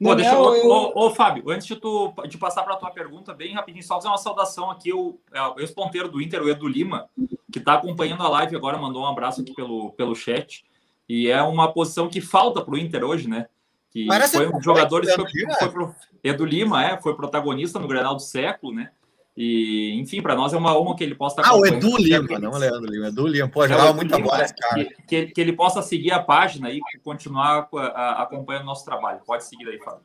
Pô, 0.00 0.14
deixa 0.14 0.32
eu, 0.32 0.54
eu... 0.54 0.66
Ô, 0.68 1.06
ô, 1.06 1.10
Fábio, 1.10 1.50
antes 1.50 1.66
de, 1.66 1.74
tu, 1.74 2.12
de 2.28 2.38
passar 2.38 2.62
para 2.62 2.74
a 2.74 2.76
tua 2.76 2.90
pergunta, 2.90 3.34
bem 3.34 3.52
rapidinho, 3.52 3.84
só 3.84 3.96
fazer 3.96 4.08
uma 4.08 4.16
saudação 4.16 4.70
aqui, 4.70 4.92
o, 4.92 5.18
é, 5.32 5.42
o 5.42 5.58
ex-ponteiro 5.58 6.08
do 6.08 6.22
Inter, 6.22 6.40
o 6.40 6.48
Edu 6.48 6.68
Lima, 6.68 7.08
que 7.52 7.58
está 7.58 7.74
acompanhando 7.74 8.22
a 8.22 8.28
live 8.28 8.54
agora, 8.54 8.78
mandou 8.78 9.02
um 9.02 9.06
abraço 9.06 9.40
aqui 9.40 9.52
pelo, 9.52 9.90
pelo 9.92 10.14
chat. 10.14 10.64
E 11.08 11.28
é 11.28 11.42
uma 11.42 11.72
posição 11.72 12.08
que 12.08 12.20
falta 12.20 12.62
para 12.62 12.74
o 12.74 12.78
Inter 12.78 13.02
hoje, 13.02 13.28
né? 13.28 13.46
Que 13.90 14.06
Parece 14.06 14.36
foi 14.36 14.46
um 14.46 14.52
dos 14.52 14.64
jogadores 14.64 15.08
que 15.08 15.16
foi, 15.16 15.54
foi 15.58 15.68
pro, 15.70 15.94
Edu 16.22 16.44
Lima, 16.44 16.84
é, 16.84 17.00
foi 17.00 17.16
protagonista 17.16 17.78
no 17.78 17.88
Grenal 17.88 18.14
do 18.14 18.22
século, 18.22 18.72
né? 18.72 18.92
E, 19.40 19.96
enfim, 20.00 20.20
para 20.20 20.34
nós 20.34 20.52
é 20.52 20.56
uma 20.56 20.76
honra 20.76 20.96
que 20.96 21.04
ele 21.04 21.14
possa 21.14 21.40
estar 21.40 21.52
Ah, 21.52 21.56
o 21.56 21.64
Edu 21.64 21.96
Lima, 21.96 22.40
não 22.40 22.56
é 22.56 22.58
Leandro 22.58 22.90
Lima, 22.90 23.06
Edu 23.06 23.24
Lima, 23.24 23.48
pô, 23.48 23.68
jogava 23.68 23.92
muita 23.92 24.18
bola 24.18 24.42
esse 24.42 24.52
cara. 24.52 24.84
Que, 24.84 24.94
que, 25.06 25.26
que, 25.26 25.40
ele 25.40 25.52
possa 25.52 25.80
seguir 25.80 26.10
a 26.10 26.20
página 26.20 26.72
e 26.72 26.80
continuar 27.04 27.68
a, 27.72 27.78
a, 27.78 28.22
acompanhando 28.24 28.64
o 28.64 28.66
nosso 28.66 28.84
trabalho. 28.84 29.20
Pode 29.24 29.44
seguir 29.44 29.68
aí, 29.68 29.78
Fábio. 29.78 30.00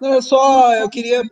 Não, 0.00 0.14
eu 0.14 0.22
só 0.22 0.72
eu 0.76 0.88
queria 0.88 1.22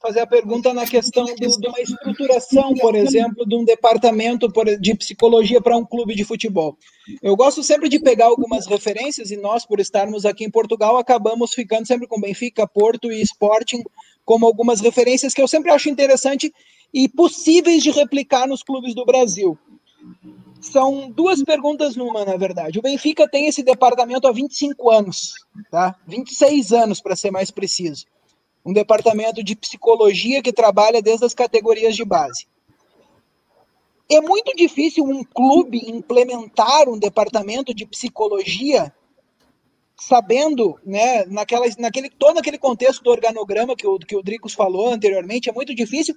fazer 0.00 0.20
a 0.20 0.26
pergunta 0.26 0.72
na 0.72 0.86
questão 0.86 1.24
do, 1.24 1.34
de 1.34 1.66
uma 1.66 1.80
estruturação, 1.80 2.72
por 2.74 2.94
exemplo, 2.94 3.44
de 3.44 3.56
um 3.56 3.64
departamento 3.64 4.46
de 4.80 4.94
psicologia 4.94 5.60
para 5.60 5.76
um 5.76 5.84
clube 5.84 6.14
de 6.14 6.22
futebol. 6.22 6.78
Eu 7.20 7.34
gosto 7.34 7.64
sempre 7.64 7.88
de 7.88 7.98
pegar 7.98 8.26
algumas 8.26 8.68
referências 8.68 9.32
e 9.32 9.36
nós, 9.36 9.66
por 9.66 9.80
estarmos 9.80 10.24
aqui 10.24 10.44
em 10.44 10.50
Portugal, 10.50 10.98
acabamos 10.98 11.52
ficando 11.52 11.84
sempre 11.84 12.06
com 12.06 12.20
Benfica, 12.20 12.64
Porto 12.64 13.10
e 13.10 13.20
Sporting 13.22 13.82
como 14.24 14.46
algumas 14.46 14.80
referências 14.80 15.34
que 15.34 15.42
eu 15.42 15.48
sempre 15.48 15.70
acho 15.70 15.88
interessante 15.88 16.52
e 16.92 17.08
possíveis 17.08 17.82
de 17.82 17.90
replicar 17.90 18.46
nos 18.46 18.62
clubes 18.62 18.94
do 18.94 19.04
Brasil. 19.04 19.58
São 20.60 21.10
duas 21.10 21.42
perguntas 21.42 21.96
numa, 21.96 22.24
na 22.24 22.36
verdade. 22.36 22.78
O 22.78 22.82
Benfica 22.82 23.28
tem 23.28 23.48
esse 23.48 23.62
departamento 23.62 24.28
há 24.28 24.32
25 24.32 24.90
anos, 24.90 25.34
tá? 25.70 25.96
26 26.06 26.72
anos, 26.72 27.00
para 27.00 27.16
ser 27.16 27.32
mais 27.32 27.50
preciso. 27.50 28.06
Um 28.64 28.72
departamento 28.72 29.42
de 29.42 29.56
psicologia 29.56 30.40
que 30.40 30.52
trabalha 30.52 31.02
desde 31.02 31.24
as 31.24 31.34
categorias 31.34 31.96
de 31.96 32.04
base. 32.04 32.46
É 34.08 34.20
muito 34.20 34.54
difícil 34.54 35.04
um 35.04 35.24
clube 35.24 35.78
implementar 35.88 36.88
um 36.88 36.98
departamento 36.98 37.74
de 37.74 37.84
psicologia 37.86 38.94
sabendo, 40.08 40.78
né, 40.84 41.24
naquela, 41.26 41.64
naquele, 41.78 42.10
todo 42.10 42.38
aquele 42.38 42.58
contexto 42.58 43.04
do 43.04 43.10
organograma 43.10 43.76
que 43.76 43.86
o, 43.86 43.98
que 43.98 44.16
o 44.16 44.22
Dricos 44.22 44.52
falou 44.52 44.92
anteriormente, 44.92 45.48
é 45.48 45.52
muito 45.52 45.74
difícil. 45.74 46.16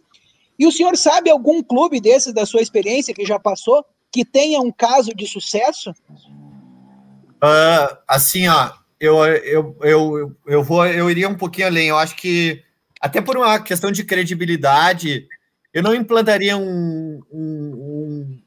E 0.58 0.66
o 0.66 0.72
senhor 0.72 0.98
sabe 0.98 1.30
algum 1.30 1.62
clube 1.62 2.00
desses, 2.00 2.34
da 2.34 2.46
sua 2.46 2.62
experiência, 2.62 3.14
que 3.14 3.26
já 3.26 3.38
passou, 3.38 3.86
que 4.12 4.26
tenha 4.26 4.60
um 4.60 4.72
caso 4.72 5.14
de 5.14 5.28
sucesso? 5.28 5.92
Uh, 5.92 7.98
assim, 8.08 8.48
ó, 8.48 8.72
eu, 9.00 9.24
eu, 9.26 9.78
eu, 9.82 10.36
eu, 10.48 10.64
vou, 10.64 10.86
eu 10.88 11.12
iria 11.12 11.30
um 11.30 11.38
pouquinho 11.38 11.68
além. 11.68 11.90
Eu 11.90 11.98
acho 11.98 12.16
que, 12.16 12.64
até 13.00 13.22
por 13.22 13.38
uma 13.38 13.60
questão 13.60 13.92
de 13.92 14.04
credibilidade, 14.04 15.28
eu 15.72 15.84
não 15.84 15.94
implantaria 15.94 16.58
um, 16.58 17.22
um, 17.32 18.42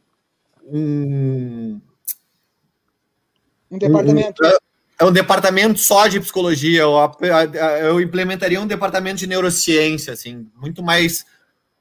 um, 0.65 1.81
um 3.71 3.79
departamento. 3.79 4.43
É 5.01 5.05
um 5.05 5.13
departamento 5.13 5.79
só 5.79 6.09
de 6.09 6.19
psicologia. 6.19 6.83
Eu, 6.83 6.95
eu 7.81 8.01
implementaria 8.01 8.61
um 8.61 8.67
departamento 8.67 9.19
de 9.19 9.29
neurociência, 9.29 10.13
assim, 10.13 10.51
muito 10.57 10.83
mais 10.83 11.25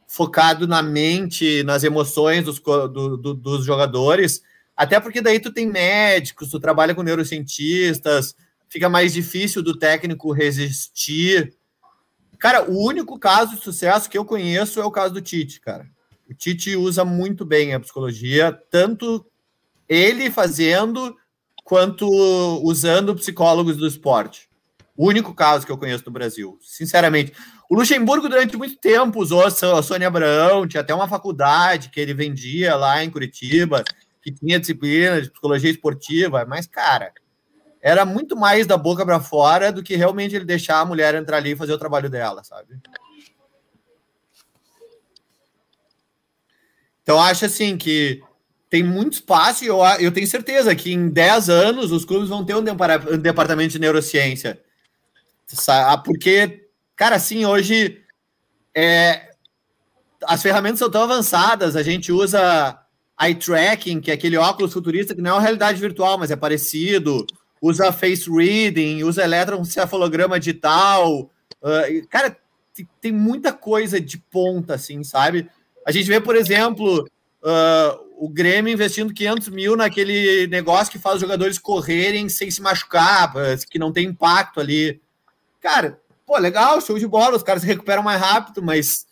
focado 0.08 0.68
na 0.68 0.84
mente, 0.84 1.64
nas 1.64 1.84
emoções 1.84 2.46
dos, 2.46 2.60
do, 2.60 3.18
do, 3.18 3.34
dos 3.34 3.66
jogadores. 3.66 4.44
Até 4.76 5.00
porque 5.00 5.20
daí 5.20 5.40
tu 5.40 5.52
tem 5.52 5.66
médicos, 5.66 6.52
tu 6.52 6.60
trabalha 6.60 6.94
com 6.94 7.02
neurocientistas, 7.02 8.36
fica 8.70 8.88
mais 8.88 9.14
difícil 9.14 9.64
do 9.64 9.76
técnico 9.76 10.32
resistir. 10.32 11.56
Cara, 12.38 12.70
o 12.70 12.86
único 12.86 13.18
caso 13.18 13.56
de 13.56 13.64
sucesso 13.64 14.08
que 14.08 14.18
eu 14.18 14.24
conheço 14.24 14.80
é 14.80 14.86
o 14.86 14.92
caso 14.92 15.16
do 15.16 15.22
Tite, 15.22 15.60
cara. 15.60 15.88
O 16.30 16.34
Tite 16.36 16.76
usa 16.76 17.04
muito 17.04 17.44
bem 17.44 17.74
a 17.74 17.80
psicologia, 17.80 18.52
tanto 18.70 19.26
ele 19.90 20.30
fazendo 20.30 21.18
quanto 21.68 22.08
usando 22.64 23.14
psicólogos 23.14 23.76
do 23.76 23.86
esporte. 23.86 24.48
O 24.96 25.06
único 25.06 25.34
caso 25.34 25.66
que 25.66 25.72
eu 25.72 25.78
conheço 25.78 26.06
do 26.06 26.10
Brasil, 26.10 26.58
sinceramente. 26.62 27.34
O 27.70 27.76
Luxemburgo, 27.76 28.30
durante 28.30 28.56
muito 28.56 28.78
tempo, 28.78 29.20
usou 29.20 29.44
a 29.44 29.52
Sônia 29.84 30.08
Abraão, 30.08 30.66
tinha 30.66 30.80
até 30.80 30.96
uma 30.96 31.10
faculdade 31.10 31.90
que 31.90 32.00
ele 32.00 32.14
vendia 32.14 32.74
lá 32.78 33.04
em 33.04 33.10
Curitiba, 33.10 33.84
que 34.22 34.32
tinha 34.32 34.62
disciplina 34.62 35.22
de 35.22 35.30
psicologia 35.30 35.70
esportiva, 35.70 36.46
mas, 36.46 36.66
cara, 36.66 37.12
era 37.82 38.06
muito 38.06 38.34
mais 38.38 38.66
da 38.66 38.78
boca 38.78 39.06
para 39.06 39.20
fora 39.20 39.70
do 39.70 39.84
que 39.84 39.98
realmente 39.98 40.38
ele 40.38 40.46
deixar 40.46 40.80
a 40.80 40.86
mulher 40.86 41.16
entrar 41.16 41.36
ali 41.36 41.52
e 41.52 41.58
fazer 41.58 41.74
o 41.74 41.78
trabalho 41.78 42.10
dela, 42.10 42.46
sabe? 42.46 42.80
Então, 47.04 47.22
acho 47.22 47.44
assim 47.44 47.78
que 47.78 48.24
tem 48.70 48.84
muito 48.84 49.14
espaço 49.14 49.64
e 49.64 49.68
eu, 49.68 49.80
eu 50.00 50.12
tenho 50.12 50.28
certeza 50.28 50.76
que 50.76 50.94
em 50.94 51.10
10 51.10 51.50
anos 51.50 51.92
os 51.92 52.04
clubes 52.04 52.30
vão 52.30 52.44
ter 52.44 52.56
um, 52.56 52.64
departamento 53.18 53.72
de 53.72 53.80
neurociência. 53.80 54.60
Porque, 56.04 56.68
cara, 56.96 57.16
assim, 57.16 57.46
hoje 57.46 58.02
é, 58.76 59.32
as 60.24 60.42
ferramentas 60.42 60.80
são 60.80 60.90
tão 60.90 61.04
avançadas, 61.04 61.76
a 61.76 61.84
gente 61.84 62.12
usa 62.12 62.78
eye 63.20 63.36
tracking, 63.36 64.02
que 64.02 64.12
é 64.12 64.14
aquele 64.14 64.38
óculos 64.38 64.74
futurista 64.74 65.16
que 65.16 65.22
não 65.22 65.32
é 65.32 65.34
uma 65.34 65.42
realidade 65.42 65.80
virtual, 65.80 66.18
mas 66.18 66.30
é 66.30 66.36
parecido, 66.36 67.26
usa 67.62 67.92
face 67.92 68.30
reading, 68.30 69.04
usa 69.04 69.24
eletroencefalograma 69.24 70.40
digital. 70.40 71.32
Uh, 71.62 72.08
cara, 72.10 72.38
tem 73.02 73.12
muita 73.12 73.54
coisa 73.54 74.00
de 74.00 74.18
ponta, 74.18 74.76
assim, 74.76 75.04
sabe? 75.04 75.50
A 75.86 75.92
gente 75.92 76.08
vê, 76.08 76.20
por 76.20 76.36
exemplo, 76.36 77.08
uh, 77.42 78.07
o 78.20 78.28
Grêmio 78.28 78.74
investindo 78.74 79.14
500 79.14 79.50
mil 79.50 79.76
naquele 79.76 80.48
negócio 80.48 80.92
que 80.92 81.00
faz 81.00 81.16
os 81.16 81.22
jogadores 81.22 81.60
correrem 81.60 82.28
sem 82.28 82.50
se 82.50 82.62
machucar, 82.62 83.32
que 83.70 83.78
não 83.78 83.94
tem 83.94 84.08
impacto 84.08 84.60
ali. 84.60 85.00
Cara, 85.62 86.02
pô, 86.26 86.38
legal, 86.38 86.82
show 86.82 86.98
de 86.98 87.08
bola, 87.08 87.38
os 87.38 87.44
caras 87.44 87.62
se 87.62 87.68
recuperam 87.68 88.02
mais 88.02 88.20
rápido, 88.20 88.62
mas 88.62 89.06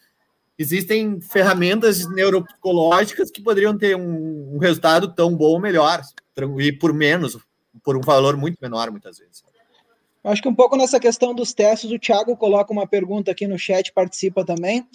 existem 0.58 1.22
ferramentas 1.22 2.10
neuropsicológicas 2.10 3.30
que 3.30 3.42
poderiam 3.42 3.78
ter 3.78 3.96
um, 3.96 4.56
um 4.56 4.58
resultado 4.58 5.14
tão 5.14 5.36
bom 5.36 5.54
ou 5.54 5.60
melhor, 5.60 6.02
e 6.60 6.72
por 6.72 6.94
menos, 6.94 7.38
por 7.84 7.96
um 7.96 8.02
valor 8.02 8.36
muito 8.36 8.58
menor, 8.60 8.90
muitas 8.90 9.20
vezes. 9.20 9.44
Acho 10.24 10.42
que 10.42 10.50
um 10.50 10.56
pouco 10.56 10.76
nessa 10.76 11.00
questão 11.00 11.36
dos 11.36 11.54
testes, 11.54 11.92
o 11.92 12.00
Thiago 12.00 12.36
coloca 12.36 12.74
uma 12.74 12.88
pergunta 12.88 13.30
aqui 13.30 13.46
no 13.46 13.60
chat, 13.60 13.94
participa 13.94 14.44
também. 14.44 14.88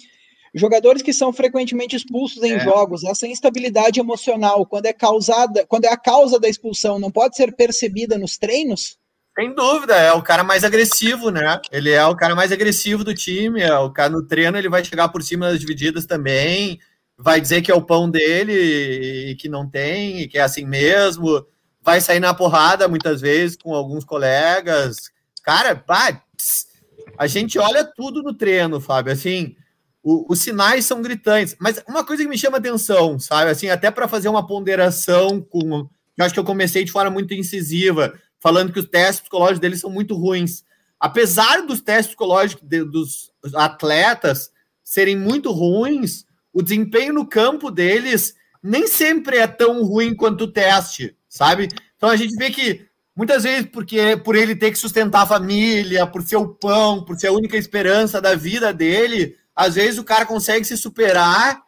Jogadores 0.53 1.01
que 1.01 1.13
são 1.13 1.31
frequentemente 1.31 1.95
expulsos 1.95 2.43
em 2.43 2.53
é. 2.53 2.59
jogos, 2.59 3.03
essa 3.05 3.25
instabilidade 3.25 3.99
emocional, 3.99 4.65
quando 4.65 4.85
é 4.85 4.93
causada, 4.93 5.65
quando 5.65 5.85
é 5.85 5.89
a 5.89 5.97
causa 5.97 6.39
da 6.39 6.49
expulsão, 6.49 6.99
não 6.99 7.09
pode 7.09 7.37
ser 7.37 7.55
percebida 7.55 8.17
nos 8.17 8.37
treinos? 8.37 8.97
Sem 9.33 9.55
dúvida, 9.55 9.95
é 9.95 10.11
o 10.11 10.21
cara 10.21 10.43
mais 10.43 10.65
agressivo, 10.65 11.31
né? 11.31 11.61
Ele 11.71 11.89
é 11.89 12.05
o 12.05 12.17
cara 12.17 12.35
mais 12.35 12.51
agressivo 12.51 13.01
do 13.01 13.15
time, 13.15 13.61
é 13.61 13.73
o 13.77 13.89
cara 13.89 14.09
no 14.09 14.27
treino, 14.27 14.57
ele 14.57 14.67
vai 14.67 14.83
chegar 14.83 15.07
por 15.07 15.23
cima 15.23 15.49
das 15.49 15.59
divididas 15.59 16.05
também, 16.05 16.79
vai 17.17 17.39
dizer 17.39 17.61
que 17.61 17.71
é 17.71 17.75
o 17.75 17.81
pão 17.81 18.09
dele 18.09 19.31
e 19.31 19.35
que 19.35 19.47
não 19.47 19.69
tem, 19.69 20.19
e 20.19 20.27
que 20.27 20.37
é 20.37 20.41
assim 20.41 20.65
mesmo, 20.65 21.45
vai 21.81 22.01
sair 22.01 22.19
na 22.19 22.33
porrada 22.33 22.89
muitas 22.89 23.21
vezes 23.21 23.55
com 23.55 23.73
alguns 23.73 24.03
colegas. 24.03 24.97
Cara, 25.43 25.77
pá, 25.77 26.21
a 27.17 27.25
gente 27.25 27.57
olha 27.57 27.85
tudo 27.85 28.21
no 28.21 28.33
treino, 28.33 28.81
Fábio, 28.81 29.13
assim, 29.13 29.55
o, 30.03 30.31
os 30.31 30.39
sinais 30.39 30.85
são 30.85 31.01
gritantes. 31.01 31.55
Mas 31.59 31.81
uma 31.87 32.03
coisa 32.03 32.23
que 32.23 32.29
me 32.29 32.37
chama 32.37 32.57
atenção, 32.57 33.19
sabe? 33.19 33.51
Assim, 33.51 33.69
até 33.69 33.91
para 33.91 34.07
fazer 34.07 34.29
uma 34.29 34.45
ponderação 34.45 35.41
com. 35.41 35.87
Eu 36.17 36.25
acho 36.25 36.33
que 36.33 36.39
eu 36.39 36.45
comecei 36.45 36.83
de 36.83 36.91
forma 36.91 37.09
muito 37.09 37.33
incisiva, 37.33 38.13
falando 38.39 38.73
que 38.73 38.79
os 38.79 38.85
testes 38.87 39.21
psicológicos 39.21 39.59
deles 39.59 39.79
são 39.79 39.89
muito 39.89 40.15
ruins. 40.15 40.63
Apesar 40.99 41.65
dos 41.65 41.81
testes 41.81 42.07
psicológicos 42.07 42.67
de, 42.67 42.83
dos 42.83 43.31
atletas 43.55 44.51
serem 44.83 45.17
muito 45.17 45.51
ruins, 45.51 46.25
o 46.53 46.61
desempenho 46.61 47.13
no 47.13 47.25
campo 47.25 47.71
deles 47.71 48.35
nem 48.61 48.87
sempre 48.87 49.37
é 49.37 49.47
tão 49.47 49.83
ruim 49.83 50.13
quanto 50.13 50.43
o 50.43 50.51
teste, 50.51 51.15
sabe? 51.27 51.69
Então 51.95 52.09
a 52.09 52.15
gente 52.15 52.35
vê 52.35 52.51
que 52.51 52.85
muitas 53.15 53.43
vezes 53.43 53.67
porque 53.71 54.17
por 54.17 54.35
ele 54.35 54.55
ter 54.55 54.69
que 54.69 54.77
sustentar 54.77 55.23
a 55.23 55.27
família, 55.27 56.05
por 56.05 56.21
ser 56.21 56.35
o 56.35 56.49
pão, 56.49 57.03
por 57.03 57.17
ser 57.19 57.27
a 57.27 57.33
única 57.33 57.57
esperança 57.57 58.21
da 58.21 58.35
vida 58.35 58.71
dele, 58.71 59.35
às 59.55 59.75
vezes 59.75 59.99
o 59.99 60.03
cara 60.03 60.25
consegue 60.25 60.65
se 60.65 60.77
superar 60.77 61.61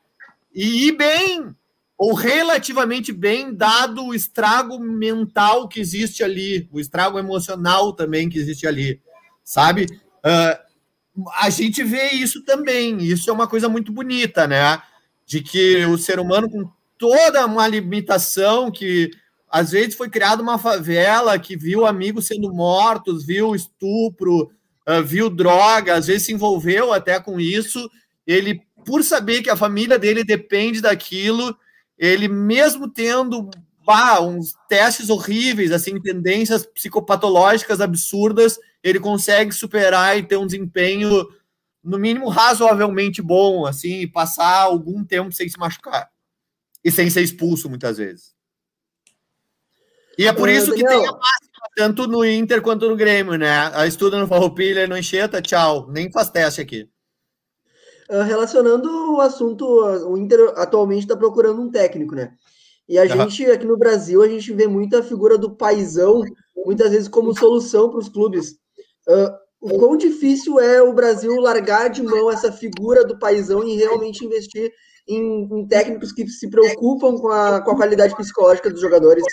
e 0.54 0.88
ir 0.88 0.94
bem, 0.94 1.56
ou 1.98 2.14
relativamente 2.14 3.12
bem, 3.12 3.54
dado 3.54 4.06
o 4.06 4.14
estrago 4.14 4.80
mental 4.80 5.68
que 5.68 5.80
existe 5.80 6.24
ali, 6.24 6.68
o 6.72 6.80
estrago 6.80 7.20
emocional 7.20 7.94
também 7.94 8.30
que 8.30 8.38
existe 8.38 8.68
ali, 8.68 9.02
sabe? 9.44 9.86
Uh, 10.20 11.26
a 11.40 11.50
gente 11.50 11.84
vê 11.84 12.12
isso 12.12 12.44
também, 12.44 12.98
isso 13.04 13.30
é 13.30 13.34
uma 13.34 13.48
coisa 13.48 13.70
muito 13.70 13.92
bonita, 13.92 14.48
né? 14.48 14.82
De 15.26 15.42
que 15.42 15.86
o 15.86 15.98
ser 15.98 16.20
humano, 16.20 16.50
com 16.50 16.70
toda 16.98 17.46
uma 17.46 17.68
limitação, 17.68 18.72
que 18.72 19.12
às 19.50 19.72
vezes 19.72 19.96
foi 19.96 20.10
criada 20.10 20.42
uma 20.42 20.58
favela, 20.58 21.38
que 21.38 21.56
viu 21.56 21.86
amigos 21.86 22.26
sendo 22.26 22.52
mortos, 22.52 23.24
viu 23.24 23.54
estupro, 23.54 24.50
uh, 24.88 25.04
viu 25.04 25.30
droga, 25.30 25.96
às 25.96 26.08
vezes 26.08 26.24
se 26.28 26.34
envolveu 26.34 26.94
até 26.94 27.20
com 27.20 27.40
isso. 27.40 27.90
Ele, 28.26 28.62
por 28.86 29.04
saber 29.04 29.42
que 29.42 29.50
a 29.50 29.58
família 29.58 30.00
dele 30.00 30.24
depende 30.24 30.82
daquilo, 30.82 31.56
ele 31.98 32.28
mesmo 32.28 32.90
tendo 32.90 33.50
bah, 33.86 34.22
uns 34.22 34.54
testes 34.70 35.10
horríveis, 35.10 35.72
assim, 35.72 36.00
tendências 36.02 36.66
psicopatológicas 36.66 37.82
absurdas, 37.82 38.58
ele 38.82 39.00
consegue 39.00 39.52
superar 39.52 40.18
e 40.18 40.24
ter 40.24 40.38
um 40.38 40.46
desempenho 40.46 41.28
no 41.84 42.00
mínimo 42.00 42.30
razoavelmente 42.30 43.22
bom, 43.22 43.66
assim, 43.66 44.02
e 44.02 44.08
passar 44.08 44.62
algum 44.62 45.04
tempo 45.04 45.34
sem 45.34 45.50
se 45.50 45.60
machucar 45.60 46.10
e 46.84 46.92
sem 46.92 47.10
ser 47.10 47.22
expulso 47.22 47.70
muitas 47.70 47.98
vezes. 47.98 48.34
E 50.18 50.28
é 50.28 50.34
por 50.34 50.48
isso 50.48 50.74
que 50.74 50.86
tem 50.86 51.08
a 51.08 51.14
tanto 51.76 52.08
no 52.08 52.26
Inter 52.26 52.62
quanto 52.62 52.88
no 52.88 52.96
Grêmio, 52.96 53.36
né? 53.36 53.72
A 53.74 53.88
estuda 53.88 54.20
no 54.20 54.28
Farroupilha, 54.28 54.88
no 54.88 54.98
Encheta, 54.98 55.42
tchau. 55.42 55.88
Nem 55.90 56.12
faz 56.12 56.30
teste 56.30 56.62
aqui. 56.62 56.90
Uh, 58.10 58.22
relacionando 58.22 59.16
o 59.16 59.22
assunto, 59.22 59.66
o 59.66 60.18
Inter 60.18 60.54
atualmente 60.58 61.04
está 61.04 61.16
procurando 61.16 61.62
um 61.62 61.72
técnico, 61.72 62.16
né? 62.16 62.34
E 62.88 62.98
a 62.98 63.04
uhum. 63.04 63.30
gente, 63.30 63.46
aqui 63.46 63.66
no 63.66 63.78
Brasil, 63.78 64.22
a 64.22 64.28
gente 64.28 64.52
vê 64.54 64.68
muita 64.68 65.02
figura 65.02 65.38
do 65.38 65.56
paizão, 65.56 66.22
muitas 66.66 66.92
vezes 66.92 67.08
como 67.08 67.38
solução 67.38 67.90
para 67.90 68.00
os 68.00 68.10
clubes. 68.10 68.52
Uh, 69.08 69.44
o 69.62 69.80
quão 69.80 69.96
difícil 69.96 70.60
é 70.60 70.82
o 70.82 70.94
Brasil 70.94 71.40
largar 71.40 71.90
de 71.90 72.04
mão 72.04 72.30
essa 72.30 72.52
figura 72.52 73.06
do 73.06 73.18
paizão 73.18 73.64
e 73.64 73.78
realmente 73.78 74.26
investir 74.26 74.72
em, 75.08 75.48
em 75.52 75.68
técnicos 75.68 76.12
que 76.12 76.28
se 76.28 76.50
preocupam 76.50 77.18
com 77.18 77.30
a, 77.30 77.62
com 77.62 77.72
a 77.72 77.76
qualidade 77.78 78.16
psicológica 78.16 78.70
dos 78.70 78.82
jogadores? 78.82 79.24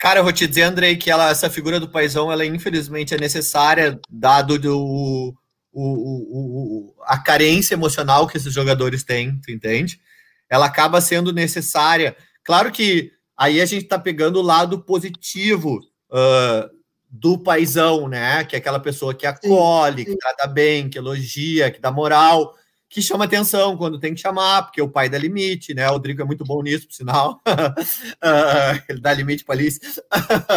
Cara, 0.00 0.20
eu 0.20 0.24
vou 0.24 0.32
te 0.32 0.46
dizer, 0.46 0.62
Andrei, 0.62 0.96
que 0.96 1.10
ela, 1.10 1.28
essa 1.28 1.50
figura 1.50 1.78
do 1.78 1.86
paizão, 1.86 2.32
ela 2.32 2.46
infelizmente 2.46 3.14
é 3.14 3.18
necessária, 3.18 4.00
dado 4.08 4.58
do, 4.58 4.74
o, 4.74 5.34
o, 5.70 6.94
o, 6.94 6.94
a 7.04 7.18
carência 7.18 7.74
emocional 7.74 8.26
que 8.26 8.38
esses 8.38 8.50
jogadores 8.50 9.04
têm, 9.04 9.38
tu 9.42 9.52
entende? 9.52 10.00
Ela 10.48 10.64
acaba 10.64 11.02
sendo 11.02 11.34
necessária. 11.34 12.16
Claro 12.42 12.72
que 12.72 13.12
aí 13.36 13.60
a 13.60 13.66
gente 13.66 13.84
tá 13.84 13.98
pegando 13.98 14.38
o 14.38 14.42
lado 14.42 14.80
positivo 14.80 15.78
uh, 16.10 16.70
do 17.10 17.36
paizão, 17.36 18.08
né? 18.08 18.42
Que 18.44 18.56
é 18.56 18.58
aquela 18.58 18.80
pessoa 18.80 19.12
que 19.14 19.26
acolhe, 19.26 20.04
sim, 20.04 20.04
sim. 20.04 20.12
que 20.12 20.18
trata 20.18 20.46
bem, 20.46 20.88
que 20.88 20.96
elogia, 20.96 21.70
que 21.70 21.78
dá 21.78 21.92
moral 21.92 22.54
que 22.90 23.00
chama 23.00 23.24
atenção 23.24 23.76
quando 23.76 24.00
tem 24.00 24.12
que 24.12 24.20
chamar, 24.20 24.64
porque 24.64 24.82
o 24.82 24.88
pai 24.88 25.08
dá 25.08 25.16
limite, 25.16 25.72
né? 25.72 25.88
O 25.88 25.92
Rodrigo 25.92 26.22
é 26.22 26.24
muito 26.24 26.44
bom 26.44 26.60
nisso, 26.60 26.88
por 26.88 26.92
sinal. 26.92 27.40
uh, 27.46 28.82
ele 28.90 29.00
dá 29.00 29.14
limite 29.14 29.44
para 29.44 29.54
Alice. 29.54 29.80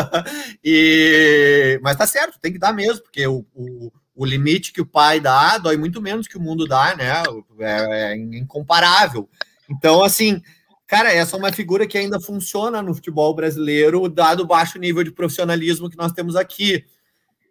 e... 0.65 1.79
Mas 1.83 1.95
tá 1.95 2.07
certo, 2.07 2.39
tem 2.39 2.51
que 2.51 2.57
dar 2.57 2.73
mesmo, 2.73 3.03
porque 3.03 3.27
o, 3.27 3.45
o, 3.53 3.91
o, 4.15 4.25
limite 4.25 4.73
que 4.73 4.81
o 4.81 4.85
pai 4.85 5.19
dá 5.19 5.59
dói 5.59 5.77
muito 5.77 6.01
menos 6.01 6.27
que 6.27 6.35
o 6.35 6.41
mundo 6.41 6.65
dá, 6.65 6.95
né? 6.95 7.21
É, 7.59 8.13
é 8.13 8.17
incomparável. 8.17 9.29
Então, 9.69 10.03
assim, 10.03 10.41
cara, 10.87 11.13
essa 11.13 11.35
é 11.35 11.39
uma 11.39 11.53
figura 11.53 11.85
que 11.85 11.99
ainda 11.99 12.19
funciona 12.19 12.81
no 12.81 12.95
futebol 12.95 13.35
brasileiro, 13.35 14.09
dado 14.09 14.41
o 14.41 14.47
baixo 14.47 14.79
nível 14.79 15.03
de 15.03 15.11
profissionalismo 15.11 15.87
que 15.87 15.97
nós 15.97 16.11
temos 16.11 16.35
aqui. 16.35 16.83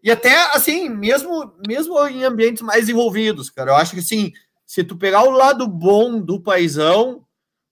E 0.02 0.10
até, 0.10 0.34
assim, 0.56 0.88
mesmo, 0.88 1.52
mesmo 1.64 2.04
em 2.08 2.24
ambientes 2.24 2.62
mais 2.62 2.88
envolvidos, 2.88 3.48
cara, 3.48 3.70
eu 3.70 3.76
acho 3.76 3.92
que, 3.92 4.00
assim, 4.00 4.32
se 4.72 4.82
tu 4.82 4.96
pegar 4.96 5.24
o 5.24 5.32
lado 5.32 5.68
bom 5.68 6.18
do 6.18 6.40
paizão, 6.40 7.26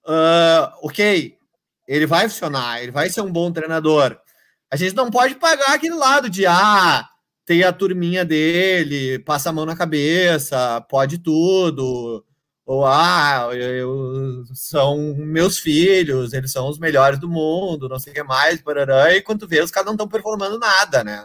uh, 0.05 0.70
ok, 0.82 1.34
ele 1.88 2.07
vai 2.07 2.28
funcionar, 2.28 2.82
ele 2.82 2.92
vai 2.92 3.09
ser 3.09 3.22
um 3.22 3.32
bom 3.32 3.51
treinador. 3.51 4.18
A 4.70 4.76
gente 4.76 4.94
não 4.94 5.11
pode 5.11 5.36
pagar 5.36 5.72
aquele 5.72 5.94
lado 5.94 6.28
de 6.28 6.44
ah, 6.44 7.09
tem 7.46 7.62
a 7.62 7.72
turminha 7.72 8.22
dele, 8.22 9.18
passa 9.20 9.48
a 9.48 9.53
mão 9.53 9.64
na 9.64 9.74
cabeça, 9.74 10.78
pode 10.90 11.16
tudo. 11.16 12.22
Ou 12.66 12.84
ah, 12.84 13.48
eu, 13.55 14.44
são 14.53 14.98
meus 15.16 15.59
filhos, 15.59 16.34
eles 16.34 16.53
são 16.53 16.68
os 16.68 16.78
melhores 16.78 17.18
do 17.18 17.30
mundo, 17.30 17.88
não 17.88 17.98
sei 17.98 18.12
o 18.12 18.14
que 18.14 18.22
mais, 18.22 18.61
parará, 18.61 19.16
e 19.16 19.22
quando 19.22 19.48
vê, 19.48 19.62
os 19.62 19.70
caras 19.70 19.86
não 19.86 19.94
estão 19.94 20.07
performando 20.07 20.59
nada, 20.59 21.03
né? 21.03 21.24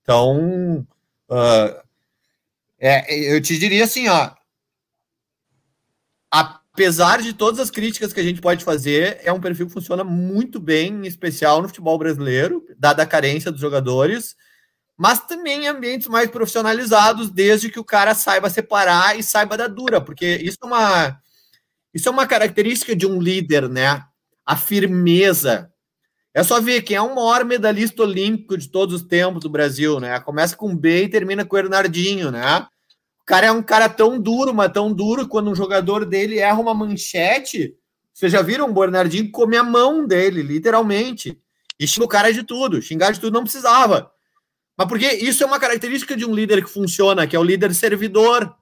Então, 0.00 0.86
Uh, 1.30 1.82
é, 2.78 3.34
eu 3.34 3.42
te 3.42 3.58
diria 3.58 3.84
assim, 3.84 4.08
ó, 4.08 4.30
apesar 6.30 7.22
de 7.22 7.32
todas 7.32 7.58
as 7.58 7.70
críticas 7.70 8.12
que 8.12 8.20
a 8.20 8.22
gente 8.22 8.40
pode 8.40 8.64
fazer, 8.64 9.20
é 9.22 9.32
um 9.32 9.40
perfil 9.40 9.66
que 9.66 9.72
funciona 9.72 10.04
muito 10.04 10.60
bem, 10.60 10.92
em 10.92 11.06
especial 11.06 11.60
no 11.60 11.68
futebol 11.68 11.98
brasileiro, 11.98 12.64
dada 12.78 13.02
a 13.02 13.06
carência 13.06 13.50
dos 13.50 13.60
jogadores, 13.60 14.36
mas 14.96 15.20
também 15.20 15.64
em 15.64 15.68
ambientes 15.68 16.08
mais 16.08 16.30
profissionalizados, 16.30 17.30
desde 17.30 17.70
que 17.70 17.78
o 17.78 17.84
cara 17.84 18.14
saiba 18.14 18.50
separar 18.50 19.18
e 19.18 19.22
saiba 19.22 19.56
dar 19.56 19.68
dura, 19.68 20.00
porque 20.00 20.36
isso 20.42 20.58
é 20.62 20.66
uma 20.66 21.20
isso 21.94 22.08
é 22.08 22.12
uma 22.12 22.26
característica 22.26 22.94
de 22.94 23.06
um 23.06 23.20
líder, 23.20 23.68
né? 23.68 24.04
A 24.44 24.56
firmeza. 24.56 25.72
É 26.34 26.42
só 26.44 26.60
ver 26.60 26.82
quem 26.82 26.96
é 26.96 27.02
o 27.02 27.14
maior 27.14 27.44
medalhista 27.44 28.02
olímpico 28.02 28.56
de 28.56 28.68
todos 28.68 28.94
os 28.94 29.02
tempos 29.02 29.42
do 29.42 29.50
Brasil, 29.50 29.98
né? 29.98 30.20
Começa 30.20 30.56
com 30.56 30.76
B 30.76 31.04
e 31.04 31.08
termina 31.08 31.44
com 31.44 31.56
o 31.56 31.58
Hernardinho, 31.58 32.30
né? 32.30 32.66
Cara 33.28 33.48
é 33.48 33.52
um 33.52 33.62
cara 33.62 33.90
tão 33.90 34.18
duro, 34.18 34.54
mas 34.54 34.72
tão 34.72 34.90
duro, 34.90 35.28
quando 35.28 35.50
um 35.50 35.54
jogador 35.54 36.06
dele 36.06 36.38
erra 36.38 36.58
uma 36.58 36.72
manchete, 36.72 37.76
vocês 38.14 38.32
já 38.32 38.40
viram 38.40 38.70
o 38.70 38.72
Bernardinho 38.72 39.30
comer 39.30 39.58
a 39.58 39.62
mão 39.62 40.06
dele, 40.06 40.40
literalmente. 40.40 41.38
E 41.78 41.86
xinga 41.86 42.06
o 42.06 42.08
cara 42.08 42.32
de 42.32 42.42
tudo. 42.42 42.80
Xingar 42.80 43.12
de 43.12 43.20
tudo 43.20 43.34
não 43.34 43.42
precisava. 43.42 44.10
Mas 44.74 44.88
porque 44.88 45.12
isso 45.12 45.42
é 45.42 45.46
uma 45.46 45.60
característica 45.60 46.16
de 46.16 46.24
um 46.24 46.34
líder 46.34 46.64
que 46.64 46.70
funciona, 46.70 47.26
que 47.26 47.36
é 47.36 47.38
o 47.38 47.44
líder 47.44 47.74
servidor 47.74 48.56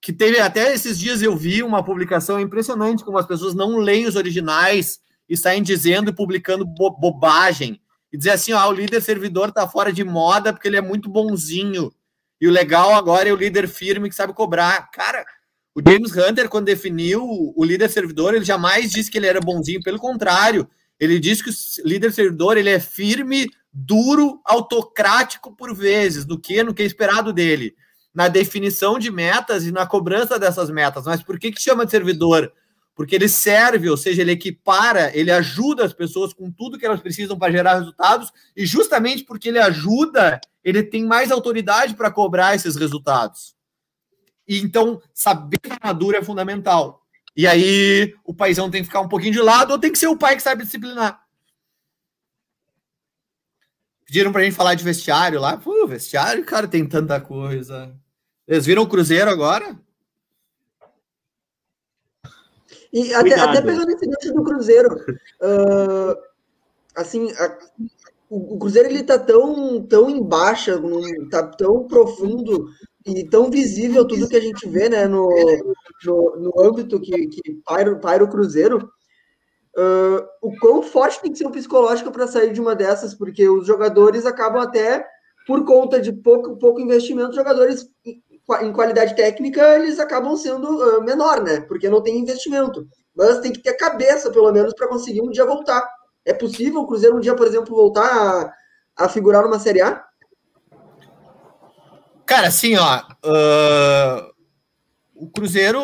que 0.00 0.14
teve 0.14 0.40
até 0.40 0.72
esses 0.72 0.98
dias 0.98 1.20
eu 1.20 1.36
vi 1.36 1.62
uma 1.62 1.84
publicação 1.84 2.40
impressionante 2.40 3.04
como 3.04 3.18
as 3.18 3.26
pessoas 3.26 3.54
não 3.54 3.76
leem 3.76 4.06
os 4.06 4.16
originais 4.16 4.98
e 5.28 5.36
saem 5.36 5.62
dizendo 5.62 6.10
e 6.10 6.14
publicando 6.14 6.64
bo 6.64 6.90
bobagem 6.90 7.78
e 8.10 8.16
dizer 8.16 8.30
assim, 8.30 8.54
ó, 8.54 8.66
o 8.66 8.72
líder 8.72 9.02
servidor 9.02 9.52
tá 9.52 9.68
fora 9.68 9.92
de 9.92 10.02
moda 10.02 10.54
porque 10.54 10.68
ele 10.68 10.78
é 10.78 10.80
muito 10.80 11.06
bonzinho. 11.06 11.92
E 12.40 12.46
o 12.46 12.50
legal 12.50 12.94
agora 12.94 13.28
é 13.28 13.32
o 13.32 13.36
líder 13.36 13.68
firme 13.68 14.08
que 14.08 14.14
sabe 14.14 14.32
cobrar. 14.32 14.90
Cara, 14.90 15.24
o 15.74 15.80
James 15.86 16.14
Hunter 16.16 16.48
quando 16.48 16.66
definiu 16.66 17.24
o 17.54 17.64
líder 17.64 17.88
servidor, 17.88 18.34
ele 18.34 18.44
jamais 18.44 18.90
disse 18.90 19.10
que 19.10 19.18
ele 19.18 19.26
era 19.26 19.40
bonzinho, 19.40 19.82
pelo 19.82 19.98
contrário, 19.98 20.68
ele 20.98 21.18
disse 21.18 21.44
que 21.44 21.50
o 21.50 21.88
líder 21.88 22.12
servidor, 22.12 22.56
ele 22.56 22.70
é 22.70 22.80
firme, 22.80 23.48
duro, 23.72 24.40
autocrático 24.44 25.54
por 25.54 25.74
vezes, 25.74 26.26
no 26.26 26.40
que 26.40 26.62
no 26.62 26.72
que 26.72 26.82
é 26.82 26.86
esperado 26.86 27.32
dele 27.32 27.74
na 28.16 28.28
definição 28.28 28.98
de 28.98 29.10
metas 29.10 29.66
e 29.66 29.70
na 29.70 29.86
cobrança 29.86 30.38
dessas 30.38 30.70
metas. 30.70 31.04
Mas 31.04 31.22
por 31.22 31.38
que, 31.38 31.52
que 31.52 31.60
chama 31.60 31.84
de 31.84 31.90
servidor? 31.90 32.50
Porque 32.94 33.14
ele 33.14 33.28
serve, 33.28 33.90
ou 33.90 33.96
seja, 33.98 34.22
ele 34.22 34.32
equipara, 34.32 35.14
ele 35.14 35.30
ajuda 35.30 35.84
as 35.84 35.92
pessoas 35.92 36.32
com 36.32 36.50
tudo 36.50 36.78
que 36.78 36.86
elas 36.86 37.02
precisam 37.02 37.38
para 37.38 37.52
gerar 37.52 37.74
resultados, 37.74 38.32
e 38.56 38.64
justamente 38.64 39.22
porque 39.22 39.50
ele 39.50 39.58
ajuda, 39.58 40.40
ele 40.66 40.82
tem 40.82 41.04
mais 41.04 41.30
autoridade 41.30 41.94
para 41.94 42.10
cobrar 42.10 42.56
esses 42.56 42.74
resultados. 42.74 43.54
E 44.48 44.58
então, 44.58 45.00
saber 45.14 45.60
a 45.70 45.86
madura 45.86 46.18
é 46.18 46.24
fundamental. 46.24 47.06
E 47.36 47.46
aí, 47.46 48.12
o 48.24 48.34
paizão 48.34 48.68
tem 48.68 48.80
que 48.82 48.88
ficar 48.88 49.00
um 49.00 49.08
pouquinho 49.08 49.32
de 49.32 49.40
lado, 49.40 49.70
ou 49.70 49.78
tem 49.78 49.92
que 49.92 49.98
ser 49.98 50.08
o 50.08 50.18
pai 50.18 50.34
que 50.34 50.42
sabe 50.42 50.64
disciplinar. 50.64 51.24
Pediram 54.04 54.32
para 54.32 54.40
a 54.40 54.44
gente 54.44 54.56
falar 54.56 54.74
de 54.74 54.82
vestiário 54.82 55.40
lá. 55.40 55.56
Pô, 55.56 55.86
vestiário, 55.86 56.44
cara, 56.44 56.66
tem 56.66 56.84
tanta 56.84 57.20
coisa. 57.20 57.94
Eles 58.48 58.66
viram 58.66 58.82
o 58.82 58.88
Cruzeiro 58.88 59.30
agora? 59.30 59.78
E 62.92 63.14
até, 63.14 63.34
até, 63.38 63.62
pegando 63.62 63.90
esse 63.90 64.06
gancho 64.06 64.34
do 64.34 64.42
Cruzeiro, 64.42 64.88
uh, 64.96 66.16
assim, 66.96 67.28
o, 68.28 68.54
o, 68.54 68.58
Cruzeiro 68.58 68.88
ele 68.88 69.02
tá 69.02 69.18
tão, 69.18 69.82
tão 69.86 70.10
em 70.10 70.22
baixa, 70.22 70.80
tá 71.30 71.42
tão 71.42 71.86
profundo 71.86 72.68
e 73.04 73.24
tão 73.28 73.50
visível 73.50 74.06
tudo 74.06 74.28
que 74.28 74.36
a 74.36 74.40
gente 74.40 74.68
vê, 74.68 74.88
né, 74.88 75.06
no, 75.06 75.28
no, 76.04 76.36
no 76.36 76.60
âmbito 76.60 77.00
que, 77.00 77.28
que 77.28 77.54
paira, 77.64 77.96
paira 77.96 78.24
o 78.24 78.28
Cruzeiro, 78.28 78.90
uh, 79.76 80.26
o 80.42 80.56
quão 80.58 80.82
forte 80.82 81.20
tem 81.20 81.30
que 81.30 81.38
ser 81.38 81.46
o 81.46 81.52
psicológico 81.52 82.10
para 82.10 82.26
sair 82.26 82.52
de 82.52 82.60
uma 82.60 82.74
dessas, 82.74 83.14
porque 83.14 83.48
os 83.48 83.66
jogadores 83.66 84.26
acabam 84.26 84.60
até, 84.60 85.06
por 85.46 85.64
conta 85.64 86.00
de 86.00 86.12
pouco, 86.12 86.58
pouco 86.58 86.80
investimento, 86.80 87.36
jogadores 87.36 87.88
em 88.60 88.72
qualidade 88.72 89.16
técnica, 89.16 89.76
eles 89.76 89.98
acabam 89.98 90.36
sendo 90.36 90.68
uh, 90.68 91.02
menor, 91.02 91.42
né? 91.42 91.60
Porque 91.62 91.88
não 91.88 92.02
tem 92.02 92.18
investimento. 92.18 92.86
Mas 93.14 93.40
tem 93.40 93.52
que 93.52 93.62
ter 93.62 93.74
cabeça, 93.74 94.30
pelo 94.30 94.52
menos, 94.52 94.72
para 94.74 94.88
conseguir 94.88 95.20
um 95.20 95.30
dia 95.30 95.44
voltar. 95.44 95.84
É 96.26 96.34
possível 96.34 96.80
o 96.80 96.86
Cruzeiro 96.86 97.16
um 97.16 97.20
dia, 97.20 97.34
por 97.34 97.46
exemplo, 97.46 97.74
voltar 97.74 98.04
a, 98.04 99.04
a 99.04 99.08
figurar 99.08 99.42
numa 99.42 99.58
Série 99.58 99.80
A? 99.80 100.04
Cara, 102.26 102.48
assim, 102.48 102.76
ó. 102.76 103.02
Uh, 103.24 104.34
o 105.14 105.30
Cruzeiro 105.30 105.80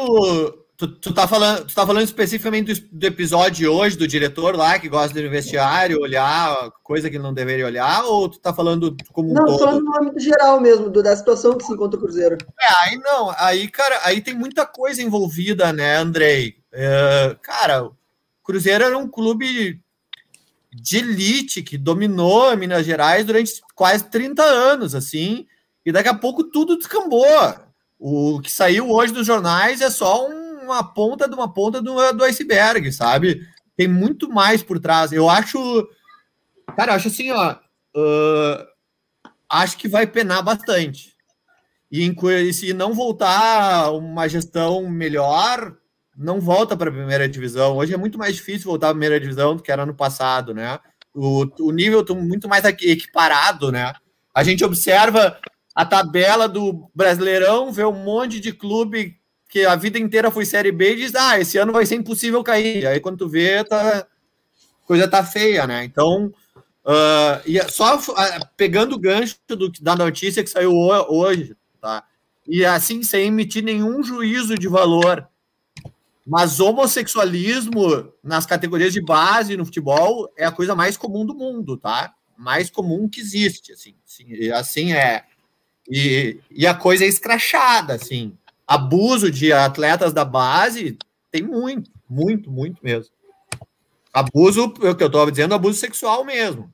Tu, 0.82 0.88
tu, 0.88 1.14
tá 1.14 1.28
falando, 1.28 1.64
tu 1.64 1.74
tá 1.76 1.86
falando 1.86 2.02
especificamente 2.02 2.74
do, 2.74 2.88
do, 2.98 3.06
episódio 3.06 3.52
de 3.52 3.68
hoje, 3.68 3.96
do 3.96 4.08
diretor 4.08 4.56
lá 4.56 4.80
que 4.80 4.88
gosta 4.88 5.22
do 5.22 5.30
vestiário, 5.30 6.00
olhar 6.00 6.72
coisa 6.82 7.08
que 7.08 7.14
ele 7.14 7.22
não 7.22 7.32
deveria 7.32 7.66
olhar, 7.66 8.04
ou 8.04 8.28
tu 8.28 8.40
tá 8.40 8.52
falando 8.52 8.96
como 9.12 9.30
um 9.30 9.34
não, 9.34 9.44
todo? 9.44 9.60
Falando 9.60 9.84
no 9.84 9.96
âmbito 9.96 10.18
geral 10.18 10.58
mesmo, 10.58 10.90
do, 10.90 11.00
da 11.00 11.14
situação 11.14 11.56
que 11.56 11.64
se 11.64 11.72
encontra 11.72 11.96
o 11.96 12.02
Cruzeiro. 12.02 12.36
É, 12.60 12.82
aí 12.82 12.98
não, 12.98 13.32
aí, 13.38 13.68
cara, 13.68 14.00
aí 14.02 14.20
tem 14.20 14.34
muita 14.34 14.66
coisa 14.66 15.00
envolvida, 15.00 15.72
né, 15.72 15.98
Andrei? 15.98 16.56
É, 16.72 17.36
cara, 17.42 17.84
o 17.84 17.94
Cruzeiro 18.42 18.82
era 18.82 18.98
um 18.98 19.06
clube 19.06 19.80
de 20.72 20.98
elite 20.98 21.62
que 21.62 21.76
dominou 21.76 22.56
Minas 22.56 22.86
Gerais 22.86 23.26
durante 23.26 23.60
quase 23.74 24.04
30 24.04 24.42
anos, 24.42 24.94
assim, 24.94 25.46
e 25.84 25.92
daqui 25.92 26.08
a 26.08 26.14
pouco 26.14 26.44
tudo 26.44 26.78
descambou. 26.78 27.26
O 27.98 28.40
que 28.40 28.50
saiu 28.50 28.90
hoje 28.90 29.12
dos 29.12 29.26
jornais 29.26 29.80
é 29.80 29.90
só 29.90 30.28
um 30.28 30.42
uma 30.62 30.82
ponta 30.82 31.28
de 31.28 31.34
uma 31.34 31.52
ponta 31.52 31.82
do, 31.82 32.12
do 32.12 32.24
iceberg, 32.24 32.90
sabe? 32.92 33.46
Tem 33.76 33.88
muito 33.88 34.28
mais 34.28 34.62
por 34.62 34.78
trás. 34.78 35.12
Eu 35.12 35.28
acho. 35.28 35.88
Cara, 36.76 36.92
eu 36.92 36.96
acho 36.96 37.08
assim, 37.08 37.30
ó. 37.30 37.56
Uh, 37.94 38.66
acho 39.48 39.76
que 39.76 39.88
vai 39.88 40.06
penar 40.06 40.42
bastante. 40.42 41.12
E, 41.90 42.08
e 42.08 42.54
se 42.54 42.72
não 42.72 42.94
voltar 42.94 43.90
uma 43.92 44.26
gestão 44.28 44.88
melhor, 44.88 45.76
não 46.16 46.40
volta 46.40 46.76
para 46.76 46.90
a 46.90 46.92
primeira 46.92 47.28
divisão. 47.28 47.76
Hoje 47.76 47.94
é 47.94 47.96
muito 47.96 48.18
mais 48.18 48.34
difícil 48.34 48.70
voltar 48.70 48.88
a 48.88 48.92
primeira 48.92 49.18
divisão 49.18 49.56
do 49.56 49.62
que 49.62 49.72
era 49.72 49.86
no 49.86 49.94
passado, 49.94 50.52
né? 50.52 50.78
O, 51.14 51.46
o 51.60 51.72
nível 51.72 52.00
está 52.00 52.14
muito 52.14 52.48
mais 52.48 52.64
equiparado, 52.64 53.70
né? 53.70 53.92
A 54.34 54.42
gente 54.42 54.64
observa 54.64 55.38
a 55.74 55.84
tabela 55.84 56.48
do 56.48 56.88
Brasileirão, 56.94 57.72
vê 57.72 57.84
um 57.84 57.92
monte 57.92 58.40
de 58.40 58.52
clube 58.52 59.18
que 59.48 59.66
a 59.66 59.76
vida 59.76 59.98
inteira 59.98 60.30
foi 60.30 60.46
Série 60.46 60.72
B 60.72 60.92
e 60.92 60.96
diz, 60.96 61.14
ah, 61.14 61.38
esse 61.38 61.58
ano 61.58 61.72
vai 61.72 61.84
ser 61.84 61.96
impossível 61.96 62.42
cair. 62.42 62.86
Aí 62.86 63.00
quando 63.00 63.18
tu 63.18 63.28
vê, 63.28 63.62
tá, 63.64 64.06
coisa 64.86 65.06
tá 65.06 65.22
feia, 65.24 65.66
né? 65.66 65.84
Então, 65.84 66.32
uh, 66.86 67.40
e 67.46 67.58
é 67.58 67.68
só 67.68 67.98
uh, 67.98 68.46
pegando 68.56 68.94
o 68.94 68.98
gancho 68.98 69.36
do, 69.48 69.70
da 69.80 69.94
notícia 69.94 70.42
que 70.42 70.48
saiu 70.48 70.72
hoje, 70.74 71.54
tá? 71.80 72.04
E 72.46 72.64
assim, 72.64 73.02
sem 73.02 73.26
emitir 73.26 73.62
nenhum 73.62 74.02
juízo 74.02 74.56
de 74.56 74.68
valor. 74.68 75.28
Mas 76.26 76.60
homossexualismo 76.60 78.12
nas 78.22 78.46
categorias 78.46 78.92
de 78.92 79.02
base 79.02 79.56
no 79.56 79.64
futebol 79.64 80.32
é 80.36 80.44
a 80.44 80.52
coisa 80.52 80.74
mais 80.74 80.96
comum 80.96 81.26
do 81.26 81.34
mundo, 81.34 81.76
tá? 81.76 82.14
Mais 82.36 82.70
comum 82.70 83.08
que 83.08 83.20
existe, 83.20 83.72
assim. 83.72 83.94
Assim, 84.06 84.50
assim 84.50 84.92
é. 84.92 85.24
E, 85.90 86.38
e 86.50 86.66
a 86.66 86.74
coisa 86.74 87.04
é 87.04 87.08
escrachada, 87.08 87.94
assim 87.94 88.36
abuso 88.72 89.30
de 89.30 89.52
atletas 89.52 90.14
da 90.14 90.24
base 90.24 90.96
tem 91.30 91.42
muito, 91.42 91.90
muito, 92.08 92.50
muito 92.50 92.82
mesmo. 92.82 93.12
Abuso, 94.12 94.64
o 94.64 94.94
que 94.94 95.02
eu 95.02 95.06
estou 95.06 95.30
dizendo, 95.30 95.54
abuso 95.54 95.78
sexual 95.78 96.24
mesmo. 96.24 96.72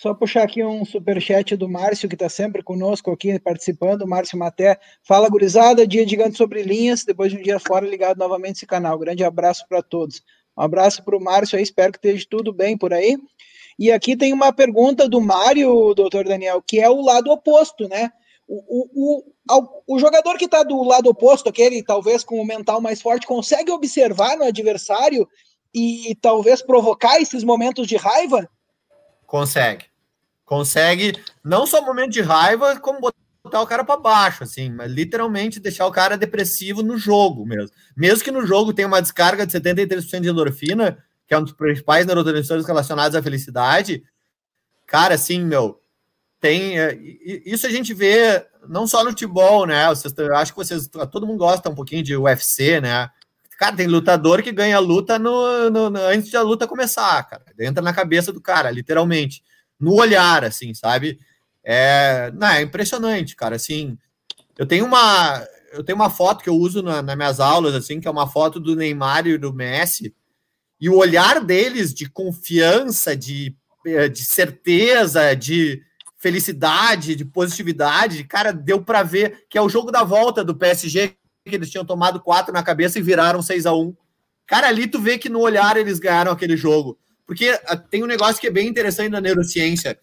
Só 0.00 0.14
puxar 0.14 0.44
aqui 0.44 0.62
um 0.62 0.84
superchat 0.84 1.56
do 1.56 1.68
Márcio, 1.68 2.08
que 2.08 2.14
está 2.14 2.28
sempre 2.28 2.62
conosco 2.62 3.10
aqui, 3.10 3.36
participando, 3.40 4.06
Márcio 4.06 4.38
Maté. 4.38 4.78
Fala, 5.02 5.28
gurizada, 5.28 5.84
dia 5.84 6.06
gigante 6.06 6.38
sobre 6.38 6.62
linhas, 6.62 7.04
depois 7.04 7.32
de 7.32 7.38
um 7.38 7.42
dia 7.42 7.58
fora, 7.58 7.84
ligado 7.84 8.16
novamente 8.16 8.58
esse 8.58 8.66
canal. 8.66 8.96
Grande 8.96 9.24
abraço 9.24 9.66
para 9.68 9.82
todos. 9.82 10.22
Um 10.56 10.62
abraço 10.62 11.02
para 11.02 11.16
o 11.16 11.20
Márcio 11.20 11.56
aí, 11.56 11.64
espero 11.64 11.90
que 11.90 11.98
esteja 11.98 12.24
tudo 12.30 12.52
bem 12.52 12.78
por 12.78 12.94
aí. 12.94 13.18
E 13.76 13.90
aqui 13.90 14.16
tem 14.16 14.32
uma 14.32 14.52
pergunta 14.52 15.08
do 15.08 15.20
Mário, 15.20 15.92
doutor 15.94 16.24
Daniel, 16.24 16.62
que 16.64 16.78
é 16.78 16.88
o 16.88 17.00
lado 17.00 17.32
oposto, 17.32 17.88
né? 17.88 18.08
O, 18.46 19.24
o, 19.48 19.94
o, 19.94 19.98
jogador 19.98 20.38
que 20.38 20.44
está 20.44 20.62
do 20.62 20.80
lado 20.84 21.10
oposto, 21.10 21.48
aquele 21.48 21.82
talvez 21.82 22.22
com 22.22 22.40
o 22.40 22.46
mental 22.46 22.80
mais 22.80 23.02
forte, 23.02 23.26
consegue 23.26 23.72
observar 23.72 24.36
no 24.36 24.44
adversário 24.44 25.28
e 25.74 26.16
talvez 26.22 26.62
provocar 26.62 27.20
esses 27.20 27.42
momentos 27.42 27.88
de 27.88 27.96
raiva? 27.96 28.48
Consegue. 29.28 29.84
Consegue, 30.42 31.22
não 31.44 31.66
só 31.66 31.82
momento 31.82 32.12
de 32.12 32.22
raiva, 32.22 32.80
como 32.80 33.12
botar 33.44 33.60
o 33.60 33.66
cara 33.66 33.84
para 33.84 34.00
baixo, 34.00 34.42
assim, 34.42 34.70
mas 34.70 34.90
literalmente 34.90 35.60
deixar 35.60 35.86
o 35.86 35.92
cara 35.92 36.16
depressivo 36.16 36.82
no 36.82 36.96
jogo 36.96 37.44
mesmo. 37.44 37.70
Mesmo 37.94 38.24
que 38.24 38.30
no 38.30 38.46
jogo 38.46 38.72
tenha 38.72 38.88
uma 38.88 39.02
descarga 39.02 39.46
de 39.46 39.52
73% 39.52 40.22
de 40.22 40.30
endorfina, 40.30 41.04
que 41.26 41.34
é 41.34 41.38
um 41.38 41.42
dos 41.42 41.52
principais 41.52 42.06
neurotransmissores 42.06 42.66
relacionados 42.66 43.14
à 43.14 43.22
felicidade, 43.22 44.02
cara, 44.86 45.14
assim, 45.14 45.44
meu, 45.44 45.78
tem. 46.40 46.80
É, 46.80 46.98
isso 47.44 47.66
a 47.66 47.70
gente 47.70 47.92
vê 47.92 48.46
não 48.66 48.86
só 48.86 49.04
no 49.04 49.10
futebol, 49.10 49.66
né? 49.66 49.88
Vocês, 49.88 50.14
eu 50.16 50.34
acho 50.34 50.52
que 50.52 50.58
vocês. 50.58 50.88
Todo 51.12 51.26
mundo 51.26 51.38
gosta 51.38 51.68
um 51.68 51.74
pouquinho 51.74 52.02
de 52.02 52.16
UFC, 52.16 52.80
né? 52.80 53.10
Cara, 53.58 53.74
tem 53.74 53.88
lutador 53.88 54.40
que 54.40 54.52
ganha 54.52 54.78
luta 54.78 55.18
no, 55.18 55.68
no, 55.68 55.90
no, 55.90 55.98
antes 55.98 56.30
da 56.30 56.40
luta 56.42 56.64
começar, 56.64 57.20
cara. 57.24 57.42
Entra 57.58 57.82
na 57.82 57.92
cabeça 57.92 58.32
do 58.32 58.40
cara, 58.40 58.70
literalmente. 58.70 59.42
No 59.80 59.94
olhar, 59.94 60.44
assim, 60.44 60.72
sabe? 60.72 61.18
É, 61.64 62.30
não, 62.36 62.46
é 62.46 62.62
impressionante, 62.62 63.34
cara. 63.34 63.56
Assim, 63.56 63.98
eu 64.56 64.64
tenho 64.64 64.84
uma. 64.84 65.44
Eu 65.72 65.82
tenho 65.82 65.96
uma 65.96 66.08
foto 66.08 66.42
que 66.42 66.48
eu 66.48 66.54
uso 66.54 66.82
na, 66.82 67.02
nas 67.02 67.16
minhas 67.16 67.40
aulas, 67.40 67.74
assim, 67.74 67.98
que 68.00 68.06
é 68.06 68.10
uma 68.10 68.28
foto 68.28 68.60
do 68.60 68.76
Neymar 68.76 69.26
e 69.26 69.36
do 69.36 69.52
Messi, 69.52 70.14
e 70.80 70.88
o 70.88 70.96
olhar 70.96 71.44
deles 71.44 71.92
de 71.92 72.08
confiança, 72.08 73.16
de, 73.16 73.54
é, 73.84 74.08
de 74.08 74.24
certeza, 74.24 75.34
de 75.34 75.82
felicidade, 76.16 77.16
de 77.16 77.24
positividade, 77.24 78.24
cara, 78.24 78.52
deu 78.52 78.80
para 78.82 79.02
ver 79.02 79.46
que 79.50 79.58
é 79.58 79.60
o 79.60 79.68
jogo 79.68 79.90
da 79.90 80.04
volta 80.04 80.44
do 80.44 80.54
PSG, 80.56 81.16
que 81.48 81.56
eles 81.56 81.70
tinham 81.70 81.84
tomado 81.84 82.20
quatro 82.20 82.52
na 82.52 82.62
cabeça 82.62 82.98
e 82.98 83.02
viraram 83.02 83.42
6 83.42 83.66
a 83.66 83.74
1 83.74 83.94
Cara, 84.48 84.66
ali 84.66 84.86
tu 84.86 84.98
vê 84.98 85.18
que 85.18 85.28
no 85.28 85.40
olhar 85.40 85.76
eles 85.76 85.98
ganharam 85.98 86.32
aquele 86.32 86.56
jogo. 86.56 86.98
Porque 87.26 87.48
ah, 87.66 87.76
tem 87.76 88.02
um 88.02 88.06
negócio 88.06 88.40
que 88.40 88.46
é 88.46 88.50
bem 88.50 88.66
interessante 88.66 89.10
na 89.10 89.20
neurociência, 89.20 89.98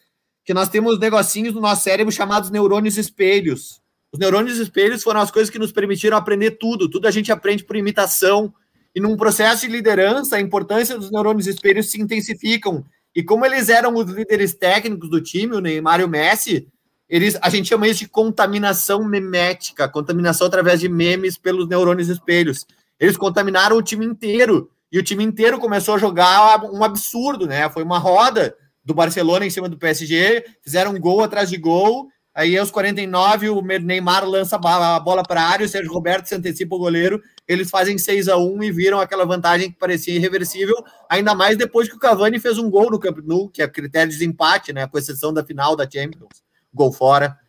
que 0.45 0.53
nós 0.53 0.69
temos 0.69 0.99
negocinhos 0.99 1.55
no 1.55 1.61
nosso 1.61 1.83
cérebro 1.83 2.11
chamados 2.11 2.51
neurônios 2.51 2.95
espelhos. 2.95 3.81
Os 4.11 4.19
neurônios 4.19 4.59
espelhos 4.59 5.01
foram 5.01 5.19
as 5.19 5.31
coisas 5.31 5.49
que 5.49 5.57
nos 5.57 5.71
permitiram 5.71 6.15
aprender 6.15 6.51
tudo. 6.51 6.87
Tudo 6.87 7.07
a 7.07 7.11
gente 7.11 7.31
aprende 7.31 7.63
por 7.63 7.75
imitação. 7.75 8.53
E 8.93 9.01
num 9.01 9.17
processo 9.17 9.65
de 9.65 9.71
liderança, 9.71 10.35
a 10.35 10.39
importância 10.39 10.95
dos 10.95 11.11
neurônios 11.11 11.47
espelhos 11.47 11.89
se 11.89 11.99
intensificam. 11.99 12.85
E 13.15 13.23
como 13.23 13.45
eles 13.45 13.67
eram 13.69 13.95
os 13.95 14.05
líderes 14.11 14.53
técnicos 14.53 15.09
do 15.09 15.19
time, 15.19 15.55
o 15.55 15.59
Neymar 15.59 16.01
e 16.01 16.03
o 16.03 16.07
Messi, 16.07 16.67
eles, 17.07 17.37
a 17.41 17.49
gente 17.49 17.69
chama 17.69 17.87
isso 17.87 17.99
de 17.99 18.09
contaminação 18.09 19.03
memética, 19.03 19.87
contaminação 19.87 20.47
através 20.47 20.79
de 20.79 20.89
memes 20.89 21.37
pelos 21.37 21.67
neurônios 21.67 22.09
espelhos. 22.09 22.65
Eles 22.99 23.15
contaminaram 23.15 23.77
o 23.77 23.81
time 23.81 24.05
inteiro 24.05 24.71
e 24.91 24.97
o 24.97 25.03
time 25.03 25.23
inteiro 25.23 25.59
começou 25.59 25.95
a 25.95 25.99
jogar 25.99 26.63
um 26.65 26.83
absurdo, 26.83 27.45
né? 27.45 27.69
Foi 27.69 27.83
uma 27.83 27.99
roda 27.99 28.55
do 28.83 28.93
Barcelona 28.93 29.45
em 29.45 29.49
cima 29.49 29.69
do 29.69 29.77
PSG, 29.77 30.45
fizeram 30.63 30.91
um 30.91 30.99
gol 30.99 31.23
atrás 31.23 31.49
de 31.49 31.57
gol. 31.57 32.07
Aí 32.33 32.57
aos 32.57 32.71
49 32.71 33.49
o 33.49 33.61
Neymar 33.61 34.27
lança 34.27 34.57
a 34.57 34.99
bola 34.99 35.23
para 35.23 35.41
a 35.41 35.47
área, 35.47 35.65
o 35.65 35.69
Sérgio 35.69 35.93
Roberto 35.93 36.25
se 36.25 36.35
antecipa 36.35 36.75
o 36.75 36.79
goleiro, 36.79 37.21
eles 37.47 37.69
fazem 37.69 37.97
6 37.97 38.27
a 38.27 38.35
1 38.35 38.63
e 38.63 38.71
viram 38.73 38.99
aquela 38.99 39.25
vantagem 39.25 39.71
que 39.71 39.77
parecia 39.77 40.13
irreversível, 40.13 40.75
ainda 41.09 41.33
mais 41.33 41.55
depois 41.55 41.87
que 41.87 41.95
o 41.95 41.99
Cavani 41.99 42.37
fez 42.37 42.57
um 42.57 42.69
gol 42.69 42.91
no 42.91 42.99
Camp 42.99 43.19
Nou, 43.23 43.47
que 43.47 43.61
é 43.61 43.67
critério 43.69 44.11
de 44.11 44.17
desempate, 44.17 44.73
né, 44.73 44.85
com 44.85 44.97
exceção 44.97 45.33
da 45.33 45.45
final 45.45 45.77
da 45.77 45.89
Champions 45.89 46.43
gol 46.75 46.91
fora. 46.91 47.39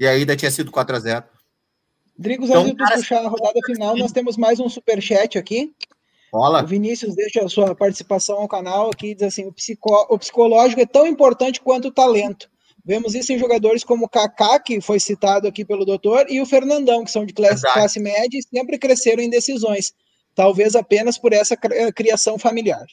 E 0.00 0.06
ainda 0.06 0.34
tinha 0.34 0.50
sido 0.50 0.72
4 0.72 0.96
a 0.96 0.98
0 0.98 1.24
Drigos, 2.16 2.48
então, 2.48 2.62
antes 2.62 2.74
de 2.74 2.94
puxar 2.94 3.24
a 3.24 3.28
rodada 3.28 3.60
final, 3.64 3.96
nós 3.96 4.10
temos 4.10 4.36
mais 4.36 4.58
um 4.58 4.68
super 4.68 5.00
chat 5.00 5.38
aqui. 5.38 5.72
Olá. 6.32 6.64
O 6.64 6.66
Vinícius 6.66 7.14
deixa 7.14 7.44
a 7.44 7.48
sua 7.48 7.76
participação 7.76 8.38
ao 8.38 8.48
canal 8.48 8.90
aqui, 8.90 9.14
diz 9.14 9.22
assim: 9.22 9.46
o, 9.46 9.52
psico, 9.52 10.06
o 10.10 10.18
psicológico 10.18 10.80
é 10.80 10.86
tão 10.86 11.06
importante 11.06 11.60
quanto 11.60 11.88
o 11.88 11.92
talento. 11.92 12.50
Vemos 12.84 13.14
isso 13.14 13.32
em 13.32 13.38
jogadores 13.38 13.84
como 13.84 14.06
o 14.06 14.08
Kaká, 14.08 14.58
que 14.58 14.80
foi 14.80 14.98
citado 14.98 15.46
aqui 15.46 15.64
pelo 15.64 15.84
doutor, 15.84 16.26
e 16.28 16.40
o 16.40 16.46
Fernandão, 16.46 17.04
que 17.04 17.10
são 17.10 17.24
de 17.24 17.32
classe, 17.32 17.62
classe 17.62 18.00
média 18.00 18.36
e 18.36 18.42
sempre 18.42 18.78
cresceram 18.78 19.22
em 19.22 19.30
decisões. 19.30 19.92
Talvez 20.34 20.74
apenas 20.74 21.18
por 21.18 21.32
essa 21.32 21.56
criação 21.94 22.36
familiar. 22.36 22.86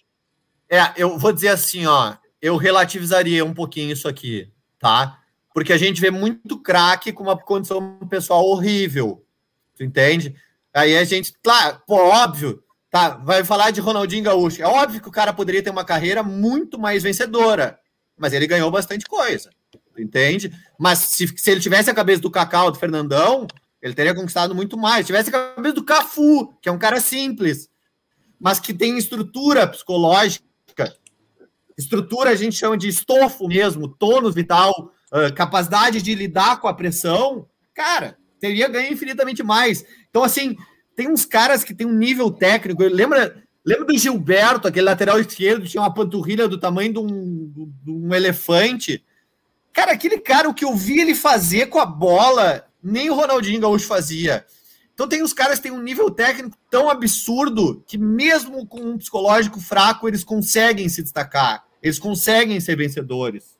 É, 0.70 0.94
eu 0.98 1.18
vou 1.18 1.34
dizer 1.34 1.50
assim, 1.50 1.86
ó, 1.88 2.16
eu 2.42 2.58
relativizaria 2.58 3.44
um 3.44 3.54
pouquinho 3.54 3.94
isso 3.94 4.08
aqui 4.08 4.52
tá? 4.80 5.20
Porque 5.54 5.74
a 5.74 5.78
gente 5.78 6.02
vê 6.02 6.12
muito 6.12 6.60
craque 6.60 7.14
com 7.14 7.24
uma 7.24 7.38
condição 7.38 7.98
pessoal 8.10 8.46
horrível, 8.46 9.26
tu 9.76 9.84
entende? 9.84 10.36
Aí 10.74 10.98
a 10.98 11.04
gente, 11.04 11.34
claro, 11.42 11.82
pô, 11.88 11.96
óbvio, 11.96 12.62
tá? 12.90 13.10
Vai 13.10 13.44
falar 13.44 13.72
de 13.72 13.80
Ronaldinho 13.80 14.24
Gaúcho. 14.24 14.62
É 14.62 14.66
óbvio 14.66 15.02
que 15.02 15.08
o 15.08 15.12
cara 15.12 15.34
poderia 15.34 15.64
ter 15.64 15.70
uma 15.70 15.86
carreira 15.86 16.22
muito 16.22 16.78
mais 16.78 17.04
vencedora, 17.04 17.80
mas 18.18 18.34
ele 18.34 18.48
ganhou 18.48 18.70
bastante 18.70 19.06
coisa, 19.06 19.50
tu 19.72 20.02
entende? 20.02 20.52
Mas 20.78 21.00
se, 21.00 21.28
se 21.38 21.52
ele 21.52 21.62
tivesse 21.62 21.90
a 21.90 21.96
cabeça 21.96 22.22
do 22.22 22.32
Cacau, 22.32 22.72
do 22.72 22.80
Fernandão, 22.80 23.48
ele 23.82 23.94
teria 23.94 24.16
conquistado 24.16 24.54
muito 24.54 24.78
mais. 24.78 25.00
Se 25.00 25.08
tivesse 25.08 25.30
a 25.30 25.54
cabeça 25.56 25.76
do 25.76 25.84
Cafu, 25.84 26.54
que 26.62 26.68
é 26.68 26.72
um 26.72 26.78
cara 26.78 27.00
simples, 27.00 27.70
mas 28.40 28.60
que 28.60 28.74
tem 28.74 28.98
estrutura 28.98 29.68
psicológica 29.68 30.45
Estrutura 31.78 32.30
a 32.30 32.36
gente 32.36 32.56
chama 32.56 32.78
de 32.78 32.88
estofo 32.88 33.48
mesmo, 33.48 33.88
tônus 33.88 34.34
vital, 34.34 34.92
uh, 35.12 35.34
capacidade 35.34 36.02
de 36.02 36.16
lidar 36.16 36.60
com 36.62 36.68
a 36.68 36.74
pressão. 36.74 37.48
Cara, 37.74 38.18
teria 38.40 38.70
ganho 38.70 38.94
infinitamente 38.94 39.44
mais. 39.44 39.84
Então, 40.10 40.24
assim, 40.24 40.56
tem 40.96 41.10
uns 41.10 41.26
caras 41.26 41.64
que 41.64 41.74
tem 41.74 41.86
um 41.86 41.94
nível 41.94 42.32
técnico. 42.32 42.82
Lembra, 42.84 43.44
lembra 43.66 43.86
do 43.86 43.98
Gilberto, 43.98 44.68
aquele 44.68 44.86
lateral 44.86 45.20
esquerdo, 45.20 45.68
tinha 45.68 45.82
uma 45.82 45.94
panturrilha 45.94 46.48
do 46.48 46.58
tamanho 46.58 46.94
de 46.94 47.00
um, 47.00 47.72
de 47.84 47.92
um 47.92 48.14
elefante. 48.14 49.04
Cara, 49.74 49.92
aquele 49.92 50.20
cara, 50.20 50.48
o 50.48 50.54
que 50.54 50.64
eu 50.64 50.74
vi 50.74 51.02
ele 51.02 51.14
fazer 51.14 51.66
com 51.66 51.80
a 51.80 51.86
bola, 51.86 52.66
nem 52.82 53.10
o 53.10 53.16
Ronaldinho 53.16 53.60
Gaúcho 53.60 53.86
fazia. 53.88 54.46
Então 54.94 55.10
tem 55.10 55.22
os 55.22 55.34
caras 55.34 55.58
que 55.58 55.64
têm 55.64 55.74
um 55.74 55.82
nível 55.82 56.10
técnico 56.10 56.58
tão 56.72 56.90
absurdo 56.90 57.84
que 57.86 57.98
mesmo 57.98 58.66
com 58.66 58.80
um 58.80 58.98
psicológico 58.98 59.60
fraco, 59.60 60.08
eles 60.08 60.24
conseguem 60.24 60.88
se 60.88 61.04
destacar. 61.04 61.65
Eles 61.86 62.00
conseguem 62.00 62.60
ser 62.60 62.76
vencedores. 62.76 63.56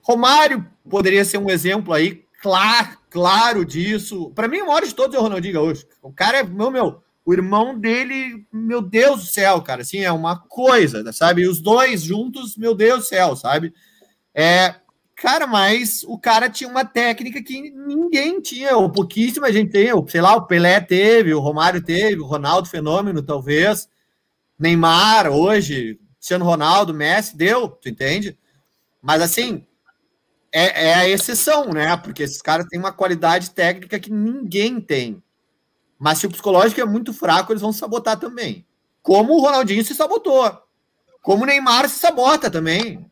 Romário 0.00 0.64
poderia 0.88 1.24
ser 1.24 1.38
um 1.38 1.50
exemplo 1.50 1.92
aí 1.92 2.24
claro, 2.40 2.96
claro 3.10 3.64
disso. 3.64 4.30
Para 4.36 4.46
mim, 4.46 4.60
o 4.60 4.68
maior 4.68 4.84
de 4.84 4.94
todos 4.94 5.16
é 5.16 5.18
o 5.18 5.22
Ronaldinho 5.22 5.54
Gaúcho. 5.54 5.84
O 6.00 6.12
cara 6.12 6.38
é, 6.38 6.44
meu, 6.44 6.70
meu, 6.70 7.02
o 7.26 7.32
irmão 7.32 7.76
dele, 7.76 8.46
meu 8.52 8.80
Deus 8.80 9.20
do 9.22 9.26
céu, 9.26 9.60
cara, 9.60 9.82
assim, 9.82 9.98
é 9.98 10.12
uma 10.12 10.38
coisa, 10.38 11.12
sabe? 11.12 11.42
E 11.42 11.48
os 11.48 11.58
dois 11.58 12.02
juntos, 12.02 12.56
meu 12.56 12.72
Deus 12.72 13.00
do 13.00 13.06
céu, 13.06 13.34
sabe? 13.34 13.74
É, 14.32 14.76
Cara, 15.16 15.48
mas 15.48 16.04
o 16.04 16.16
cara 16.16 16.48
tinha 16.48 16.70
uma 16.70 16.84
técnica 16.84 17.42
que 17.42 17.72
ninguém 17.72 18.40
tinha, 18.40 18.76
ou 18.76 18.88
pouquíssima 18.88 19.52
gente 19.52 19.72
tem. 19.72 19.90
Sei 20.06 20.20
lá, 20.20 20.36
o 20.36 20.46
Pelé 20.46 20.80
teve, 20.80 21.34
o 21.34 21.40
Romário 21.40 21.82
teve, 21.82 22.20
o 22.20 22.24
Ronaldo 22.24 22.68
Fenômeno, 22.68 23.20
talvez. 23.20 23.88
Neymar, 24.56 25.28
hoje, 25.28 25.98
Cristiano 26.28 26.44
Ronaldo, 26.44 26.92
Messi, 26.92 27.34
deu, 27.34 27.70
tu 27.70 27.88
entende? 27.88 28.38
Mas 29.00 29.22
assim, 29.22 29.66
é, 30.52 30.88
é, 30.88 30.94
a 30.94 31.08
exceção, 31.08 31.72
né? 31.72 31.96
Porque 31.96 32.22
esses 32.22 32.42
caras 32.42 32.66
têm 32.66 32.78
uma 32.78 32.92
qualidade 32.92 33.50
técnica 33.50 33.98
que 33.98 34.12
ninguém 34.12 34.78
tem. 34.78 35.22
Mas 35.98 36.18
se 36.18 36.26
o 36.26 36.30
psicológico 36.30 36.82
é 36.82 36.84
muito 36.84 37.14
fraco, 37.14 37.50
eles 37.50 37.62
vão 37.62 37.72
sabotar 37.72 38.18
também. 38.18 38.66
Como 39.00 39.32
o 39.32 39.40
Ronaldinho 39.40 39.82
se 39.82 39.94
sabotou. 39.94 40.44
Como 41.22 41.44
o 41.44 41.46
Neymar 41.46 41.88
se 41.88 41.98
sabota 41.98 42.50
também. 42.50 43.10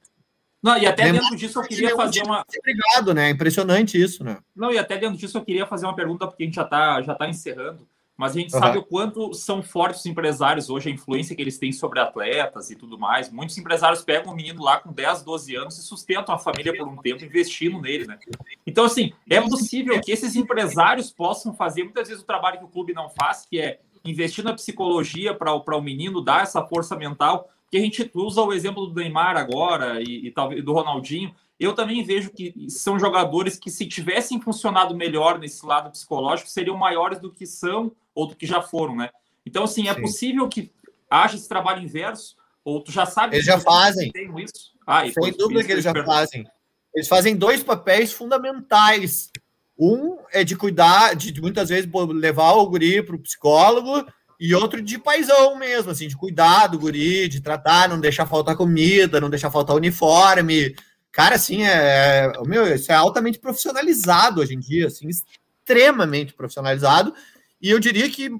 Não, 0.62 0.76
e 0.76 0.84
até 0.86 1.04
Lembra 1.04 1.22
dentro 1.22 1.36
disso 1.36 1.58
eu 1.58 1.62
queria 1.62 1.96
fazer 1.96 2.22
uma. 2.22 2.44
Obrigado, 2.58 3.14
né? 3.14 3.30
Impressionante 3.30 3.98
isso, 3.98 4.22
né? 4.22 4.36
Não, 4.54 4.70
e 4.70 4.76
até 4.76 4.98
dentro 4.98 5.16
disso 5.16 5.38
eu 5.38 5.44
queria 5.44 5.66
fazer 5.66 5.86
uma 5.86 5.96
pergunta, 5.96 6.26
porque 6.26 6.42
a 6.42 6.46
gente 6.46 6.56
já 6.56 6.64
está 6.64 7.00
já 7.00 7.14
tá 7.14 7.26
encerrando. 7.26 7.88
Mas 8.16 8.32
a 8.32 8.40
gente 8.40 8.54
uhum. 8.54 8.60
sabe 8.60 8.78
o 8.78 8.82
quanto 8.82 9.34
são 9.34 9.62
fortes 9.62 10.00
os 10.00 10.06
empresários 10.06 10.70
hoje, 10.70 10.88
a 10.88 10.92
influência 10.92 11.36
que 11.36 11.42
eles 11.42 11.58
têm 11.58 11.70
sobre 11.70 12.00
atletas 12.00 12.70
e 12.70 12.76
tudo 12.76 12.98
mais. 12.98 13.30
Muitos 13.30 13.58
empresários 13.58 14.02
pegam 14.02 14.32
um 14.32 14.36
menino 14.36 14.62
lá 14.62 14.78
com 14.78 14.92
10, 14.92 15.22
12 15.22 15.54
anos 15.54 15.78
e 15.78 15.82
sustentam 15.82 16.34
a 16.34 16.38
família 16.38 16.76
por 16.76 16.88
um 16.88 16.96
tempo 16.96 17.24
investindo 17.24 17.80
nele, 17.80 18.06
né? 18.06 18.18
Então, 18.66 18.84
assim, 18.84 19.12
é 19.28 19.40
possível 19.40 20.00
que 20.00 20.10
esses 20.10 20.34
empresários 20.34 21.10
possam 21.10 21.54
fazer 21.54 21.84
muitas 21.84 22.08
vezes 22.08 22.22
o 22.22 22.26
trabalho 22.26 22.58
que 22.58 22.64
o 22.64 22.68
clube 22.68 22.94
não 22.94 23.10
faz, 23.10 23.44
que 23.44 23.60
é 23.60 23.80
investir 24.04 24.44
na 24.44 24.54
psicologia 24.54 25.34
para 25.34 25.76
o 25.76 25.82
menino 25.82 26.22
dar 26.22 26.42
essa 26.42 26.64
força 26.64 26.96
mental 26.96 27.50
que 27.70 27.76
a 27.76 27.80
gente 27.80 28.10
usa 28.14 28.42
o 28.42 28.52
exemplo 28.52 28.86
do 28.86 28.94
Neymar 28.94 29.36
agora 29.36 30.00
e, 30.00 30.26
e 30.26 30.30
talvez 30.30 30.64
do 30.64 30.72
Ronaldinho. 30.72 31.34
Eu 31.58 31.74
também 31.74 32.04
vejo 32.04 32.30
que 32.30 32.54
são 32.68 32.98
jogadores 32.98 33.58
que, 33.58 33.70
se 33.70 33.86
tivessem 33.86 34.40
funcionado 34.40 34.94
melhor 34.94 35.38
nesse 35.38 35.64
lado 35.64 35.90
psicológico, 35.90 36.50
seriam 36.50 36.76
maiores 36.76 37.18
do 37.18 37.32
que 37.32 37.46
são 37.46 37.92
ou 38.14 38.26
do 38.26 38.36
que 38.36 38.46
já 38.46 38.60
foram, 38.60 38.96
né? 38.96 39.10
Então, 39.44 39.64
assim, 39.64 39.88
é 39.88 39.94
Sim. 39.94 40.02
possível 40.02 40.48
que 40.48 40.70
haja 41.10 41.36
esse 41.36 41.48
trabalho 41.48 41.82
inverso, 41.82 42.36
ou 42.64 42.80
tu 42.80 42.90
já 42.90 43.06
sabe 43.06 43.36
eles 43.36 43.46
já 43.46 43.58
fazem. 43.58 44.12
isso? 44.38 44.72
Ah, 44.86 45.02
Sem 45.08 45.32
dúvida 45.32 45.64
que 45.64 45.72
eles 45.72 45.84
já 45.84 45.94
fazem. 46.04 46.46
Eles 46.94 47.08
fazem 47.08 47.36
dois 47.36 47.62
papéis 47.62 48.12
fundamentais. 48.12 49.30
Um 49.78 50.16
é 50.32 50.42
de 50.42 50.56
cuidar, 50.56 51.14
de 51.14 51.40
muitas 51.40 51.68
vezes 51.68 51.90
levar 51.92 52.52
o 52.52 52.66
guri 52.66 53.02
para 53.02 53.14
o 53.14 53.18
psicólogo 53.18 54.06
e 54.40 54.54
outro 54.54 54.82
de 54.82 54.98
paisão 54.98 55.56
mesmo, 55.56 55.90
assim, 55.90 56.08
de 56.08 56.16
cuidar 56.16 56.66
do 56.66 56.78
guri, 56.78 57.28
de 57.28 57.40
tratar, 57.40 57.88
não 57.88 58.00
deixar 58.00 58.26
faltar 58.26 58.56
comida, 58.56 59.20
não 59.20 59.30
deixar 59.30 59.50
faltar 59.50 59.76
uniforme. 59.76 60.74
Cara, 61.16 61.36
assim, 61.36 61.62
é, 61.62 62.26
é, 62.26 62.32
meu, 62.44 62.74
isso 62.74 62.92
é 62.92 62.94
altamente 62.94 63.38
profissionalizado 63.38 64.42
hoje 64.42 64.52
em 64.52 64.60
dia, 64.60 64.88
assim, 64.88 65.08
extremamente 65.08 66.34
profissionalizado. 66.34 67.14
E 67.58 67.70
eu 67.70 67.80
diria 67.80 68.10
que 68.10 68.30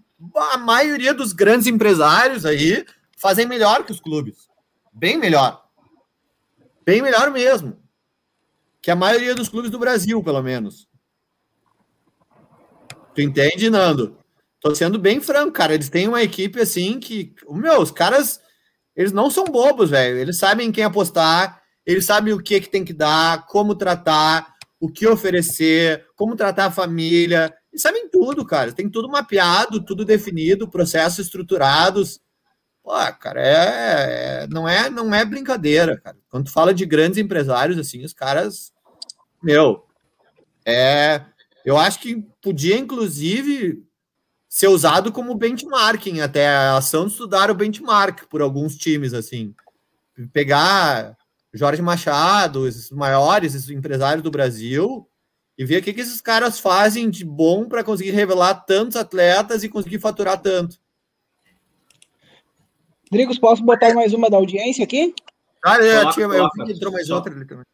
a 0.52 0.58
maioria 0.58 1.14
dos 1.14 1.32
grandes 1.32 1.66
empresários 1.66 2.44
aí 2.44 2.84
fazem 3.16 3.46
melhor 3.46 3.82
que 3.82 3.92
os 3.92 3.98
clubes. 3.98 4.46
Bem 4.92 5.16
melhor. 5.16 5.66
Bem 6.84 7.00
melhor 7.00 7.30
mesmo. 7.30 7.78
que 8.82 8.90
a 8.90 8.94
maioria 8.94 9.34
dos 9.34 9.48
clubes 9.48 9.70
do 9.70 9.78
Brasil, 9.78 10.22
pelo 10.22 10.42
menos. 10.42 10.86
Tu 13.14 13.22
entende, 13.22 13.70
Nando? 13.70 14.18
Tô 14.60 14.74
sendo 14.74 14.98
bem 14.98 15.18
franco, 15.18 15.52
cara. 15.52 15.72
Eles 15.72 15.88
têm 15.88 16.08
uma 16.08 16.22
equipe 16.22 16.60
assim 16.60 17.00
que, 17.00 17.34
meu, 17.48 17.80
os 17.80 17.90
caras, 17.90 18.38
eles 18.94 19.12
não 19.12 19.30
são 19.30 19.44
bobos, 19.44 19.88
velho. 19.88 20.18
Eles 20.18 20.36
sabem 20.36 20.70
quem 20.70 20.84
apostar, 20.84 21.64
eles 21.86 22.04
sabem 22.04 22.34
o 22.34 22.42
que 22.42 22.60
que 22.60 22.68
tem 22.68 22.84
que 22.84 22.92
dar, 22.92 23.46
como 23.46 23.74
tratar, 23.74 24.54
o 24.80 24.90
que 24.90 25.06
oferecer, 25.06 26.04
como 26.16 26.36
tratar 26.36 26.66
a 26.66 26.70
família. 26.70 27.54
Eles 27.72 27.82
sabem 27.82 28.08
tudo, 28.10 28.44
cara. 28.44 28.72
Tem 28.72 28.88
tudo 28.88 29.08
mapeado, 29.08 29.84
tudo 29.84 30.04
definido, 30.04 30.68
processos 30.68 31.26
estruturados. 31.26 32.20
Pô, 32.82 32.92
cara, 33.20 33.40
é, 33.40 34.42
é, 34.42 34.46
não 34.48 34.68
é 34.68 34.90
não 34.90 35.14
é 35.14 35.24
brincadeira, 35.24 35.98
cara. 35.98 36.16
Quando 36.28 36.46
tu 36.46 36.52
fala 36.52 36.74
de 36.74 36.84
grandes 36.84 37.18
empresários 37.18 37.78
assim, 37.78 38.04
os 38.04 38.12
caras, 38.12 38.72
meu, 39.42 39.86
é 40.64 41.22
eu 41.66 41.76
acho 41.76 41.98
que 41.98 42.24
podia, 42.40 42.78
inclusive, 42.78 43.84
ser 44.48 44.68
usado 44.68 45.10
como 45.10 45.34
benchmarking 45.34 46.20
até 46.20 46.48
a 46.48 46.76
ação 46.76 47.06
de 47.06 47.10
estudar 47.10 47.50
o 47.50 47.54
benchmark 47.56 48.28
por 48.30 48.40
alguns 48.40 48.76
times, 48.76 49.12
assim. 49.12 49.52
Pegar 50.32 51.16
Jorge 51.56 51.82
Machado, 51.82 52.66
esses 52.66 52.90
maiores 52.90 53.54
esses 53.54 53.70
empresários 53.70 54.22
do 54.22 54.30
Brasil, 54.30 55.08
e 55.58 55.64
ver 55.64 55.80
o 55.80 55.82
que, 55.82 55.92
que 55.92 56.00
esses 56.00 56.20
caras 56.20 56.60
fazem 56.60 57.08
de 57.08 57.24
bom 57.24 57.66
para 57.66 57.82
conseguir 57.82 58.10
revelar 58.10 58.54
tantos 58.66 58.96
atletas 58.96 59.64
e 59.64 59.68
conseguir 59.68 59.98
faturar 59.98 60.40
tanto. 60.40 60.76
Drigos, 63.10 63.38
posso 63.38 63.62
botar 63.62 63.94
mais 63.94 64.12
uma 64.12 64.28
da 64.28 64.36
audiência 64.36 64.84
aqui? 64.84 65.14
Ah, 65.64 65.82
é, 65.82 65.98
coloca, 66.00 66.12
tinha, 66.12 66.26
eu 66.26 66.48
vi 66.54 66.64
que 66.64 66.72
entrou 66.72 66.92
mais 66.92 67.08
outra 67.10 67.32
ali 67.32 67.46
também. 67.46 67.64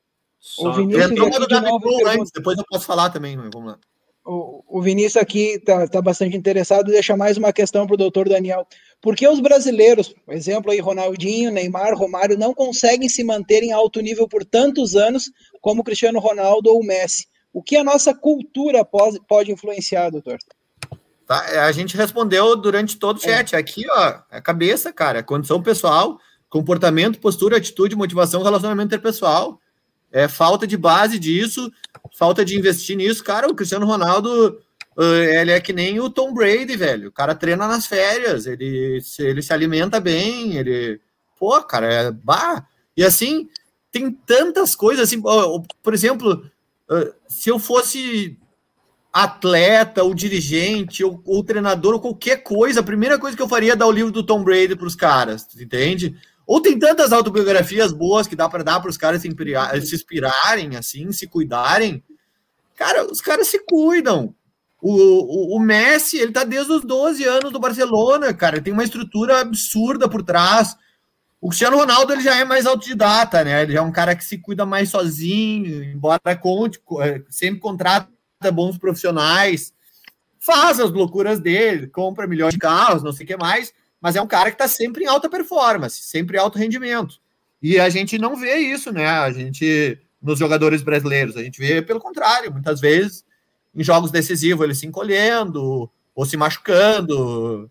O 0.59 0.73
Vinícius 0.73 1.11
entrou 1.11 1.29
uma 1.29 1.41
do 1.41 1.49
Gabigol 1.49 2.07
antes, 2.09 2.33
depois 2.33 2.59
eu 2.59 2.65
posso 2.69 2.85
falar 2.85 3.11
também, 3.11 3.37
vamos 3.37 3.65
lá. 3.65 3.79
O, 4.25 4.79
o 4.79 4.83
Vinícius 4.83 5.17
aqui 5.17 5.55
está 5.55 5.87
tá 5.89 6.01
bastante 6.01 6.37
interessado, 6.37 6.91
deixa 6.91 7.17
mais 7.17 7.37
uma 7.37 7.53
questão 7.53 7.87
para 7.87 7.95
o 7.95 7.99
doutor 7.99 8.29
Daniel. 8.29 8.67
Por 9.03 9.17
que 9.17 9.27
os 9.27 9.41
brasileiros, 9.41 10.15
por 10.25 10.33
exemplo, 10.33 10.71
aí 10.71 10.79
Ronaldinho, 10.79 11.51
Neymar, 11.51 11.95
Romário, 11.97 12.39
não 12.39 12.55
conseguem 12.55 13.09
se 13.09 13.25
manter 13.25 13.65
em 13.65 13.73
alto 13.73 14.01
nível 14.01 14.29
por 14.29 14.45
tantos 14.45 14.95
anos 14.95 15.29
como 15.61 15.83
Cristiano 15.83 16.21
Ronaldo 16.21 16.71
ou 16.71 16.85
Messi? 16.85 17.27
O 17.53 17.61
que 17.61 17.77
a 17.77 17.83
nossa 17.83 18.15
cultura 18.15 18.85
pode, 18.85 19.21
pode 19.27 19.51
influenciar, 19.51 20.11
doutor? 20.11 20.39
Tá, 21.27 21.45
é, 21.51 21.59
a 21.59 21.73
gente 21.73 21.97
respondeu 21.97 22.55
durante 22.55 22.97
todo 22.97 23.19
o 23.19 23.21
é. 23.29 23.39
chat. 23.39 23.57
É. 23.57 23.59
Aqui, 23.59 23.85
ó, 23.91 24.21
é 24.31 24.41
cabeça, 24.41 24.93
cara, 24.93 25.21
condição 25.21 25.61
pessoal, 25.61 26.17
comportamento, 26.49 27.19
postura, 27.19 27.57
atitude, 27.57 27.97
motivação, 27.97 28.43
relacionamento 28.45 28.87
interpessoal. 28.95 29.59
É 30.13 30.29
falta 30.29 30.65
de 30.65 30.77
base 30.77 31.19
disso, 31.19 31.73
falta 32.17 32.45
de 32.45 32.57
investir 32.57 32.97
nisso. 32.97 33.25
Cara, 33.25 33.49
o 33.49 33.55
Cristiano 33.55 33.87
Ronaldo, 33.87 34.61
ele 34.99 35.53
é 35.53 35.61
que 35.61 35.73
nem 35.73 36.01
o 36.01 36.11
Tom 36.11 36.35
Brady, 36.35 36.77
velho. 36.77 37.09
O 37.09 37.13
cara 37.13 37.35
treina 37.35 37.67
nas 37.67 37.87
férias, 37.87 38.47
ele, 38.47 39.01
ele 39.19 39.43
se 39.43 39.53
alimenta 39.53 40.01
bem, 40.01 40.57
ele. 40.57 41.01
Pô, 41.39 41.63
cara, 41.63 41.93
é. 41.93 42.11
Bah. 42.11 42.67
E 42.97 43.03
assim, 43.03 43.49
tem 43.91 44.11
tantas 44.11 44.75
coisas, 44.75 45.09
assim, 45.09 45.23
por 45.83 45.95
exemplo, 45.95 46.45
se 47.29 47.49
eu 47.49 47.59
fosse 47.59 48.39
atleta, 49.13 50.03
ou 50.03 50.15
dirigente, 50.15 51.05
ou, 51.05 51.23
ou, 51.27 51.45
treinador, 51.45 51.95
ou 51.95 52.01
qualquer 52.01 52.43
coisa, 52.43 52.81
a 52.81 52.85
primeira 52.85 53.19
coisa 53.19 53.37
que 53.37 53.43
eu 53.43 53.49
faria 53.49 53.75
é 53.75 53.77
dar 53.77 53.87
o 53.87 53.93
livro 53.93 54.11
do 54.11 54.23
Tom 54.23 54.43
Brady 54.43 54.75
para 54.75 54.87
os 54.87 54.97
caras, 54.97 55.47
entende? 55.61 56.17
Ou 56.47 56.61
tem 56.61 56.79
tantas 56.79 57.13
autobiografias 57.13 57.93
boas 57.93 58.27
que 58.27 58.35
dá 58.35 58.49
para 58.49 58.65
dar 58.65 58.81
para 58.81 58.91
os 58.91 58.97
caras 58.97 59.21
se, 59.21 59.29
se 59.29 59.95
inspirarem, 59.95 60.77
assim, 60.77 61.13
se 61.13 61.27
cuidarem. 61.27 62.03
Cara, 62.75 63.11
os 63.11 63.21
caras 63.21 63.49
se 63.49 63.59
cuidam. 63.59 64.35
O, 64.83 65.55
o, 65.55 65.57
o, 65.57 65.61
Messi, 65.61 66.19
ele 66.19 66.33
tá 66.33 66.43
desde 66.43 66.73
os 66.73 66.85
12 66.85 67.25
anos 67.25 67.53
do 67.53 67.61
Barcelona, 67.61 68.35
cara. 68.35 68.61
Tem 68.61 68.73
uma 68.73 68.83
estrutura 68.83 69.41
absurda 69.41 70.09
por 70.09 70.23
trás. 70.23 70.77
O 71.41 71.49
Cristiano 71.49 71.77
Ronaldo, 71.77 72.13
ele 72.13 72.23
já 72.23 72.37
é 72.37 72.45
mais 72.45 72.67
autodidata, 72.67 73.45
né? 73.45 73.63
Ele 73.63 73.77
é 73.77 73.83
um 73.83 73.93
cara 73.93 74.17
que 74.17 74.25
se 74.25 74.39
cuida 74.39 74.67
mais 74.67 74.91
sozinho, 74.91 75.85
embora 75.85 76.37
conte, 76.37 76.81
é, 77.01 77.23
sempre 77.31 77.61
contrata 77.61 78.09
bons 78.53 78.77
profissionais, 78.77 79.73
faz 80.41 80.81
as 80.81 80.91
loucuras 80.91 81.39
dele, 81.39 81.87
compra 81.87 82.27
milhões 82.27 82.53
de 82.53 82.59
carros, 82.59 83.05
não 83.05 83.13
sei 83.13 83.25
o 83.25 83.27
que 83.29 83.37
mais 83.37 83.73
mas 84.03 84.17
é 84.17 84.21
um 84.21 84.27
cara 84.27 84.51
que 84.51 84.57
está 84.57 84.67
sempre 84.67 85.05
em 85.05 85.07
alta 85.07 85.31
performance, 85.31 86.03
sempre 86.03 86.37
em 86.37 86.41
alto 86.41 86.59
rendimento. 86.59 87.21
E 87.63 87.79
a 87.79 87.89
gente 87.89 88.19
não 88.19 88.35
vê 88.35 88.57
isso, 88.57 88.93
né? 88.93 89.07
A 89.07 89.31
gente, 89.31 89.97
nos 90.21 90.41
jogadores 90.41 90.83
brasileiros, 90.83 91.37
a 91.37 91.43
gente 91.45 91.61
vê 91.61 91.81
pelo 91.81 92.01
contrário, 92.01 92.53
muitas 92.53 92.81
vezes 92.81 93.25
em 93.75 93.83
jogos 93.83 94.11
decisivos 94.11 94.65
ele 94.65 94.75
se 94.75 94.87
encolhendo 94.87 95.91
ou 96.15 96.27
se 96.27 96.37
machucando. 96.37 97.71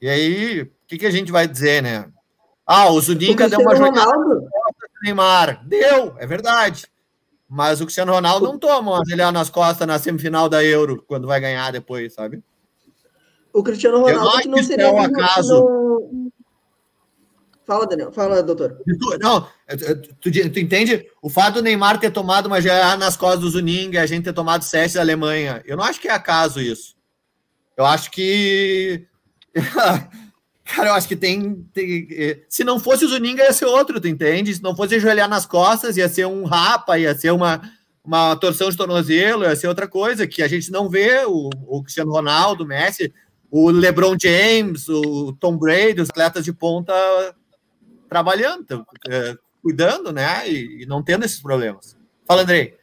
E 0.00 0.08
aí, 0.08 0.62
o 0.62 0.70
que, 0.86 0.98
que 0.98 1.06
a 1.06 1.10
gente 1.10 1.30
vai 1.30 1.46
dizer, 1.46 1.82
né? 1.82 2.10
Ah, 2.66 2.90
o 2.90 3.00
Zuninga 3.00 3.48
deu 3.48 3.60
uma 3.60 3.76
jogada 3.76 4.12
Neymar. 5.02 5.64
Deu, 5.66 6.14
é 6.18 6.26
verdade. 6.26 6.86
Mas 7.48 7.80
o 7.80 7.84
Cristiano 7.84 8.12
Ronaldo 8.12 8.46
não 8.46 8.58
toma 8.58 8.92
uma 8.92 9.32
nas 9.32 9.50
costas 9.50 9.86
na 9.86 9.98
semifinal 9.98 10.48
da 10.48 10.64
Euro, 10.64 11.04
quando 11.06 11.26
vai 11.26 11.38
ganhar 11.38 11.70
depois, 11.70 12.14
sabe? 12.14 12.42
O 13.52 13.62
Cristiano 13.62 14.00
Ronaldo 14.00 14.48
não 14.48 14.62
seria. 14.62 14.86
É 14.86 14.90
um 14.90 15.00
acaso. 15.00 15.52
Não... 15.52 16.32
Fala, 17.72 17.86
Daniel. 17.86 18.12
Fala, 18.12 18.42
doutor. 18.42 18.82
Não, 19.18 19.48
tu, 20.20 20.30
tu, 20.30 20.60
entende? 20.60 21.06
O 21.22 21.30
fato 21.30 21.54
do 21.54 21.62
Neymar 21.62 21.98
ter 21.98 22.10
tomado 22.10 22.46
uma 22.46 22.60
GA 22.60 22.98
nas 22.98 23.16
costas 23.16 23.40
do 23.40 23.48
Zuning, 23.48 23.96
a 23.96 24.04
gente 24.04 24.24
ter 24.24 24.34
tomado 24.34 24.62
CS 24.62 24.92
da 24.92 25.00
Alemanha. 25.00 25.62
Eu 25.64 25.78
não 25.78 25.84
acho 25.84 25.98
que 25.98 26.06
é 26.06 26.12
acaso 26.12 26.60
isso. 26.60 26.94
Eu 27.74 27.86
acho 27.86 28.10
que. 28.10 29.06
Cara, 30.64 30.90
eu 30.90 30.94
acho 30.94 31.08
que 31.08 31.16
tem, 31.16 31.66
tem, 31.72 32.44
Se 32.46 32.62
não 32.62 32.78
fosse 32.78 33.06
o 33.06 33.08
Zuninga, 33.08 33.42
ia 33.42 33.52
ser 33.54 33.64
outro, 33.64 34.00
tu 34.00 34.06
entende? 34.06 34.54
Se 34.54 34.62
não 34.62 34.76
fosse 34.76 34.96
ajoelhar 34.96 35.28
nas 35.28 35.46
costas, 35.46 35.96
ia 35.96 36.10
ser 36.10 36.26
um 36.26 36.44
rapa, 36.44 36.98
ia 36.98 37.14
ser 37.14 37.30
uma, 37.30 37.62
uma 38.04 38.36
torção 38.36 38.68
de 38.68 38.76
tornozelo, 38.76 39.44
ia 39.44 39.56
ser 39.56 39.66
outra 39.66 39.88
coisa, 39.88 40.26
que 40.26 40.42
a 40.42 40.48
gente 40.48 40.70
não 40.70 40.90
vê 40.90 41.24
o, 41.26 41.48
o 41.66 41.82
Cristiano 41.82 42.12
Ronaldo, 42.12 42.64
o 42.64 42.66
Messi, 42.66 43.12
o 43.50 43.70
LeBron 43.70 44.14
James, 44.20 44.88
o 44.88 45.32
Tom 45.32 45.56
Brady, 45.56 46.02
os 46.02 46.10
atletas 46.10 46.44
de 46.44 46.52
ponta 46.52 46.92
trabalhando, 48.12 48.86
é, 49.08 49.34
cuidando, 49.62 50.12
né? 50.12 50.48
E, 50.48 50.82
e, 50.82 50.86
não 50.86 51.02
tendo 51.02 51.24
esses 51.24 51.40
problemas. 51.40 51.96
Fala, 52.26 52.42
Andrei. 52.42 52.76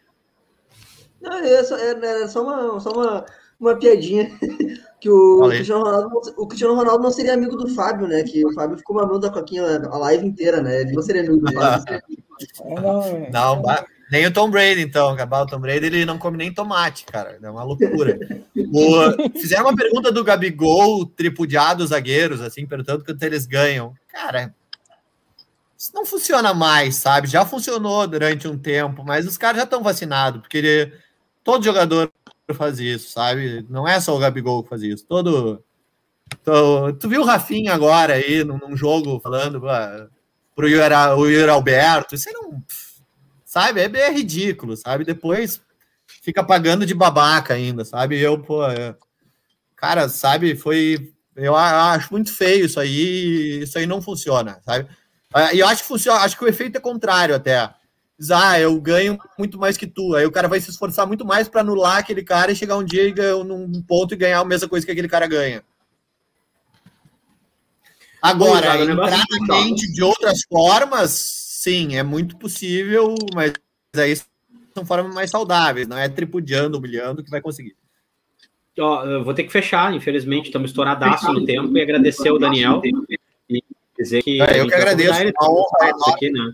Não, 1.22 1.34
é 1.34 1.64
só, 1.64 1.78
é, 1.78 2.24
é 2.24 2.28
só, 2.28 2.42
uma, 2.42 2.80
só 2.80 2.92
uma, 2.92 3.26
uma 3.60 3.76
piadinha 3.76 4.32
que 5.00 5.10
o 5.10 5.48
Cristiano, 5.50 5.84
Ronaldo, 5.84 6.34
o 6.38 6.48
Cristiano 6.48 6.76
Ronaldo 6.76 7.04
não 7.04 7.12
seria 7.12 7.34
amigo 7.34 7.56
do 7.56 7.70
Fábio, 7.70 8.08
né? 8.08 8.24
Que 8.24 8.44
o 8.46 8.54
Fábio 8.54 8.78
ficou 8.78 8.96
mamando 8.96 9.28
a 9.28 9.32
coquinha 9.32 9.64
a 9.64 9.98
live 9.98 10.26
inteira, 10.26 10.62
né? 10.62 10.82
Ele 10.82 10.94
não 10.94 11.02
seria 11.02 11.22
amigo 11.22 11.38
do 11.38 11.54
Fábio. 11.54 12.02
não, 13.32 13.62
não, 13.62 13.64
nem 14.12 14.26
o 14.26 14.34
Tom 14.34 14.50
Brady, 14.50 14.82
então. 14.82 15.14
O 15.16 15.46
Tom 15.46 15.60
Brady, 15.60 15.86
ele 15.86 16.06
não 16.06 16.18
come 16.18 16.38
nem 16.38 16.52
tomate, 16.52 17.06
cara. 17.06 17.38
É 17.42 17.50
uma 17.50 17.64
loucura. 17.64 18.18
o, 18.58 19.40
fizeram 19.40 19.66
uma 19.66 19.76
pergunta 19.76 20.12
do 20.12 20.24
Gabigol, 20.24 21.06
tripudiado 21.06 21.84
os 21.84 21.92
zagueiros, 21.92 22.42
assim, 22.42 22.66
perguntando 22.66 23.06
quanto 23.06 23.22
eles 23.22 23.46
ganham. 23.46 23.94
Cara, 24.12 24.54
isso 25.80 25.92
não 25.94 26.06
funciona 26.06 26.54
mais, 26.54 26.98
sabe? 26.98 27.30
Já 27.30 27.46
funcionou 27.46 28.06
durante 28.06 28.50
um 28.50 28.58
tempo, 28.58 29.02
mas 29.06 29.26
os 29.26 29.38
caras 29.38 29.60
já 29.60 29.64
estão 29.64 29.82
vacinados, 29.82 30.42
porque 30.42 30.58
ele, 30.58 30.94
todo 31.42 31.64
jogador 31.64 32.12
faz 32.54 32.80
isso, 32.80 33.10
sabe? 33.12 33.66
Não 33.70 33.88
é 33.88 33.98
só 34.02 34.14
o 34.14 34.20
Gabigol 34.20 34.62
que 34.62 34.70
faz 34.70 34.84
isso. 34.84 35.06
Todo. 35.06 35.64
todo 36.44 36.94
tu 36.98 37.08
viu 37.08 37.22
o 37.22 37.26
Rafinha 37.26 37.74
agora 37.74 38.16
aí, 38.16 38.44
num, 38.44 38.58
num 38.58 38.76
jogo, 38.76 39.22
falando 39.22 39.56
uh, 39.60 40.10
pro 40.54 40.68
Yuri 40.68 41.50
Alberto. 41.50 42.14
Isso 42.14 42.30
não 42.34 42.62
sabe? 43.46 43.80
É, 43.80 43.86
é 43.86 44.12
ridículo, 44.12 44.76
sabe? 44.76 45.06
Depois 45.06 45.62
fica 46.22 46.44
pagando 46.44 46.86
de 46.86 46.94
babaca 46.94 47.54
ainda, 47.54 47.86
sabe? 47.86 48.20
Eu, 48.20 48.38
pô, 48.40 48.66
é... 48.66 48.96
cara, 49.78 50.10
sabe? 50.10 50.56
Foi. 50.56 51.14
Eu 51.36 51.56
acho 51.56 52.12
muito 52.12 52.34
feio 52.34 52.66
isso 52.66 52.80
aí, 52.80 53.62
isso 53.64 53.78
aí 53.78 53.86
não 53.86 54.02
funciona, 54.02 54.60
sabe? 54.66 54.90
Ah, 55.34 55.54
e 55.54 55.60
eu 55.60 55.68
acho 55.68 55.84
que 55.84 55.88
funciona, 55.88 56.20
acho 56.20 56.38
que 56.38 56.44
o 56.44 56.48
efeito 56.48 56.78
é 56.78 56.82
contrário 56.82 57.36
até. 57.36 57.70
Diz, 58.18 58.32
ah, 58.32 58.60
eu 58.60 58.80
ganho 58.82 59.18
muito 59.38 59.58
mais 59.58 59.78
que 59.78 59.88
tu. 59.88 60.16
Aí 60.16 60.26
o 60.26 60.32
cara 60.32 60.48
vai 60.48 60.60
se 60.60 60.70
esforçar 60.70 61.08
muito 61.08 61.26
mais 61.26 61.48
para 61.48 61.62
anular 61.62 61.98
aquele 61.98 62.24
cara 62.24 62.52
e 62.52 62.56
chegar 62.56 62.78
um 62.78 62.84
dia 62.84 63.04
e 63.04 63.12
ganhar 63.12 63.44
num 63.44 63.82
ponto 63.82 64.14
e 64.14 64.18
ganhar 64.18 64.40
a 64.40 64.46
mesma 64.46 64.68
coisa 64.68 64.86
que 64.86 64.92
aquele 64.92 65.08
cara 65.08 65.28
ganha. 65.28 65.64
Agora, 68.22 68.78
Pô, 68.78 68.84
entrar 68.84 69.24
na 69.48 69.48
mente 69.48 69.92
de 69.94 70.04
outras 70.04 70.42
formas, 70.50 71.40
Sim, 71.60 71.98
é 71.98 72.04
muito 72.04 72.38
possível, 72.38 73.16
mas 73.36 73.52
aí 73.98 74.16
são 74.74 74.86
formas 74.86 75.14
mais 75.14 75.30
saudáveis, 75.30 75.90
não 75.90 75.98
é 75.98 76.08
tripudiando, 76.08 76.78
humilhando 76.78 77.22
que 77.22 77.30
vai 77.30 77.42
conseguir. 77.42 77.76
Ó, 78.80 79.04
eu 79.04 79.26
vou 79.26 79.34
ter 79.34 79.44
que 79.44 79.52
fechar, 79.52 79.94
infelizmente, 79.94 80.46
estamos 80.46 80.72
estouradaço 80.72 81.34
no 81.34 81.44
tempo 81.44 81.78
e 81.78 81.82
agradecer 81.82 82.30
ao 82.30 82.40
Daniel 82.40 82.82
e 83.50 83.62
dizer 84.00 84.24
que. 84.24 84.42
É, 84.42 84.62
eu 84.62 84.68
que 84.68 84.74
agradeço. 84.74 85.22
Ele, 85.22 85.34
aqui, 86.08 86.30
né? 86.30 86.54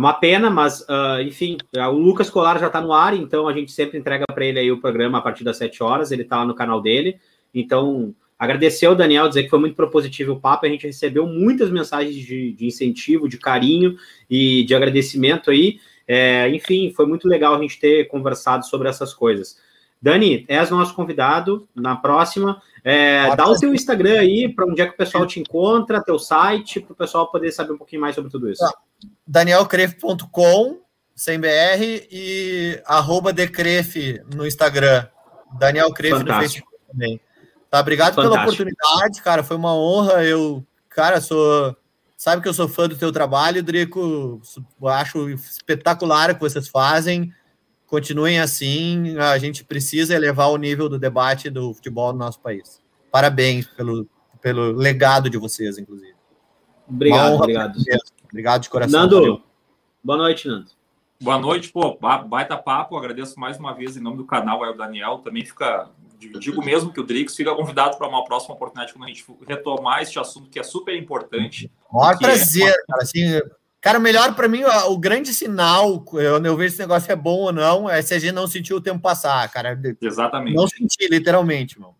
uma 0.00 0.14
pena, 0.14 0.48
mas, 0.48 0.80
uh, 0.82 1.20
enfim, 1.22 1.58
o 1.76 1.90
Lucas 1.90 2.30
Colar 2.30 2.58
já 2.58 2.68
está 2.68 2.80
no 2.80 2.92
ar, 2.92 3.14
então 3.14 3.46
a 3.46 3.52
gente 3.52 3.70
sempre 3.70 3.98
entrega 3.98 4.24
para 4.26 4.44
ele 4.44 4.58
aí 4.58 4.72
o 4.72 4.80
programa 4.80 5.18
a 5.18 5.20
partir 5.20 5.44
das 5.44 5.58
7 5.58 5.82
horas, 5.82 6.10
ele 6.10 6.22
está 6.22 6.38
lá 6.38 6.44
no 6.46 6.54
canal 6.54 6.80
dele. 6.80 7.18
Então, 7.54 8.14
agradecer 8.38 8.86
ao 8.86 8.94
Daniel, 8.94 9.28
dizer 9.28 9.42
que 9.42 9.50
foi 9.50 9.58
muito 9.58 9.76
propositivo 9.76 10.32
o 10.32 10.40
papo, 10.40 10.64
a 10.64 10.68
gente 10.68 10.86
recebeu 10.86 11.26
muitas 11.26 11.70
mensagens 11.70 12.14
de, 12.14 12.52
de 12.52 12.66
incentivo, 12.66 13.28
de 13.28 13.36
carinho 13.36 13.96
e 14.28 14.64
de 14.64 14.74
agradecimento 14.74 15.50
aí. 15.50 15.78
É, 16.08 16.48
enfim, 16.48 16.92
foi 16.96 17.04
muito 17.06 17.28
legal 17.28 17.54
a 17.54 17.60
gente 17.60 17.78
ter 17.78 18.08
conversado 18.08 18.64
sobre 18.64 18.88
essas 18.88 19.12
coisas. 19.12 19.58
Dani, 20.00 20.46
és 20.48 20.70
nosso 20.70 20.94
convidado 20.94 21.68
na 21.74 21.94
próxima. 21.94 22.62
É, 22.84 23.34
dá 23.36 23.46
o 23.48 23.58
teu 23.58 23.74
Instagram 23.74 24.20
aí, 24.20 24.52
para 24.52 24.66
onde 24.66 24.80
é 24.80 24.86
que 24.86 24.94
o 24.94 24.96
pessoal 24.96 25.26
te 25.26 25.40
encontra, 25.40 26.02
teu 26.02 26.18
site, 26.18 26.80
para 26.80 26.92
o 26.92 26.96
pessoal 26.96 27.30
poder 27.30 27.52
saber 27.52 27.72
um 27.72 27.78
pouquinho 27.78 28.02
mais 28.02 28.14
sobre 28.14 28.30
tudo 28.30 28.50
isso. 28.50 28.62
Tá. 28.62 28.72
Danielcref.com, 29.26 30.80
sem 31.14 31.38
BR, 31.38 32.06
e 32.10 32.80
arroba 32.86 33.32
Decref 33.32 34.20
no 34.34 34.46
Instagram. 34.46 35.06
Daniel 35.58 35.92
Cref 35.92 36.22
no 36.22 36.34
Facebook 36.34 36.76
também. 36.90 37.20
Tá, 37.70 37.80
obrigado 37.80 38.14
Fantástico. 38.14 38.34
pela 38.34 38.44
oportunidade, 38.44 39.22
cara. 39.22 39.42
Foi 39.42 39.56
uma 39.56 39.74
honra. 39.74 40.24
Eu, 40.24 40.64
cara, 40.88 41.20
sou. 41.20 41.76
Sabe 42.16 42.42
que 42.42 42.48
eu 42.48 42.54
sou 42.54 42.68
fã 42.68 42.88
do 42.88 42.96
teu 42.96 43.10
trabalho, 43.10 43.62
Drico. 43.62 44.40
Acho 44.84 45.30
espetacular 45.30 46.30
o 46.30 46.34
que 46.34 46.40
vocês 46.40 46.68
fazem. 46.68 47.32
Continuem 47.90 48.38
assim. 48.38 49.18
A 49.18 49.36
gente 49.36 49.64
precisa 49.64 50.14
elevar 50.14 50.48
o 50.48 50.56
nível 50.56 50.88
do 50.88 50.96
debate 50.96 51.50
do 51.50 51.74
futebol 51.74 52.12
no 52.12 52.20
nosso 52.20 52.38
país. 52.38 52.80
Parabéns 53.10 53.66
pelo, 53.66 54.06
pelo 54.40 54.70
legado 54.70 55.28
de 55.28 55.36
vocês, 55.36 55.76
inclusive. 55.76 56.14
Obrigado, 56.88 57.34
obrigado. 57.34 57.78
Obrigado 58.24 58.62
de 58.62 58.70
coração. 58.70 59.00
Nando, 59.00 59.16
valeu. 59.16 59.42
boa 60.04 60.18
noite, 60.18 60.46
Nando. 60.46 60.70
Boa 61.20 61.36
noite, 61.36 61.72
pô, 61.72 61.98
baita 62.28 62.56
papo. 62.56 62.96
Agradeço 62.96 63.38
mais 63.40 63.58
uma 63.58 63.74
vez 63.74 63.96
em 63.96 64.00
nome 64.00 64.18
do 64.18 64.24
canal, 64.24 64.64
é 64.64 64.70
o 64.70 64.76
Daniel. 64.76 65.18
Também 65.18 65.44
fica, 65.44 65.90
digo 66.38 66.64
mesmo 66.64 66.92
que 66.92 67.00
o 67.00 67.04
Drix 67.04 67.34
fica 67.34 67.52
convidado 67.56 67.98
para 67.98 68.08
uma 68.08 68.24
próxima 68.24 68.54
oportunidade 68.54 68.92
quando 68.92 69.04
a 69.04 69.08
gente 69.08 69.26
retomar 69.48 70.00
este 70.00 70.16
assunto 70.16 70.48
que 70.48 70.60
é 70.60 70.62
super 70.62 70.96
importante. 70.96 71.70
Maior 71.92 72.16
prazer, 72.16 72.68
é... 72.68 72.86
cara. 72.86 73.02
Assim, 73.02 73.40
Cara, 73.80 73.98
melhor 73.98 74.34
para 74.34 74.46
mim, 74.46 74.62
o 74.62 74.98
grande 74.98 75.32
sinal, 75.32 76.04
eu, 76.12 76.44
eu 76.44 76.56
vejo 76.56 76.74
se 76.74 76.82
o 76.82 76.86
negócio 76.86 77.10
é 77.10 77.16
bom 77.16 77.38
ou 77.38 77.52
não, 77.52 77.88
é 77.88 78.02
se 78.02 78.12
a 78.12 78.18
gente 78.18 78.32
não 78.32 78.46
sentiu 78.46 78.76
o 78.76 78.80
tempo 78.80 79.00
passar, 79.00 79.50
cara. 79.50 79.80
Exatamente. 80.02 80.54
Não 80.54 80.68
senti, 80.68 81.08
literalmente, 81.08 81.76
irmão. 81.76 81.94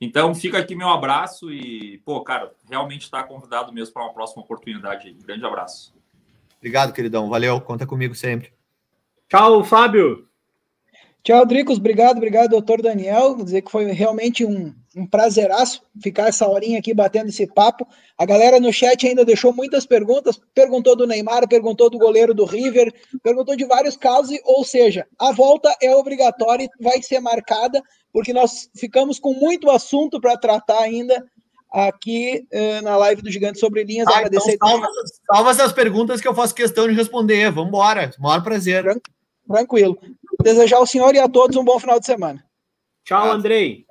Então, 0.00 0.34
fica 0.34 0.58
aqui 0.58 0.74
meu 0.74 0.88
abraço 0.88 1.52
e, 1.52 1.98
pô, 2.04 2.20
cara, 2.22 2.52
realmente 2.68 3.02
está 3.02 3.22
convidado 3.22 3.72
mesmo 3.72 3.94
para 3.94 4.02
uma 4.02 4.12
próxima 4.12 4.42
oportunidade. 4.42 5.12
Grande 5.24 5.44
abraço. 5.44 5.94
Obrigado, 6.58 6.92
queridão. 6.92 7.28
Valeu, 7.28 7.60
conta 7.60 7.86
comigo 7.86 8.14
sempre. 8.14 8.52
Tchau, 9.28 9.62
Fábio. 9.62 10.26
Tchau, 11.22 11.46
Dricos. 11.46 11.78
Obrigado, 11.78 12.16
obrigado, 12.16 12.50
doutor 12.50 12.82
Daniel. 12.82 13.36
Vou 13.36 13.44
dizer 13.44 13.62
que 13.62 13.70
foi 13.70 13.84
realmente 13.92 14.44
um, 14.44 14.74
um 14.96 15.06
prazeraço 15.06 15.82
ficar 16.02 16.28
essa 16.28 16.48
horinha 16.48 16.78
aqui 16.78 16.92
batendo 16.92 17.28
esse 17.28 17.46
papo. 17.46 17.86
A 18.18 18.26
galera 18.26 18.58
no 18.58 18.72
chat 18.72 19.06
ainda 19.06 19.24
deixou 19.24 19.52
muitas 19.52 19.86
perguntas. 19.86 20.40
Perguntou 20.54 20.96
do 20.96 21.06
Neymar, 21.06 21.48
perguntou 21.48 21.88
do 21.88 21.98
goleiro 21.98 22.34
do 22.34 22.44
River, 22.44 22.92
perguntou 23.22 23.54
de 23.56 23.64
vários 23.64 23.96
casos. 23.96 24.36
Ou 24.44 24.64
seja, 24.64 25.06
a 25.18 25.32
volta 25.32 25.74
é 25.80 25.94
obrigatória 25.94 26.64
e 26.64 26.82
vai 26.82 27.00
ser 27.02 27.20
marcada, 27.20 27.82
porque 28.12 28.32
nós 28.32 28.68
ficamos 28.74 29.18
com 29.18 29.32
muito 29.32 29.70
assunto 29.70 30.20
para 30.20 30.36
tratar 30.36 30.80
ainda 30.80 31.24
aqui 31.72 32.44
uh, 32.52 32.82
na 32.82 32.96
live 32.96 33.22
do 33.22 33.30
Gigante 33.30 33.60
sobre 33.60 33.84
Linhas. 33.84 34.08
Ah, 34.08 34.18
Agradecer. 34.18 34.54
Então 34.54 34.68
salva, 34.68 34.88
salva 35.32 35.50
essas 35.50 35.72
perguntas 35.72 36.20
que 36.20 36.26
eu 36.26 36.34
faço 36.34 36.54
questão 36.54 36.88
de 36.88 36.94
responder. 36.94 37.50
Vamos 37.52 37.68
embora. 37.68 38.10
Maior 38.18 38.42
prazer. 38.42 38.84
Tranquilo. 39.46 39.96
Desejar 40.42 40.78
ao 40.78 40.86
senhor 40.86 41.14
e 41.14 41.18
a 41.18 41.28
todos 41.28 41.56
um 41.56 41.64
bom 41.64 41.78
final 41.78 42.00
de 42.00 42.06
semana. 42.06 42.44
Tchau, 43.04 43.30
Andrei. 43.30 43.86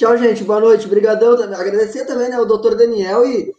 Tchau, 0.00 0.16
gente. 0.16 0.42
Boa 0.44 0.60
noite. 0.60 0.86
Obrigadão. 0.86 1.34
Agradecer 1.34 2.06
também 2.06 2.30
né, 2.30 2.36
ao 2.36 2.46
doutor 2.46 2.74
Daniel 2.74 3.26
e 3.26 3.52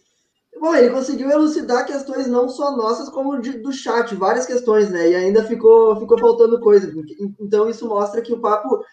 Bom, 0.59 0.73
ele 0.73 0.89
conseguiu 0.89 1.29
elucidar 1.29 1.85
questões 1.85 2.25
não 2.25 2.49
só 2.49 2.75
nossas, 2.75 3.09
como 3.09 3.39
de, 3.39 3.59
do 3.59 3.71
chat, 3.71 4.15
várias 4.15 4.47
questões, 4.47 4.89
né? 4.89 5.09
E 5.09 5.15
ainda 5.15 5.43
ficou, 5.43 5.99
ficou 5.99 6.17
faltando 6.17 6.59
coisa. 6.59 6.91
Então, 7.39 7.69
isso 7.69 7.87
mostra 7.87 8.23
que 8.23 8.33
o 8.33 8.39
papo 8.39 8.83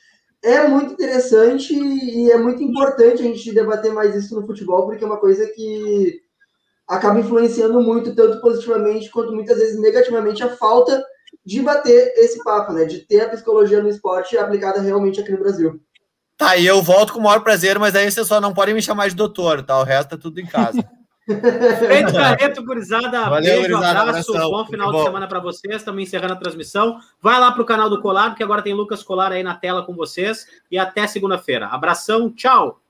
é 0.42 0.68
muito 0.68 0.92
interessante 0.92 1.74
e 1.74 2.30
é 2.30 2.36
muito 2.36 2.62
importante 2.62 3.22
a 3.22 3.24
gente 3.24 3.52
debater 3.52 3.92
mais 3.94 4.14
isso 4.14 4.38
no 4.38 4.46
futebol, 4.46 4.84
porque 4.84 5.02
é 5.02 5.06
uma 5.06 5.18
coisa 5.18 5.46
que 5.46 6.20
acaba 6.86 7.20
influenciando 7.20 7.80
muito, 7.80 8.14
tanto 8.14 8.42
positivamente 8.42 9.10
quanto 9.10 9.32
muitas 9.32 9.56
vezes 9.56 9.80
negativamente, 9.80 10.42
a 10.42 10.54
falta 10.54 11.02
de 11.44 11.62
bater 11.62 12.12
esse 12.16 12.42
papo, 12.44 12.74
né? 12.74 12.84
De 12.84 13.06
ter 13.06 13.22
a 13.22 13.28
psicologia 13.30 13.82
no 13.82 13.88
esporte 13.88 14.36
aplicada 14.36 14.80
realmente 14.80 15.20
aqui 15.20 15.32
no 15.32 15.38
Brasil. 15.38 15.80
Tá, 16.38 16.56
e 16.56 16.64
eu 16.64 16.80
volto 16.80 17.12
com 17.12 17.18
o 17.18 17.22
maior 17.24 17.40
prazer, 17.40 17.80
mas 17.80 17.96
aí 17.96 18.08
você 18.08 18.24
só 18.24 18.40
não 18.40 18.54
pode 18.54 18.72
me 18.72 18.80
chamar 18.80 19.08
de 19.08 19.16
doutor, 19.16 19.60
tá? 19.60 19.76
O 19.80 19.82
resto 19.82 20.14
é 20.14 20.18
tudo 20.18 20.40
em 20.40 20.46
casa. 20.46 20.88
Feito 21.26 22.12
Careto, 22.12 22.64
gurizada. 22.64 23.28
Valeu, 23.28 23.42
beijo, 23.42 23.68
gurizada, 23.68 24.00
abraço, 24.00 24.30
abração. 24.30 24.50
bom 24.50 24.64
final 24.64 24.92
de 24.92 25.02
semana 25.02 25.26
para 25.26 25.40
vocês. 25.40 25.74
Estamos 25.74 26.00
encerrando 26.00 26.34
a 26.34 26.36
transmissão. 26.36 27.00
Vai 27.20 27.40
lá 27.40 27.50
para 27.50 27.60
o 27.60 27.66
canal 27.66 27.90
do 27.90 28.00
Colar, 28.00 28.36
que 28.36 28.42
agora 28.42 28.62
tem 28.62 28.72
Lucas 28.72 29.02
Colar 29.02 29.32
aí 29.32 29.42
na 29.42 29.54
tela 29.54 29.84
com 29.84 29.94
vocês. 29.94 30.46
E 30.70 30.78
até 30.78 31.08
segunda-feira. 31.08 31.66
Abração, 31.66 32.30
tchau. 32.30 32.80